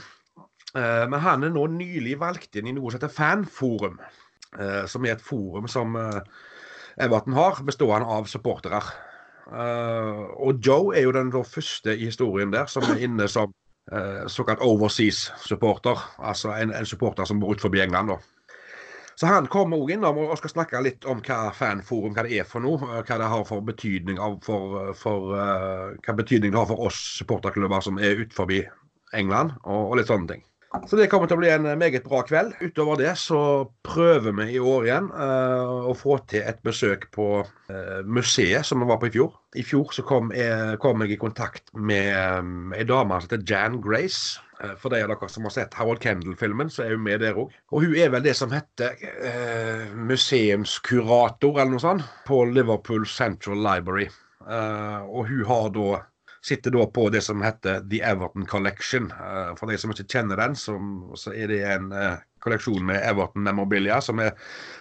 Men 0.76 1.16
han 1.24 1.46
er 1.48 1.54
nå 1.54 1.64
nylig 1.74 2.18
valgt 2.20 2.58
inn 2.60 2.68
i 2.70 2.74
noe 2.76 2.92
som 2.92 3.00
heter 3.00 3.14
Fanforum. 3.14 3.96
som 4.92 5.06
er 5.06 5.14
et 5.16 5.24
forum 5.24 5.68
som 5.72 5.96
Everton 5.96 7.34
har, 7.34 7.62
bestående 7.64 8.06
av 8.06 8.28
supportere. 8.28 8.82
og 9.48 10.60
Joe 10.60 10.92
er 10.94 11.08
jo 11.08 11.16
den 11.16 11.32
første 11.32 11.96
i 11.96 12.12
historien 12.12 12.52
der 12.52 12.68
som 12.68 12.84
er 12.84 13.00
inne 13.08 13.30
som 13.32 13.56
Eh, 13.92 14.28
såkalt 14.28 14.60
overseas-supporter. 14.60 15.98
Altså 16.18 16.52
en, 16.52 16.74
en, 16.74 16.86
supporter 16.86 17.26
som 17.26 17.40
bor 17.40 17.52
utenfor 17.52 17.82
England. 17.82 18.10
da. 18.10 18.18
Så 19.16 19.26
han 19.26 19.48
kommer 19.48 19.78
òg 19.78 19.92
innom 19.96 20.18
og 20.18 20.38
skal 20.38 20.52
snakke 20.52 20.82
litt 20.84 21.06
om 21.06 21.22
hva 21.24 21.54
fanforum 21.56 22.14
hva 22.14 22.26
det 22.28 22.36
er 22.38 22.44
for 22.44 22.60
noe. 22.60 22.82
Eh, 22.98 23.06
hva 23.08 23.18
det 23.18 23.30
har 23.32 23.46
for 23.48 23.64
betydning, 23.64 24.20
for, 24.44 24.92
for, 24.94 25.32
uh, 25.34 25.96
hva 26.04 26.18
betydning 26.20 26.52
det 26.52 26.60
har 26.60 26.68
for 26.68 26.84
oss 26.90 27.00
supporterklubber 27.22 27.82
som 27.82 27.98
er 27.98 28.20
utenfor 28.26 28.52
England, 29.14 29.56
og, 29.64 29.92
og 29.92 29.98
litt 29.98 30.12
sånne 30.12 30.34
ting. 30.34 30.44
Så 30.86 30.98
det 31.00 31.08
kommer 31.12 31.30
til 31.30 31.38
å 31.38 31.42
bli 31.42 31.50
en 31.52 31.68
meget 31.80 32.06
bra 32.06 32.22
kveld. 32.28 32.54
Utover 32.62 33.00
det 33.00 33.14
så 33.20 33.40
prøver 33.88 34.36
vi 34.38 34.48
i 34.56 34.62
år 34.62 34.88
igjen 34.88 35.10
uh, 35.14 35.90
å 35.90 35.94
få 35.98 36.20
til 36.30 36.46
et 36.48 36.60
besøk 36.66 37.08
på 37.16 37.28
uh, 37.44 38.00
museet 38.06 38.68
som 38.68 38.84
vi 38.84 38.90
var 38.90 39.00
på 39.02 39.10
i 39.10 39.14
fjor. 39.16 39.38
I 39.58 39.66
fjor 39.66 39.94
så 39.96 40.06
kom 40.08 40.34
jeg, 40.36 40.78
kom 40.84 41.02
jeg 41.04 41.16
i 41.16 41.22
kontakt 41.22 41.72
med 41.74 42.12
um, 42.40 42.76
ei 42.78 42.86
dame 42.88 43.18
som 43.18 43.30
heter 43.30 43.46
Jan 43.48 43.80
Grace. 43.84 44.42
Uh, 44.62 44.76
for 44.80 44.94
de 44.94 45.02
av 45.06 45.14
dere 45.14 45.32
som 45.32 45.48
har 45.48 45.56
sett 45.56 45.78
Howard 45.80 46.04
Kendall-filmen, 46.04 46.70
så 46.74 46.86
er 46.86 46.96
hun 46.96 47.06
med 47.08 47.24
der 47.26 47.40
òg. 47.40 47.56
Og 47.74 47.88
hun 47.88 47.98
er 47.98 48.12
vel 48.14 48.26
det 48.26 48.36
som 48.38 48.54
heter 48.54 49.00
museumskurator 49.98 51.62
eller 51.62 51.76
noe 51.76 51.84
sånt 51.84 52.06
på 52.28 52.44
Liverpool 52.52 53.08
Central 53.10 53.64
Library. 53.66 54.10
og 54.48 55.28
hun 55.28 55.44
har 55.46 55.70
da 55.76 56.02
sitter 56.48 56.74
da 56.74 56.86
på 56.94 57.08
det 57.14 57.22
som 57.26 57.44
heter 57.44 57.84
The 57.92 58.02
Everton 58.08 58.48
Collection. 58.48 59.12
Uh, 59.12 59.54
for 59.60 59.70
de 59.70 59.78
som 59.80 59.94
ikke 59.94 60.08
kjenner 60.16 60.40
den, 60.40 60.56
så 60.58 61.34
er 61.36 61.52
det 61.52 61.62
en 61.68 61.92
uh, 61.92 62.18
kolleksjon 62.44 62.86
med 62.88 63.04
Everton-memorabilia 63.04 64.00
som 64.04 64.22
er 64.24 64.36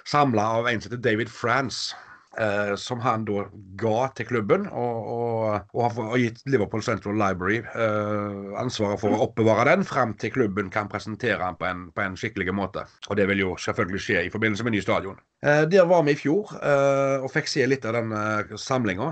samla 0.07 0.45
av 0.61 0.71
en 0.71 0.81
som 0.81 0.93
heter 0.93 1.03
David 1.03 1.33
France. 1.33 1.97
Uh, 2.37 2.74
som 2.76 3.01
han 3.01 3.24
da 3.24 3.47
ga 3.80 4.09
til 4.16 4.28
klubben, 4.28 4.66
og, 4.72 5.61
har 5.76 6.18
gitt 6.20 6.41
Liverpool 6.49 6.82
Central 6.84 7.16
Library 7.20 7.61
eh, 7.61 8.61
ansvaret 8.61 9.01
for 9.01 9.14
å 9.14 9.22
oppbevare 9.26 9.74
den 9.74 9.87
frem 9.87 10.14
til 10.20 10.32
klubben 10.34 10.70
kan 10.72 10.91
presentere 10.91 11.39
den 11.43 11.59
på 11.61 11.68
en, 11.68 11.87
på 11.95 12.05
en 12.05 12.16
skikkelig 12.18 12.55
måte. 12.57 12.87
Og 13.11 13.18
det 13.18 13.28
vil 13.30 13.45
jo 13.45 13.55
selvfølgelig 13.61 14.03
skje 14.03 14.26
i 14.26 14.32
forbindelse 14.32 14.66
med 14.66 14.76
ny 14.76 14.82
stadion. 14.84 15.18
Eh, 15.45 15.64
der 15.70 15.89
var 15.89 16.05
vi 16.07 16.14
i 16.16 16.18
fjor 16.18 16.55
og 16.57 17.28
fikk 17.32 17.51
se 17.51 17.66
litt 17.68 17.84
av 17.89 17.97
den 17.99 18.12
eh, 18.16 18.55
samlinga, 18.61 19.09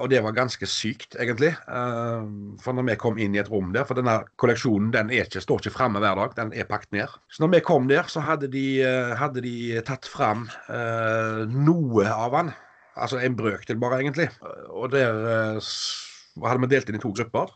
og 0.00 0.08
det 0.12 0.22
var 0.24 0.36
ganske 0.36 0.66
sykt, 0.68 1.16
egentlig. 1.20 1.52
for 2.62 2.76
når 2.76 2.86
vi 2.88 2.96
kom 3.00 3.18
inn 3.20 3.34
i 3.34 3.40
et 3.42 3.50
rom 3.50 3.72
der, 3.74 3.84
for 3.88 3.98
denne 3.98 4.20
kolleksjonen 4.40 4.90
den 4.94 5.12
ikke, 5.14 5.42
står 5.42 5.62
ikke 5.62 5.74
framme 5.74 6.02
hver 6.02 6.18
dag, 6.18 6.34
den 6.38 6.52
er 6.54 6.68
pakket 6.68 6.92
ned. 6.96 7.18
Så 7.30 7.44
når 7.44 7.54
vi 7.54 7.62
kom 7.66 7.88
der, 7.90 8.08
så 8.10 8.22
hadde 8.24 8.50
de, 8.52 8.64
hadde 9.18 9.44
de 9.44 9.54
tatt 9.86 10.08
fram 10.08 10.46
noe 11.50 12.08
av 12.10 12.36
den 12.38 12.49
Altså 12.96 13.20
en 13.22 13.36
brøkdel 13.38 13.78
bare, 13.80 14.00
egentlig. 14.02 14.28
Og 14.68 14.90
der 14.92 15.14
uh, 15.56 16.46
hadde 16.46 16.62
vi 16.64 16.70
delt 16.74 16.90
inn 16.90 16.98
i 16.98 17.02
to 17.02 17.12
grupper. 17.16 17.52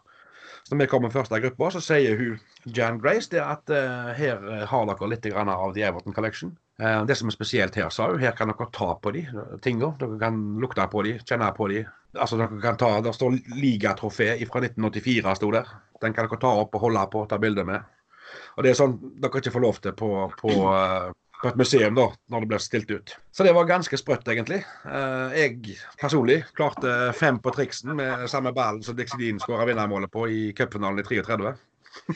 Så 0.64 0.72
når 0.72 0.86
vi 0.86 0.90
kommer 0.94 1.12
først 1.12 1.32
av 1.34 1.42
gruppa, 1.44 1.70
så 1.74 1.82
sier 1.84 2.16
hun 2.16 2.38
Jan 2.72 3.00
Grace 3.02 3.28
det 3.32 3.42
at 3.42 3.68
uh, 3.72 4.12
her 4.16 4.44
har 4.70 4.86
dere 4.88 5.10
litt 5.10 5.26
av 5.34 5.74
The 5.74 5.88
Everton 5.88 6.16
Collection. 6.16 6.54
Det 6.74 7.14
som 7.14 7.28
er 7.30 7.34
spesielt 7.36 7.76
her, 7.78 7.90
sa 7.94 8.08
hun, 8.10 8.18
her 8.18 8.32
kan 8.34 8.50
dere 8.50 8.66
ta 8.74 8.94
på 8.98 9.12
de 9.14 9.20
tinga. 9.62 9.92
Dere 10.00 10.18
kan 10.18 10.40
lukte 10.62 10.86
på 10.90 11.04
de, 11.06 11.18
kjenne 11.22 11.50
på 11.54 11.68
de. 11.70 11.84
Altså 12.18 12.38
dere 12.40 12.62
kan 12.62 12.78
ta, 12.80 12.88
Der 13.04 13.14
står 13.14 13.36
ligatrofé 13.60 14.32
fra 14.48 14.62
1984, 14.64 15.36
sto 15.38 15.52
der. 15.54 15.70
Den 16.02 16.16
kan 16.16 16.26
dere 16.26 16.40
ta 16.40 16.50
opp 16.64 16.74
og 16.74 16.88
holde 16.88 17.04
på 17.12 17.22
og 17.22 17.28
ta 17.30 17.38
bilde 17.38 17.66
med. 17.68 17.84
Og 18.56 18.64
det 18.64 18.72
er 18.72 18.78
sånn 18.78 18.96
dere 19.22 19.42
ikke 19.42 19.54
får 19.54 19.64
lov 19.64 19.78
til 19.84 19.94
på, 19.98 20.10
på 20.40 20.56
på 21.44 21.50
et 21.52 21.58
museum 21.60 21.96
da, 21.98 22.06
når 22.32 22.38
det 22.40 22.48
ble 22.48 22.58
stilt 22.62 22.90
ut. 22.90 23.12
Så 23.34 23.44
det 23.44 23.52
var 23.56 23.68
ganske 23.68 23.98
sprøtt, 24.00 24.28
egentlig. 24.32 24.62
Eh, 24.88 25.36
jeg 25.36 25.76
personlig 26.00 26.38
klarte 26.56 27.12
fem 27.18 27.36
på 27.42 27.52
triksen 27.52 27.92
med 27.98 28.24
samme 28.32 28.52
ballen 28.56 28.82
som 28.86 28.96
Dixie 28.96 29.20
Dean 29.20 29.42
skåra 29.42 29.66
vinnermålet 29.68 30.10
på 30.12 30.24
i 30.32 30.40
cupfinalen 30.56 31.02
i 31.02 31.06
33. 31.10 31.52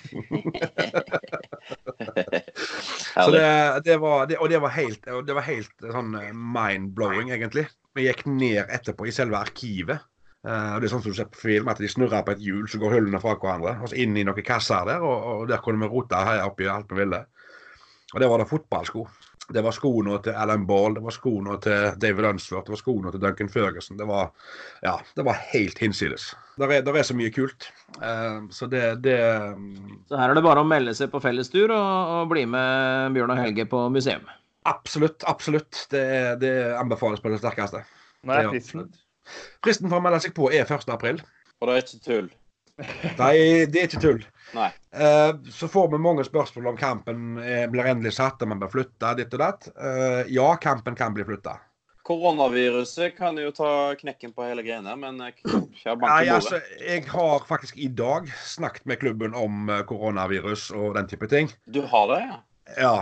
så 3.14 3.30
det, 3.30 3.80
det, 3.84 3.96
var, 4.02 4.26
det, 4.26 4.36
og 4.40 4.48
det 4.50 4.58
var 4.64 4.72
helt, 4.74 5.04
det 5.04 5.34
var 5.36 5.44
helt 5.46 5.76
sånn 5.84 6.14
eh, 6.18 6.32
mind-blowing, 6.32 7.28
egentlig. 7.36 7.66
Vi 7.98 8.08
gikk 8.08 8.24
ned 8.30 8.64
etterpå 8.64 9.06
i 9.08 9.14
selve 9.14 9.36
arkivet. 9.44 9.98
Uh, 10.46 10.78
det 10.78 10.86
er 10.86 10.92
sånn 10.92 11.02
som 11.02 11.12
du 11.12 11.18
ser 11.18 11.28
på 11.28 11.40
film, 11.42 11.66
at 11.68 11.80
De 11.82 11.88
snurrer 11.90 12.22
på 12.24 12.32
et 12.32 12.42
hjul, 12.42 12.64
så 12.70 12.78
går 12.80 12.94
hullene 12.94 13.20
fra 13.20 13.34
hverandre. 13.36 13.74
og 13.82 13.90
så 13.90 13.98
Inn 14.00 14.16
i 14.16 14.24
noen 14.24 14.46
kasser 14.46 14.86
der, 14.88 15.02
og, 15.04 15.16
og 15.32 15.40
der 15.50 15.60
kunne 15.64 15.82
vi 15.82 15.90
rote 15.92 16.16
her 16.16 16.46
oppi 16.46 16.64
alt 16.70 16.88
vi 16.94 17.02
ville. 17.02 17.20
Og 18.14 18.22
det 18.22 18.28
var 18.30 18.40
da 18.40 18.46
fotballsko. 18.48 19.06
Det 19.48 19.62
var 19.64 19.72
skoene 19.72 20.18
til 20.20 20.36
Alan 20.36 20.66
Ball, 20.68 20.98
det 20.98 21.02
var 21.06 21.14
skoene 21.14 21.54
til 21.64 21.94
David 22.00 22.26
Unsworth, 22.28 22.66
det 22.66 22.74
var 22.74 22.80
skoene 22.82 23.12
til 23.14 23.22
Duncan 23.22 23.48
Ferguson. 23.48 23.96
Det 23.96 24.04
var, 24.08 24.28
ja, 24.84 24.98
det 25.16 25.24
var 25.24 25.38
helt 25.54 25.78
hinsides. 25.80 26.26
Det 26.60 26.68
er, 26.68 26.90
er, 26.92 27.06
så 27.06 27.16
mye 27.16 27.32
kult. 27.32 27.70
Uh, 27.96 28.44
så 28.52 28.68
det, 28.68 28.82
det 29.06 29.16
Så 30.10 30.20
her 30.20 30.34
er 30.34 30.36
det 30.36 30.44
bare 30.44 30.60
å 30.60 30.68
melde 30.68 30.92
seg 30.98 31.08
på 31.14 31.22
fellestur 31.24 31.72
og, 31.72 32.12
og 32.18 32.28
bli 32.34 32.44
med 32.44 33.16
Bjørn 33.16 33.32
og 33.32 33.40
Helge 33.40 33.64
på 33.72 33.86
museum? 33.94 34.28
Absolutt. 34.68 35.24
Absolutt. 35.24 35.86
Det, 35.92 36.04
det 36.44 36.52
anbefales 36.76 37.24
på 37.24 37.32
det 37.32 37.40
sterkeste. 37.40 37.86
Nå 38.28 38.36
er 38.36 38.50
fristen? 38.52 38.90
Fristen 39.64 39.88
for 39.88 40.00
å 40.00 40.04
melde 40.04 40.20
seg 40.26 40.36
på 40.36 40.52
er 40.52 40.68
1. 40.68 40.90
april. 40.92 41.22
Og 41.58 41.70
det 41.70 41.78
er 41.78 41.86
ikke 41.86 42.04
tull? 42.04 42.28
Nei, 43.18 43.36
det 43.66 43.80
er 43.80 43.88
ikke 43.88 44.02
tull. 44.02 44.20
Nei. 44.56 44.68
Uh, 44.94 45.34
så 45.52 45.68
får 45.68 45.90
vi 45.92 46.00
mange 46.00 46.24
spørsmål 46.24 46.72
om 46.72 46.78
kampen 46.80 47.40
blir 47.72 47.90
endelig 47.90 48.14
satt, 48.16 48.42
om 48.42 48.54
man 48.54 48.62
blir 48.62 48.72
flytte 48.72 49.14
ditt 49.18 49.34
og 49.34 49.42
datt. 49.42 49.70
Uh, 49.76 50.22
ja, 50.30 50.52
kampen 50.62 50.96
kan 50.98 51.16
bli 51.16 51.26
flytta. 51.28 51.58
Koronaviruset 52.08 53.18
kan 53.18 53.36
jo 53.36 53.50
ta 53.52 53.92
knekken 54.00 54.32
på 54.32 54.46
hele 54.46 54.62
greiene, 54.64 54.94
men 54.96 55.18
Nei, 55.20 56.22
altså, 56.32 56.62
jeg 56.80 57.02
har 57.10 57.44
faktisk 57.44 57.76
i 57.76 57.90
dag 57.92 58.30
snakket 58.48 58.86
med 58.88 59.02
klubben 59.02 59.36
om 59.36 59.68
eh, 59.68 59.82
koronavirus 59.84 60.70
og 60.72 60.96
den 60.96 61.10
type 61.10 61.28
ting. 61.28 61.52
Du 61.68 61.82
har 61.84 62.08
det, 62.14 62.22
ja? 62.24 62.38
Ja. 62.80 62.94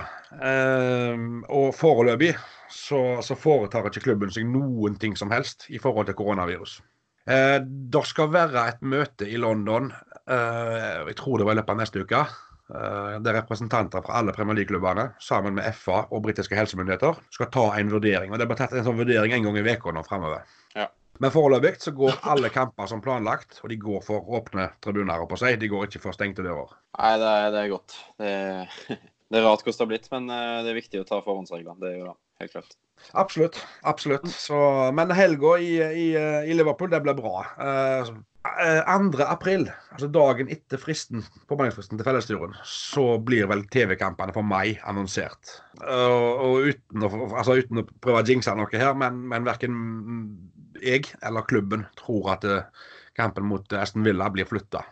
Og 1.51 1.71
foreløpig 1.75 2.33
så, 2.71 3.01
så 3.23 3.39
foretar 3.39 3.87
ikke 3.87 4.05
klubben 4.09 4.35
seg 4.35 4.47
noen 4.51 4.99
ting 4.99 5.15
som 5.19 5.31
helst 5.31 5.69
i 5.71 5.79
forhold 5.83 6.11
til 6.11 6.19
koronavirus. 6.19 6.81
Eh, 7.27 7.61
det 7.67 8.03
skal 8.07 8.31
være 8.31 8.67
et 8.71 8.83
møte 8.87 9.27
i 9.27 9.39
London, 9.41 9.91
eh, 10.31 11.07
jeg 11.09 11.17
tror 11.19 11.41
det 11.41 11.47
var 11.49 11.57
i 11.57 11.59
løpet 11.59 11.73
av 11.75 11.81
neste 11.81 12.03
uke. 12.05 12.21
Eh, 12.67 13.17
der 13.23 13.39
representanter 13.41 14.03
fra 14.03 14.21
alle 14.21 14.35
Premier 14.35 14.59
League-klubbene 14.59 15.09
sammen 15.23 15.55
med 15.59 15.75
FA 15.75 16.05
og 16.11 16.23
britiske 16.23 16.55
helsemyndigheter 16.59 17.19
skal 17.35 17.51
ta 17.55 17.67
en 17.79 17.91
vurdering. 17.91 18.33
Og 18.33 18.39
Det 18.39 18.47
blir 18.47 18.59
tatt 18.59 18.75
en 18.75 18.87
sånn 18.87 18.99
vurdering 18.99 19.33
en 19.33 19.43
gang 19.43 19.59
i 19.59 19.67
uka 19.75 19.95
nå 19.95 20.05
fremover. 20.07 20.47
Ja. 20.75 20.89
Men 21.19 21.33
foreløpig 21.33 21.81
så 21.81 21.95
går 21.97 22.19
alle 22.23 22.51
kamper 22.53 22.87
som 22.87 23.01
planlagt, 23.01 23.61
og 23.63 23.71
de 23.71 23.77
går 23.81 24.03
for 24.05 24.21
åpne 24.21 24.71
tribuner. 24.83 25.27
på 25.27 25.39
seg. 25.39 25.59
De 25.59 25.69
går 25.69 25.87
ikke 25.87 26.03
for 26.03 26.13
stengte 26.13 26.43
dører. 26.43 26.75
Nei, 26.99 27.17
det 27.19 27.27
er, 27.27 27.51
det 27.51 27.61
er 27.63 27.69
godt. 27.73 27.97
Det, 28.19 28.33
det, 29.31 29.39
er 29.39 29.47
rart 29.47 29.65
hvordan 29.65 29.79
det 29.79 29.81
har 29.81 29.93
blitt, 29.95 30.11
men 30.13 30.29
det 30.29 30.71
er 30.71 30.83
viktig 30.83 31.01
å 31.01 31.09
ta 31.09 31.23
forhåndsreglene. 31.23 31.81
Det 31.81 31.91
er 31.91 31.99
jo 31.99 32.11
det, 32.11 32.19
helt 32.41 32.53
klart. 32.53 32.77
Absolutt. 33.13 33.59
absolutt. 33.83 34.29
Så, 34.33 34.57
men 34.97 35.13
helga 35.15 35.59
i, 35.63 35.75
i, 35.79 36.07
i, 36.17 36.55
Liverpool, 36.57 36.91
det 36.91 37.03
ble 37.05 37.15
bra. 37.19 37.45
Eh, 37.61 38.11
2. 38.87 39.23
april, 39.27 39.67
altså 39.93 40.09
dagen 40.13 40.51
etter 40.53 40.81
fristen, 40.81 41.25
påmeldingsfristen 41.51 41.99
til 41.99 42.07
fellesturen, 42.07 42.57
så 42.67 43.17
blir 43.23 43.49
vel 43.51 43.67
TV-kampene 43.73 44.35
for 44.37 44.47
meg 44.47 44.81
annonsert. 44.87 45.57
Og, 45.83 46.27
og 46.47 46.69
uten 46.71 47.07
å, 47.07 47.11
altså 47.33 47.59
uten 47.61 47.83
å, 47.83 47.87
prøve 48.03 48.23
å 48.23 48.27
jinxe 48.29 48.55
noe 48.57 48.71
her, 48.73 48.95
men, 48.99 49.19
men 49.33 49.47
verken 49.49 49.79
jeg 50.83 51.09
eller 51.25 51.47
klubben 51.49 51.87
tror 51.99 52.35
at 52.37 52.45
uh, 52.47 52.91
kampen 53.17 53.47
mot 53.49 53.73
Aston 53.73 54.05
Villa 54.07 54.29
blir 54.31 54.49
flytta. 54.49 54.85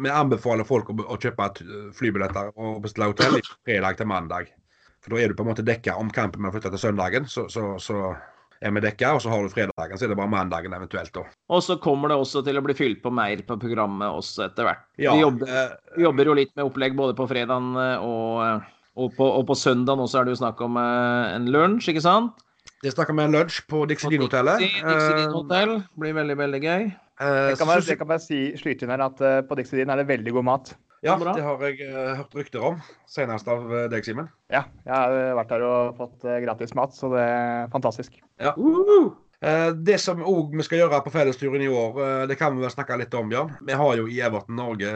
vi 0.00 0.10
anbefaler 0.10 0.64
folk 0.64 0.90
å, 0.90 0.96
å 1.10 1.18
kjøpe 1.20 1.50
flybilletter 1.98 2.54
og 2.54 2.82
bestille 2.84 3.10
hotell 3.10 3.40
fredag 3.66 3.98
til 3.98 4.08
mandag. 4.08 4.52
For 5.04 5.12
da 5.14 5.20
er 5.20 5.28
du 5.32 5.36
på 5.36 5.44
en 5.44 5.50
måte 5.52 5.64
dekka 5.66 5.98
om 6.00 6.08
kampen 6.14 6.40
må 6.44 6.50
flytte 6.54 6.70
til 6.72 6.80
søndagen. 6.80 7.26
Så, 7.28 7.44
så, 7.52 7.74
så 7.82 8.14
er 8.64 8.72
vi 8.72 8.80
dekka, 8.80 9.10
og 9.12 9.20
så 9.20 9.28
har 9.28 9.42
du 9.44 9.50
fredagen, 9.52 9.98
så 10.00 10.06
er 10.06 10.12
det 10.14 10.16
bare 10.16 10.30
mandagen 10.32 10.72
eventuelt. 10.72 11.12
da. 11.12 11.26
Og 11.52 11.60
så 11.66 11.76
kommer 11.84 12.08
det 12.08 12.16
også 12.16 12.40
til 12.46 12.56
å 12.56 12.62
bli 12.64 12.76
fylt 12.78 13.02
på 13.04 13.12
mer 13.12 13.42
på 13.44 13.58
programmet 13.60 14.08
også 14.08 14.46
etter 14.46 14.64
hvert. 14.70 14.86
Ja, 14.96 15.12
vi, 15.12 15.20
jobber, 15.26 15.50
eh, 15.52 15.74
vi 15.98 16.06
jobber 16.06 16.30
jo 16.30 16.36
litt 16.40 16.54
med 16.56 16.64
opplegg 16.70 16.96
både 16.96 17.16
på 17.18 17.26
fredagen 17.28 17.74
og, 17.76 18.64
og, 18.96 19.12
på, 19.18 19.28
og 19.28 19.44
på 19.50 19.58
søndagen 19.58 20.00
også 20.06 20.22
er 20.22 20.30
det 20.30 20.36
jo 20.38 20.40
snakk 20.40 20.64
om 20.64 20.80
eh, 20.80 21.34
en 21.36 21.50
lunsj, 21.52 21.90
ikke 21.92 22.04
sant? 22.06 22.40
Det 22.84 22.92
snakker 22.94 23.16
vi 23.16 23.24
en 23.26 23.36
lunsj 23.36 23.60
på 23.68 23.84
Dixie 23.88 24.10
Dean-hotellet. 24.12 24.64
Dixie- 24.64 24.88
Dixie 24.88 25.44
Dean 25.52 25.84
Blir 26.00 26.16
veldig, 26.16 26.36
veldig 26.40 26.62
gøy. 26.64 26.88
Eh, 27.20 27.50
Jeg 27.52 27.58
kan 27.60 27.68
bare, 27.68 27.84
jeg 27.84 28.00
kan 28.00 28.08
bare 28.10 28.24
si, 28.24 28.40
slyte 28.60 28.84
inn 28.88 28.92
her 28.96 29.04
at 29.10 29.20
eh, 29.24 29.42
på 29.44 29.56
Dixie 29.60 29.84
er 29.84 30.00
det 30.00 30.08
veldig 30.08 30.32
god 30.40 30.48
mat. 30.48 30.72
Ja, 31.04 31.18
det 31.20 31.44
har 31.44 31.60
jeg 31.68 31.84
eh, 31.84 32.14
hørt 32.18 32.34
rykter 32.38 32.64
om. 32.64 32.78
Senest 33.10 33.48
av 33.50 33.68
eh, 33.68 33.86
deg, 33.92 34.06
Simen. 34.06 34.30
Ja, 34.52 34.64
jeg 34.86 34.94
har 34.94 35.16
eh, 35.18 35.34
vært 35.36 35.52
der 35.52 35.66
og 35.68 36.00
fått 36.00 36.24
gratis 36.46 36.74
mat, 36.78 36.96
så 36.96 37.12
det 37.12 37.22
er 37.28 37.70
fantastisk. 37.74 38.16
Ja. 38.40 38.56
Uh 38.56 38.80
-huh. 38.88 39.12
Det 39.84 40.00
som 40.00 40.22
òg 40.24 40.56
vi 40.56 40.62
skal 40.62 40.78
gjøre 40.78 41.02
på 41.04 41.10
fellesturen 41.10 41.60
i 41.60 41.68
år, 41.68 42.26
det 42.26 42.38
kan 42.38 42.56
vi 42.56 42.62
vel 42.62 42.70
snakke 42.70 42.96
litt 42.96 43.14
om, 43.14 43.28
Bjørn. 43.28 43.50
Vi 43.60 43.72
har 43.72 43.96
jo 43.96 44.06
i 44.08 44.20
Everton 44.20 44.56
Norge 44.56 44.88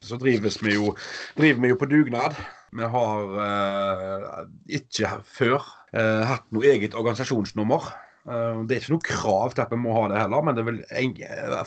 så 0.00 0.16
drives 0.16 0.58
vi 0.62 0.74
jo, 0.74 0.94
driver 1.36 1.60
vi 1.60 1.72
jo 1.72 1.78
på 1.80 1.88
dugnad. 1.90 2.36
Vi 2.72 2.86
har 2.94 3.34
eh, 3.46 4.38
ikke 4.80 5.10
før 5.26 5.66
eh, 5.92 6.22
hatt 6.30 6.46
noe 6.54 6.68
eget 6.70 6.94
organisasjonsnummer. 6.94 7.90
Eh, 8.28 8.62
det 8.68 8.76
er 8.76 8.82
ikke 8.82 8.94
noe 8.96 9.06
krav 9.06 9.54
til 9.54 9.64
at 9.64 9.72
vi 9.72 9.80
må 9.80 9.94
ha 9.96 10.06
det 10.12 10.20
heller, 10.20 10.44
men 10.44 10.58
det 10.58 10.66
vil 10.66 10.80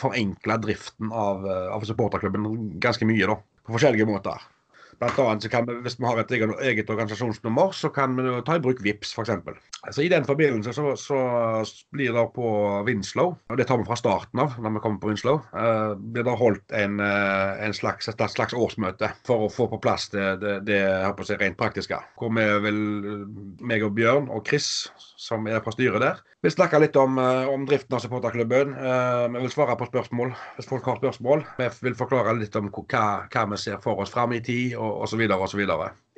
forenkle 0.02 0.60
driften 0.62 1.14
av, 1.14 1.46
eh, 1.50 1.70
av 1.74 1.86
supporterklubben 1.88 2.80
ganske 2.84 3.08
mye, 3.10 3.30
da. 3.30 3.40
På 3.64 3.78
forskjellige 3.78 4.10
måter. 4.10 4.44
Blant 5.00 5.20
annet 5.20 5.46
så 5.46 5.52
kan 5.52 5.68
vi, 5.68 5.76
Hvis 5.86 5.98
vi 6.00 6.08
har 6.08 6.20
et 6.22 6.32
eget, 6.34 6.90
organisasjonsnummer, 6.90 7.72
så 7.76 7.90
kan 7.94 8.16
vi 8.18 8.34
ta 8.46 8.58
i 8.58 8.64
bruk 8.64 8.82
VIPS 8.84 9.14
f.eks. 9.16 9.32
Altså, 9.84 10.02
I 10.04 10.10
den 10.12 10.26
forbindelse 10.26 10.74
så, 10.74 10.94
så 11.00 11.20
blir 11.92 12.14
det 12.16 12.26
på 12.36 12.50
Winslow, 12.88 13.36
og 13.50 13.60
det 13.60 13.68
tar 13.68 13.82
vi 13.82 13.88
fra 13.88 13.98
starten 14.00 14.44
av 14.44 14.58
når 14.62 14.78
vi 14.78 14.84
kommer 14.84 15.02
på 15.04 15.12
Winslow, 15.12 15.42
eh, 15.60 15.96
blir 16.14 16.28
det 16.28 16.38
holdt 16.40 16.76
en, 16.80 17.00
eh, 17.04 17.66
en 17.68 17.76
slags, 17.76 18.08
et 18.10 18.24
slags 18.32 18.56
årsmøte 18.56 19.12
for 19.28 19.48
å 19.48 19.52
få 19.52 19.68
på 19.72 19.82
plass 19.84 20.10
det, 20.14 20.28
det, 20.44 20.58
det 20.70 20.82
si, 21.28 21.38
rent 21.40 21.60
praktiske. 21.60 22.00
Hvor 22.20 22.32
vi 22.36 22.46
vil, 22.68 22.80
meg 23.64 23.84
og 23.84 23.96
Bjørn 23.98 24.30
og 24.32 24.48
Chris, 24.48 24.70
som 25.20 25.48
er 25.48 25.64
fra 25.64 25.76
styret 25.76 26.04
der, 26.04 26.24
vil 26.44 26.52
snakke 26.52 26.80
litt 26.84 26.98
om, 27.00 27.18
eh, 27.20 27.48
om 27.48 27.64
driften 27.68 27.96
av 27.96 28.04
supporterklubben. 28.04 28.76
Eh, 28.76 29.28
Vi 29.34 29.40
vil 29.40 29.52
svare 29.52 29.78
på 29.80 29.88
spørsmål 29.88 30.34
hvis 30.58 30.68
folk 30.68 30.84
har 30.86 31.00
spørsmål. 31.00 31.46
Vi 31.58 31.70
vil 31.82 31.96
forklare 31.96 32.38
litt 32.38 32.56
om 32.56 32.70
hva, 32.70 33.28
hva 33.32 33.46
vi 33.50 33.58
ser 33.58 33.78
for 33.82 34.02
oss 34.04 34.12
fram 34.12 34.34
i 34.34 34.42
tid, 34.42 34.76
og 34.84 35.08
osv. 35.08 35.24
osv. 35.48 35.64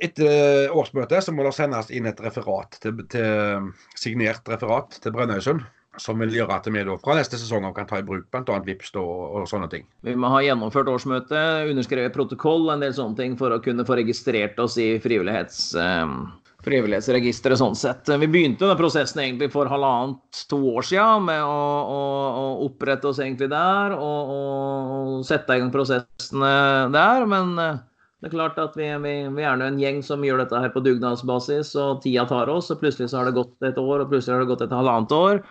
Etter 0.01 0.28
eh, 0.66 0.76
årsmøtet 0.76 1.26
så 1.26 1.34
må 1.36 1.45
det 1.45 1.55
sendes 1.57 1.91
inn 1.93 2.09
et 2.09 2.22
referat, 2.24 2.78
til, 2.84 2.99
til, 3.11 3.72
signert 3.99 4.47
referat 4.51 4.99
til 5.01 5.16
Brønnøysund. 5.16 5.66
Som 5.95 6.20
vil 6.20 6.34
gjøre 6.36 6.57
at 6.57 6.66
vi 6.68 6.82
fra 6.99 7.13
neste 7.16 7.38
sesong 7.39 7.70
kan 7.72 7.86
ta 7.88 8.01
i 8.01 8.03
bruk 8.03 8.26
bl.a. 8.28 8.57
VIPS 8.66 8.89
og, 8.99 9.11
og 9.39 9.45
sånne 9.47 9.70
ting. 9.72 9.86
Vi 10.03 10.11
må 10.20 10.28
ha 10.34 10.41
gjennomført 10.43 10.89
årsmøte, 10.91 11.43
underskrevet 11.72 12.11
protokoll, 12.11 12.68
en 12.74 12.84
del 12.84 12.91
sånne 12.97 13.16
ting 13.16 13.38
for 13.39 13.55
å 13.55 13.61
kunne 13.63 13.86
få 13.88 13.95
registrert 14.01 14.59
oss 14.59 14.76
i 14.82 14.97
frivillighets, 14.99 15.70
Um 15.80 16.34
frivillighetsregisteret 16.66 17.59
sånn 17.59 17.78
sett. 17.78 18.09
Vi 18.09 18.30
begynte 18.30 18.68
den 18.68 18.80
prosessen 18.80 19.22
egentlig 19.24 19.51
for 19.53 19.70
halvannet, 19.70 20.43
to 20.49 20.59
år 20.74 20.86
siden 20.88 21.28
med 21.28 21.41
å, 21.45 21.57
å, 21.95 21.99
å 22.41 22.45
opprette 22.66 23.09
oss 23.09 23.22
egentlig 23.24 23.51
der 23.53 23.95
og, 23.97 24.32
og, 24.36 25.20
sette 25.28 25.57
i 25.57 25.61
gang 25.61 25.74
prosessene 25.74 26.55
der. 26.93 27.28
Men 27.30 27.53
eh, 27.61 27.84
det 28.26 28.32
er 28.32 28.39
klart 28.39 28.55
at 28.57 28.73
vi, 28.73 28.88
vi, 29.03 29.11
vi 29.38 29.43
er 29.45 29.57
nå 29.61 29.67
en 29.69 29.76
gjeng 29.78 29.99
som 30.01 30.23
gjør 30.26 30.39
dette 30.41 30.57
her 30.57 30.71
på 30.73 30.82
dugnadsbasis, 30.82 31.76
og 31.78 31.99
tida 32.01 32.23
tar 32.26 32.49
oss. 32.49 32.71
Og 32.73 32.80
plutselig 32.82 33.11
så 33.11 33.19
har 33.19 33.30
det 33.30 33.36
gått 33.36 33.67
et 33.67 33.78
år, 33.78 34.01
og 34.01 34.09
plutselig 34.09 34.34
har 34.34 34.41
det 34.41 34.49
gått 34.49 34.63
et 34.65 34.73
halvannet 34.73 35.13
år. 35.13 35.43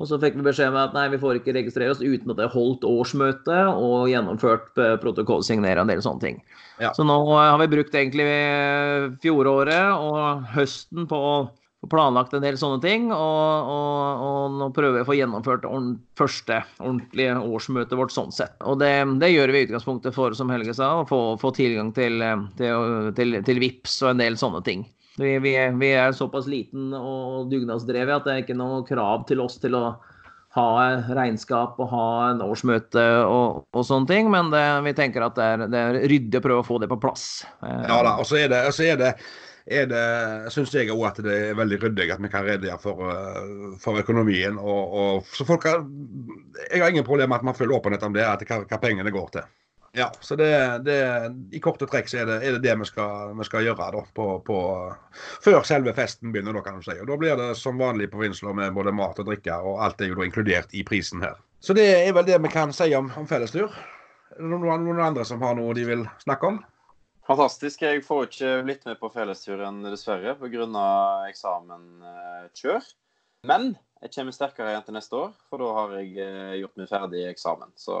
Og 0.00 0.08
så 0.08 0.16
fikk 0.16 0.38
vi 0.38 0.46
beskjed 0.46 0.70
om 0.72 0.78
at 0.80 0.94
nei, 0.96 1.04
vi 1.12 1.20
får 1.20 1.42
ikke 1.42 1.52
registrere 1.58 1.92
oss 1.92 2.00
uten 2.00 2.32
at 2.32 2.38
det 2.38 2.46
er 2.46 2.54
holdt 2.54 2.86
årsmøte 2.88 3.58
og 3.76 4.08
gjennomført 4.08 4.80
eh, 4.80 4.94
protokollsignere 5.02 5.84
en 5.84 5.92
del 5.92 6.00
sånne 6.00 6.24
ting. 6.24 6.40
Ja. 6.80 6.94
Så 6.96 7.04
nå 7.04 7.18
eh, 7.34 7.50
har 7.50 7.60
vi 7.60 7.68
brukt 7.74 7.92
egentlig 7.92 8.30
eh, 8.32 9.10
fjoråret 9.20 9.92
og 9.92 10.48
høsten 10.54 11.04
på 11.12 11.20
å 11.20 11.36
planlagt 11.90 12.34
en 12.36 12.44
del 12.44 12.58
sånne 12.60 12.78
ting. 12.84 13.08
Og, 13.14 13.72
og, 13.72 14.22
og 14.26 14.56
nå 14.60 14.68
prøver 14.76 15.00
vi 15.00 15.04
å 15.04 15.08
få 15.08 15.16
gjennomført 15.18 15.66
ordent, 15.66 16.00
første 16.18 16.60
ordentlige 16.78 17.34
årsmøtet 17.42 17.98
vårt 17.98 18.14
sånn 18.14 18.32
sett. 18.34 18.54
Og 18.62 18.78
det, 18.82 18.92
det 19.22 19.32
gjør 19.32 19.54
vi 19.54 19.64
i 19.64 19.66
utgangspunktet 19.68 20.14
for, 20.14 20.36
som 20.38 20.52
Helge 20.52 20.76
sa, 20.78 20.92
å 21.00 21.08
få, 21.08 21.20
få 21.42 21.52
tilgang 21.58 21.90
til, 21.96 22.22
eh, 22.22 22.46
til, 22.60 23.12
til, 23.18 23.38
til 23.46 23.62
VIPS 23.64 23.98
og 24.04 24.14
en 24.14 24.22
del 24.22 24.38
sånne 24.40 24.62
ting. 24.66 24.86
Vi, 25.20 25.34
vi, 25.44 25.56
vi 25.76 25.90
er 25.92 26.14
såpass 26.16 26.46
liten 26.48 26.94
og 26.96 27.50
dugnadsdrevet 27.52 28.14
at 28.16 28.24
det 28.24 28.32
er 28.32 28.44
ikke 28.46 28.56
noe 28.56 28.80
krav 28.88 29.26
til 29.28 29.42
oss 29.44 29.58
til 29.60 29.76
å 29.76 29.84
ha 30.52 30.64
regnskap 31.16 31.78
og 31.80 31.88
ha 31.92 32.06
en 32.30 32.40
årsmøte 32.44 33.02
og, 33.24 33.62
og 33.72 33.84
sånne 33.88 34.08
ting, 34.08 34.26
men 34.32 34.50
det, 34.52 34.64
vi 34.84 34.92
tenker 34.96 35.24
at 35.24 35.36
det 35.36 35.46
er, 35.48 35.62
det 35.72 35.80
er 35.80 35.98
ryddig 36.12 36.40
å 36.40 36.44
prøve 36.44 36.64
å 36.64 36.66
få 36.66 36.76
det 36.82 36.88
på 36.92 36.98
plass. 37.00 37.24
Eh, 37.64 37.86
Ja 37.88 38.02
da, 38.04 38.18
og 38.20 38.28
så 38.28 38.40
er 38.40 38.52
det, 38.52 38.60
og 38.68 38.76
så 38.76 38.88
er 38.88 39.00
det, 39.00 39.12
er 39.66 39.86
det 39.90 40.52
syns 40.54 40.74
jeg 40.74 40.90
òg 40.90 41.04
at 41.06 41.22
det 41.22 41.38
er 41.48 41.58
veldig 41.58 41.78
ryddig 41.84 42.08
at 42.10 42.22
vi 42.22 42.30
kan 42.32 42.46
redegjøre 42.46 42.82
for, 42.82 43.02
eh, 43.12 43.74
for 43.82 44.00
økonomien. 44.02 44.58
Og, 44.58 44.94
og, 45.02 45.32
så 45.32 45.46
folk 45.46 45.66
har, 45.68 45.84
jeg 46.68 46.82
har 46.82 46.90
ingen 46.90 47.06
problem 47.06 47.30
med 47.30 47.40
at 47.40 47.50
man 47.50 47.58
følger 47.58 47.78
åpenhet 47.78 48.06
om 48.06 48.16
det, 48.16 48.26
at 48.26 48.42
hva, 48.48 48.62
hva 48.66 48.80
pengene 48.82 49.14
går 49.14 49.34
til. 49.38 49.50
Ja, 49.94 50.12
så 50.20 50.36
det, 50.36 50.78
det, 50.78 50.98
I 51.52 51.60
korte 51.60 51.84
trekk 51.86 52.08
så 52.08 52.22
er 52.22 52.28
det 52.30 52.36
er 52.40 52.54
det, 52.56 52.62
det 52.64 52.76
vi, 52.80 52.86
skal, 52.88 53.34
vi 53.36 53.44
skal 53.44 53.66
gjøre 53.66 53.90
da, 53.92 54.00
på, 54.16 54.26
på, 54.46 54.58
før 55.44 55.60
selve 55.68 55.92
festen 55.92 56.32
begynner. 56.32 56.56
Da 56.56 56.64
kan 56.64 56.80
du 56.80 56.86
si. 56.86 56.96
Og 56.96 57.10
da 57.10 57.18
blir 57.20 57.36
det 57.36 57.50
som 57.60 57.80
vanlig 57.80 58.08
på 58.10 58.22
Vinsler 58.22 58.56
med 58.56 58.72
både 58.72 58.94
mat 58.96 59.20
og 59.20 59.28
drikke, 59.28 59.58
og 59.60 59.82
alt 59.84 60.00
er 60.00 60.08
jo 60.08 60.16
da 60.16 60.24
inkludert 60.24 60.72
i 60.72 60.84
prisen 60.88 61.20
her. 61.24 61.36
Så 61.60 61.76
det 61.76 61.84
er 61.92 62.16
vel 62.16 62.26
det 62.26 62.40
vi 62.40 62.50
kan 62.50 62.72
si 62.74 62.88
om, 62.96 63.12
om 63.20 63.28
fellestur. 63.28 63.68
Er 64.32 64.40
det 64.40 64.48
Noen, 64.48 64.86
noen 64.88 65.04
andre 65.04 65.28
som 65.28 65.44
har 65.44 65.58
noe 65.58 65.76
de 65.76 65.84
vil 65.84 66.08
snakke 66.24 66.48
om? 66.48 66.62
Fantastisk. 67.28 67.84
Jeg 67.86 68.02
får 68.06 68.26
ikke 68.26 68.52
blitt 68.66 68.86
med 68.88 68.98
på 68.98 69.10
fellesturen, 69.14 69.82
dessverre, 69.86 70.34
pga. 70.40 70.86
eksamenkjør. 71.30 72.88
Men 73.46 73.72
jeg 74.02 74.14
kommer 74.16 74.34
sterkere 74.34 74.72
igjen 74.72 74.86
til 74.86 74.96
neste 74.96 75.18
år, 75.18 75.30
for 75.50 75.62
da 75.62 75.70
har 75.76 75.94
jeg 76.00 76.16
eh, 76.22 76.56
gjort 76.62 76.80
meg 76.80 76.90
ferdig 76.90 77.22
i 77.22 77.28
eksamen. 77.30 77.70
Så, 77.78 77.98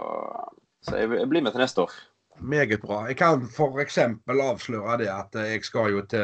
så 0.82 0.98
jeg, 0.98 1.28
blir 1.30 1.44
med 1.44 1.54
til 1.54 1.62
neste 1.62 1.84
år. 1.86 1.94
Meget 2.40 2.80
bra. 2.80 3.04
Jeg 3.06 3.16
kan 3.20 3.42
f.eks. 3.44 3.98
avsløre 4.26 4.96
det 4.98 5.08
at 5.12 5.36
jeg 5.36 5.64
skal 5.64 5.92
jo 5.92 6.00
til 6.10 6.18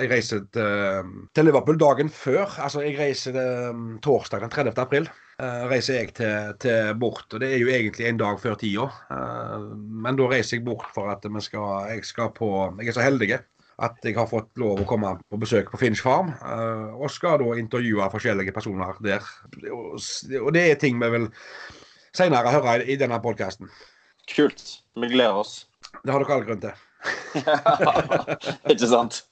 Jeg 0.00 0.10
reiser 0.10 0.40
til, 0.52 1.10
til 1.34 1.44
Liverpool 1.44 1.78
dagen 1.78 2.08
før. 2.10 2.48
Altså, 2.58 2.80
jeg 2.80 2.98
reiser 2.98 3.36
um, 3.70 3.98
torsdag 4.02 4.40
den 4.40 4.50
30. 4.50 4.72
april. 4.80 5.10
Uh, 5.38 5.68
reiser 5.70 5.94
jeg 5.94 6.14
til, 6.14 6.54
til 6.60 6.94
bort. 7.00 7.26
og 7.32 7.40
Det 7.40 7.52
er 7.54 7.58
jo 7.58 7.68
egentlig 7.68 8.06
en 8.06 8.18
dag 8.18 8.40
før 8.40 8.54
tida. 8.54 8.88
Uh, 9.10 9.76
men 9.76 10.18
da 10.18 10.26
reiser 10.32 10.56
jeg 10.56 10.64
bort 10.64 10.88
for 10.94 11.12
at 11.12 11.24
vi 11.28 11.40
skal, 11.40 11.92
jeg 11.92 12.04
skal 12.04 12.32
på 12.34 12.50
Jeg 12.80 12.88
er 12.88 12.98
så 12.98 13.06
heldig 13.06 13.38
at 13.80 13.96
jeg 14.04 14.16
har 14.16 14.28
fått 14.28 14.50
lov 14.60 14.82
å 14.82 14.88
komme 14.88 15.14
på 15.30 15.38
besøk 15.40 15.70
på 15.72 15.78
Finch 15.80 16.02
Farm. 16.04 16.34
Uh, 16.42 16.98
og 17.00 17.12
skal 17.12 17.40
da 17.40 17.54
intervjue 17.56 18.10
forskjellige 18.12 18.52
personer 18.52 18.98
der. 19.04 19.24
Og, 19.70 19.96
og 20.42 20.52
det 20.56 20.66
er 20.66 20.82
ting 20.82 21.00
vi 21.00 21.14
vil 21.14 21.30
senere 22.16 22.52
høre 22.52 22.80
i, 22.82 22.92
i 22.92 23.00
denne 23.00 23.20
podkasten. 23.22 23.70
Kult. 24.34 24.62
Vi 24.96 25.08
gleder 25.08 25.34
oss. 25.42 25.66
Det 26.04 26.12
har 26.12 26.22
dere 26.22 26.36
all 26.38 26.44
grunn 26.46 26.62
til. 26.62 26.72
Ikke 28.72 28.88
sant? 28.90 29.22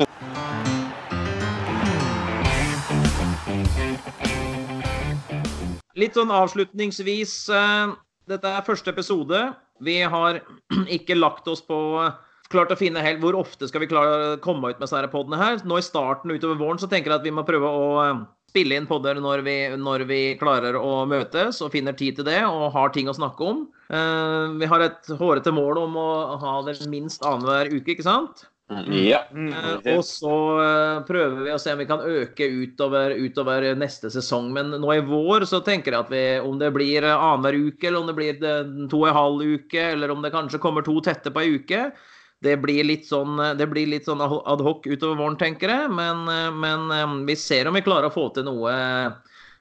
Litt 5.98 6.14
sånn 6.14 6.30
avslutningsvis. 6.30 7.34
eh, 7.50 7.94
Dette 8.28 8.50
er 8.52 8.66
første 8.66 8.92
episode. 8.92 9.38
Vi 9.82 10.00
har 10.02 10.40
ikke 10.98 11.16
lagt 11.18 11.48
oss 11.50 11.62
på 11.64 11.78
klart 12.52 12.72
å 12.72 12.78
finne 12.80 13.02
helt 13.04 13.20
hvor 13.20 13.36
ofte 13.36 13.68
skal 13.68 13.82
vi 13.84 13.90
klare 13.90 14.34
å 14.34 14.40
komme 14.44 14.70
ut 14.70 14.78
med 14.80 14.86
disse 14.86 15.10
podene 15.12 15.40
her. 15.40 15.58
Nå 15.68 15.78
i 15.80 15.84
starten 15.84 16.32
utover 16.32 16.58
våren 16.60 16.80
så 16.80 16.88
tenker 16.88 17.12
jeg 17.12 17.20
at 17.20 17.26
vi 17.26 17.34
må 17.34 17.44
prøve 17.48 17.68
å 17.68 17.88
eh, 18.04 18.22
spille 18.48 18.78
inn 18.78 18.88
podder 18.88 19.18
når 19.20 19.42
vi, 19.46 19.56
når 19.76 20.04
vi 20.08 20.20
klarer 20.40 20.76
å 20.78 21.04
møtes 21.08 21.60
og 21.64 21.72
finner 21.74 21.96
tid 21.96 22.18
til 22.18 22.28
det 22.28 22.40
og 22.48 22.70
har 22.74 22.92
ting 22.94 23.10
å 23.10 23.16
snakke 23.16 23.44
om. 23.44 23.66
Uh, 23.92 24.56
Vi 24.60 24.68
har 24.68 24.84
et 24.84 25.10
hårete 25.20 25.52
mål 25.54 25.82
om 25.86 25.98
å 26.00 26.12
ha 26.40 26.60
det 26.66 26.78
minst 26.92 27.24
annenhver 27.26 27.70
uke, 27.72 27.94
ikke 27.94 28.06
sant? 28.08 28.48
Ja. 28.92 29.22
Uh, 29.32 29.80
Og 29.94 30.02
så 30.04 30.34
uh, 30.60 30.98
prøver 31.08 31.46
vi 31.46 31.54
å 31.54 31.60
se 31.60 31.72
om 31.72 31.80
vi 31.80 31.88
kan 31.88 32.04
øke 32.04 32.48
utover, 32.48 33.16
utover 33.16 33.68
neste 33.80 34.10
sesong. 34.12 34.50
Men 34.56 34.74
nå 34.76 34.92
i 34.96 35.04
vår 35.04 35.48
så 35.48 35.62
tenker 35.64 35.94
jeg 35.94 36.04
at 36.04 36.12
vi, 36.12 36.26
om 36.44 36.60
det 36.60 36.72
blir 36.76 37.06
annenhver 37.14 37.56
uke, 37.68 37.88
eller 37.88 38.00
om 38.02 38.10
det 38.10 38.18
blir 38.18 38.38
to 38.42 39.02
og 39.04 39.10
en 39.10 39.18
halv 39.22 39.56
uke, 39.56 39.90
eller 39.94 40.12
om 40.12 40.24
det 40.24 40.34
kanskje 40.36 40.60
kommer 40.62 40.84
to 40.84 40.98
tette 41.04 41.32
på 41.32 41.44
ei 41.44 41.58
uke, 41.60 41.88
det 42.44 42.54
blir 42.62 42.86
litt 42.86 43.08
sånn, 43.08 43.38
det 43.58 43.66
blir 43.70 43.88
litt 43.90 44.06
sånn 44.06 44.22
adhoc 44.22 44.86
utover 44.86 45.18
våren, 45.18 45.38
tenker 45.40 45.72
jeg. 45.72 45.90
Men, 45.90 46.22
eh, 46.30 46.50
men 46.54 46.90
eh, 46.94 47.16
vi 47.26 47.36
ser 47.38 47.68
om 47.68 47.78
vi 47.78 47.84
klarer 47.86 48.10
å 48.10 48.14
få 48.14 48.28
til 48.36 48.46
noe 48.46 48.74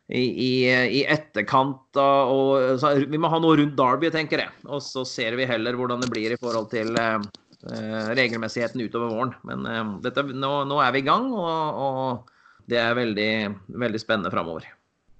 i, 0.08 0.22
i, 0.22 0.52
i 1.00 1.02
etterkant. 1.10 1.82
Da, 1.96 2.06
og, 2.30 2.80
så, 2.82 2.94
vi 3.10 3.20
må 3.20 3.32
ha 3.32 3.42
noe 3.44 3.58
rundt 3.60 3.78
Derby, 3.80 4.12
tenker 4.14 4.46
jeg. 4.46 4.54
Og 4.70 4.84
så 4.84 5.06
ser 5.08 5.38
vi 5.40 5.50
heller 5.50 5.78
hvordan 5.80 6.04
det 6.04 6.12
blir 6.14 6.34
i 6.34 6.40
forhold 6.40 6.72
til 6.74 6.94
eh, 7.02 7.20
eh 7.68 8.14
regelmessigheten 8.20 8.86
utover 8.86 9.12
våren. 9.12 9.36
Men 9.48 9.66
eh, 9.66 9.84
dette, 10.06 10.24
nå, 10.32 10.54
nå, 10.70 10.80
er 10.84 10.96
vi 10.96 11.04
i 11.04 11.08
gang, 11.10 11.32
og, 11.34 11.82
og 11.82 12.70
det 12.72 12.80
er 12.84 12.98
veldig, 12.98 13.32
veldig 13.74 14.04
spennende 14.04 14.34
framover. 14.34 14.70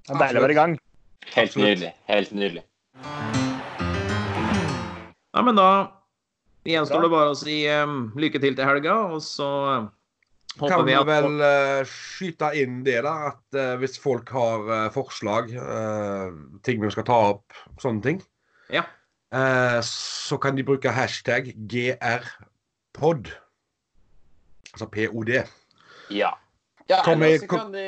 Det 0.08 0.16
er 0.16 0.24
deilig 0.28 0.44
å 0.44 0.48
være 0.48 0.56
i 0.56 0.62
gang. 0.62 0.80
Helt 1.34 1.60
nydelig. 1.60 1.94
Helt 2.08 2.32
nydelig. 2.38 2.64
Ja, 5.36 5.44
men 5.44 5.58
da 5.58 5.97
gjenstår 6.74 7.06
det 7.06 7.12
bare 7.14 7.32
å 7.32 7.38
si 7.38 7.62
um, 7.72 8.00
lykke 8.20 8.42
til 8.44 8.58
til 8.58 8.68
helga, 8.68 8.98
og 9.14 9.22
så 9.24 9.48
Håper 10.58 10.74
kan 10.74 10.86
vi, 10.88 10.94
vi 10.96 11.06
vel 11.06 11.42
uh, 11.44 11.82
skyte 11.86 12.50
inn 12.58 12.80
det, 12.86 12.98
da, 13.06 13.14
at 13.30 13.58
uh, 13.58 13.76
hvis 13.78 13.98
folk 14.02 14.30
har 14.34 14.64
uh, 14.66 14.88
forslag, 14.94 15.52
ting 16.66 16.82
vi 16.82 16.90
skal 16.94 17.06
ta 17.06 17.18
opp, 17.34 17.58
sånne 17.82 18.02
ting, 18.06 18.22
ja. 18.74 18.82
så 19.86 20.38
kan 20.42 20.58
de 20.58 20.66
bruke 20.66 20.92
hashtag 20.92 21.52
grpod. 21.70 23.30
Altså 24.74 24.88
POD. 24.92 25.32
Ja. 26.12 26.34
ja 26.90 27.00
eller, 27.06 27.38
så 27.44 27.52
kan 27.52 27.72
de, 27.76 27.86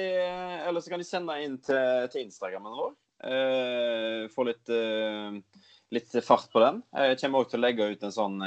eller 0.70 0.84
så 0.84 0.94
kan 0.94 1.02
de 1.02 1.08
sende 1.08 1.36
inn 1.44 1.58
til, 1.66 2.08
til 2.14 2.28
Instagrammen 2.28 2.78
vår. 2.78 2.94
få 4.32 4.46
litt, 4.48 4.72
litt 5.96 6.16
fart 6.26 6.52
på 6.54 6.62
den. 6.64 6.82
Jeg 6.94 7.20
kommer 7.22 7.44
òg 7.44 7.52
til 7.52 7.60
å 7.60 7.66
legge 7.66 7.92
ut 7.94 8.04
en 8.06 8.16
sånn 8.16 8.42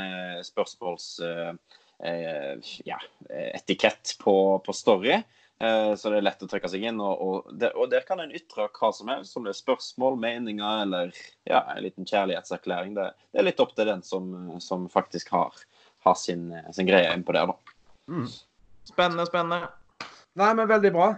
Eh, 2.03 2.59
ja, 2.84 3.01
etikett 3.28 4.16
på, 4.18 4.59
på 4.66 4.72
Story. 4.72 5.22
Eh, 5.59 5.95
så 5.95 6.11
det 6.11 6.18
er 6.18 6.24
lett 6.26 6.43
å 6.43 6.49
trykke 6.51 6.70
seg 6.70 6.86
inn. 6.88 7.01
Og, 7.01 7.20
og, 7.22 7.53
der, 7.55 7.76
og, 7.78 7.90
der, 7.93 8.03
kan 8.07 8.20
en 8.22 8.34
ytre 8.34 8.66
hva 8.74 8.90
som 8.95 9.11
helst, 9.12 9.36
om 9.38 9.47
det 9.47 9.53
er 9.55 9.61
spørsmål, 9.61 10.18
meninger 10.20 10.82
eller 10.82 11.12
ja, 11.47 11.62
en 11.76 11.84
liten 11.84 12.09
kjærlighetserklæring. 12.09 12.97
Det, 12.99 13.12
det, 13.30 13.38
er 13.38 13.47
litt 13.47 13.62
opp 13.62 13.76
til 13.76 13.86
den 13.93 14.03
som, 14.07 14.32
som 14.64 14.88
faktisk 14.90 15.30
har, 15.36 15.55
har 16.07 16.18
sin, 16.18 16.49
sin, 16.74 16.88
greie 16.90 17.12
innpå 17.14 17.36
der, 17.36 17.53
da. 17.53 17.76
Mm. 18.11 18.26
Spennende, 18.90 19.28
spennende. 19.30 19.70
Nei, 20.40 20.51
men 20.59 20.66
veldig 20.66 20.90
bra. 20.97 21.12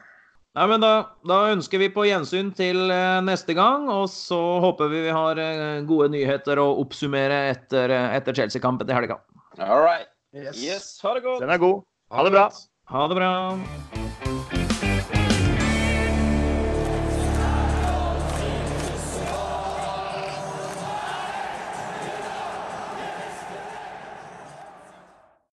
Nei, 0.55 0.67
men 0.71 0.83
da, 0.85 0.93
da, 1.27 1.41
ønsker 1.51 1.83
vi 1.83 1.91
på 1.91 2.05
gjensyn 2.07 2.53
til 2.55 2.93
eh, 2.95 3.21
neste 3.27 3.57
gang, 3.59 3.89
og 3.91 4.07
så 4.13 4.39
håper 4.63 4.93
vi 4.93 5.03
vi 5.09 5.15
har 5.15 5.41
gode 5.89 6.13
nyheter 6.15 6.63
å 6.63 6.69
oppsummere 6.85 7.49
etter, 7.51 7.91
etter 8.15 8.39
Chelsea-kampen 8.39 8.87
til 8.87 8.99
helga. 9.01 9.19
All 9.59 9.83
right. 9.83 10.07
Yes. 10.35 10.59
yes. 10.63 10.93
Ha 11.03 11.15
det 11.19 11.27
godt. 11.27 11.43
Den 11.43 11.55
er 11.55 11.63
god. 11.63 11.83
Ha 12.15 12.27
det 12.27 12.37
bra. 12.39 12.51
Ha 12.95 13.09
det 13.11 13.19
bra. 13.19 14.64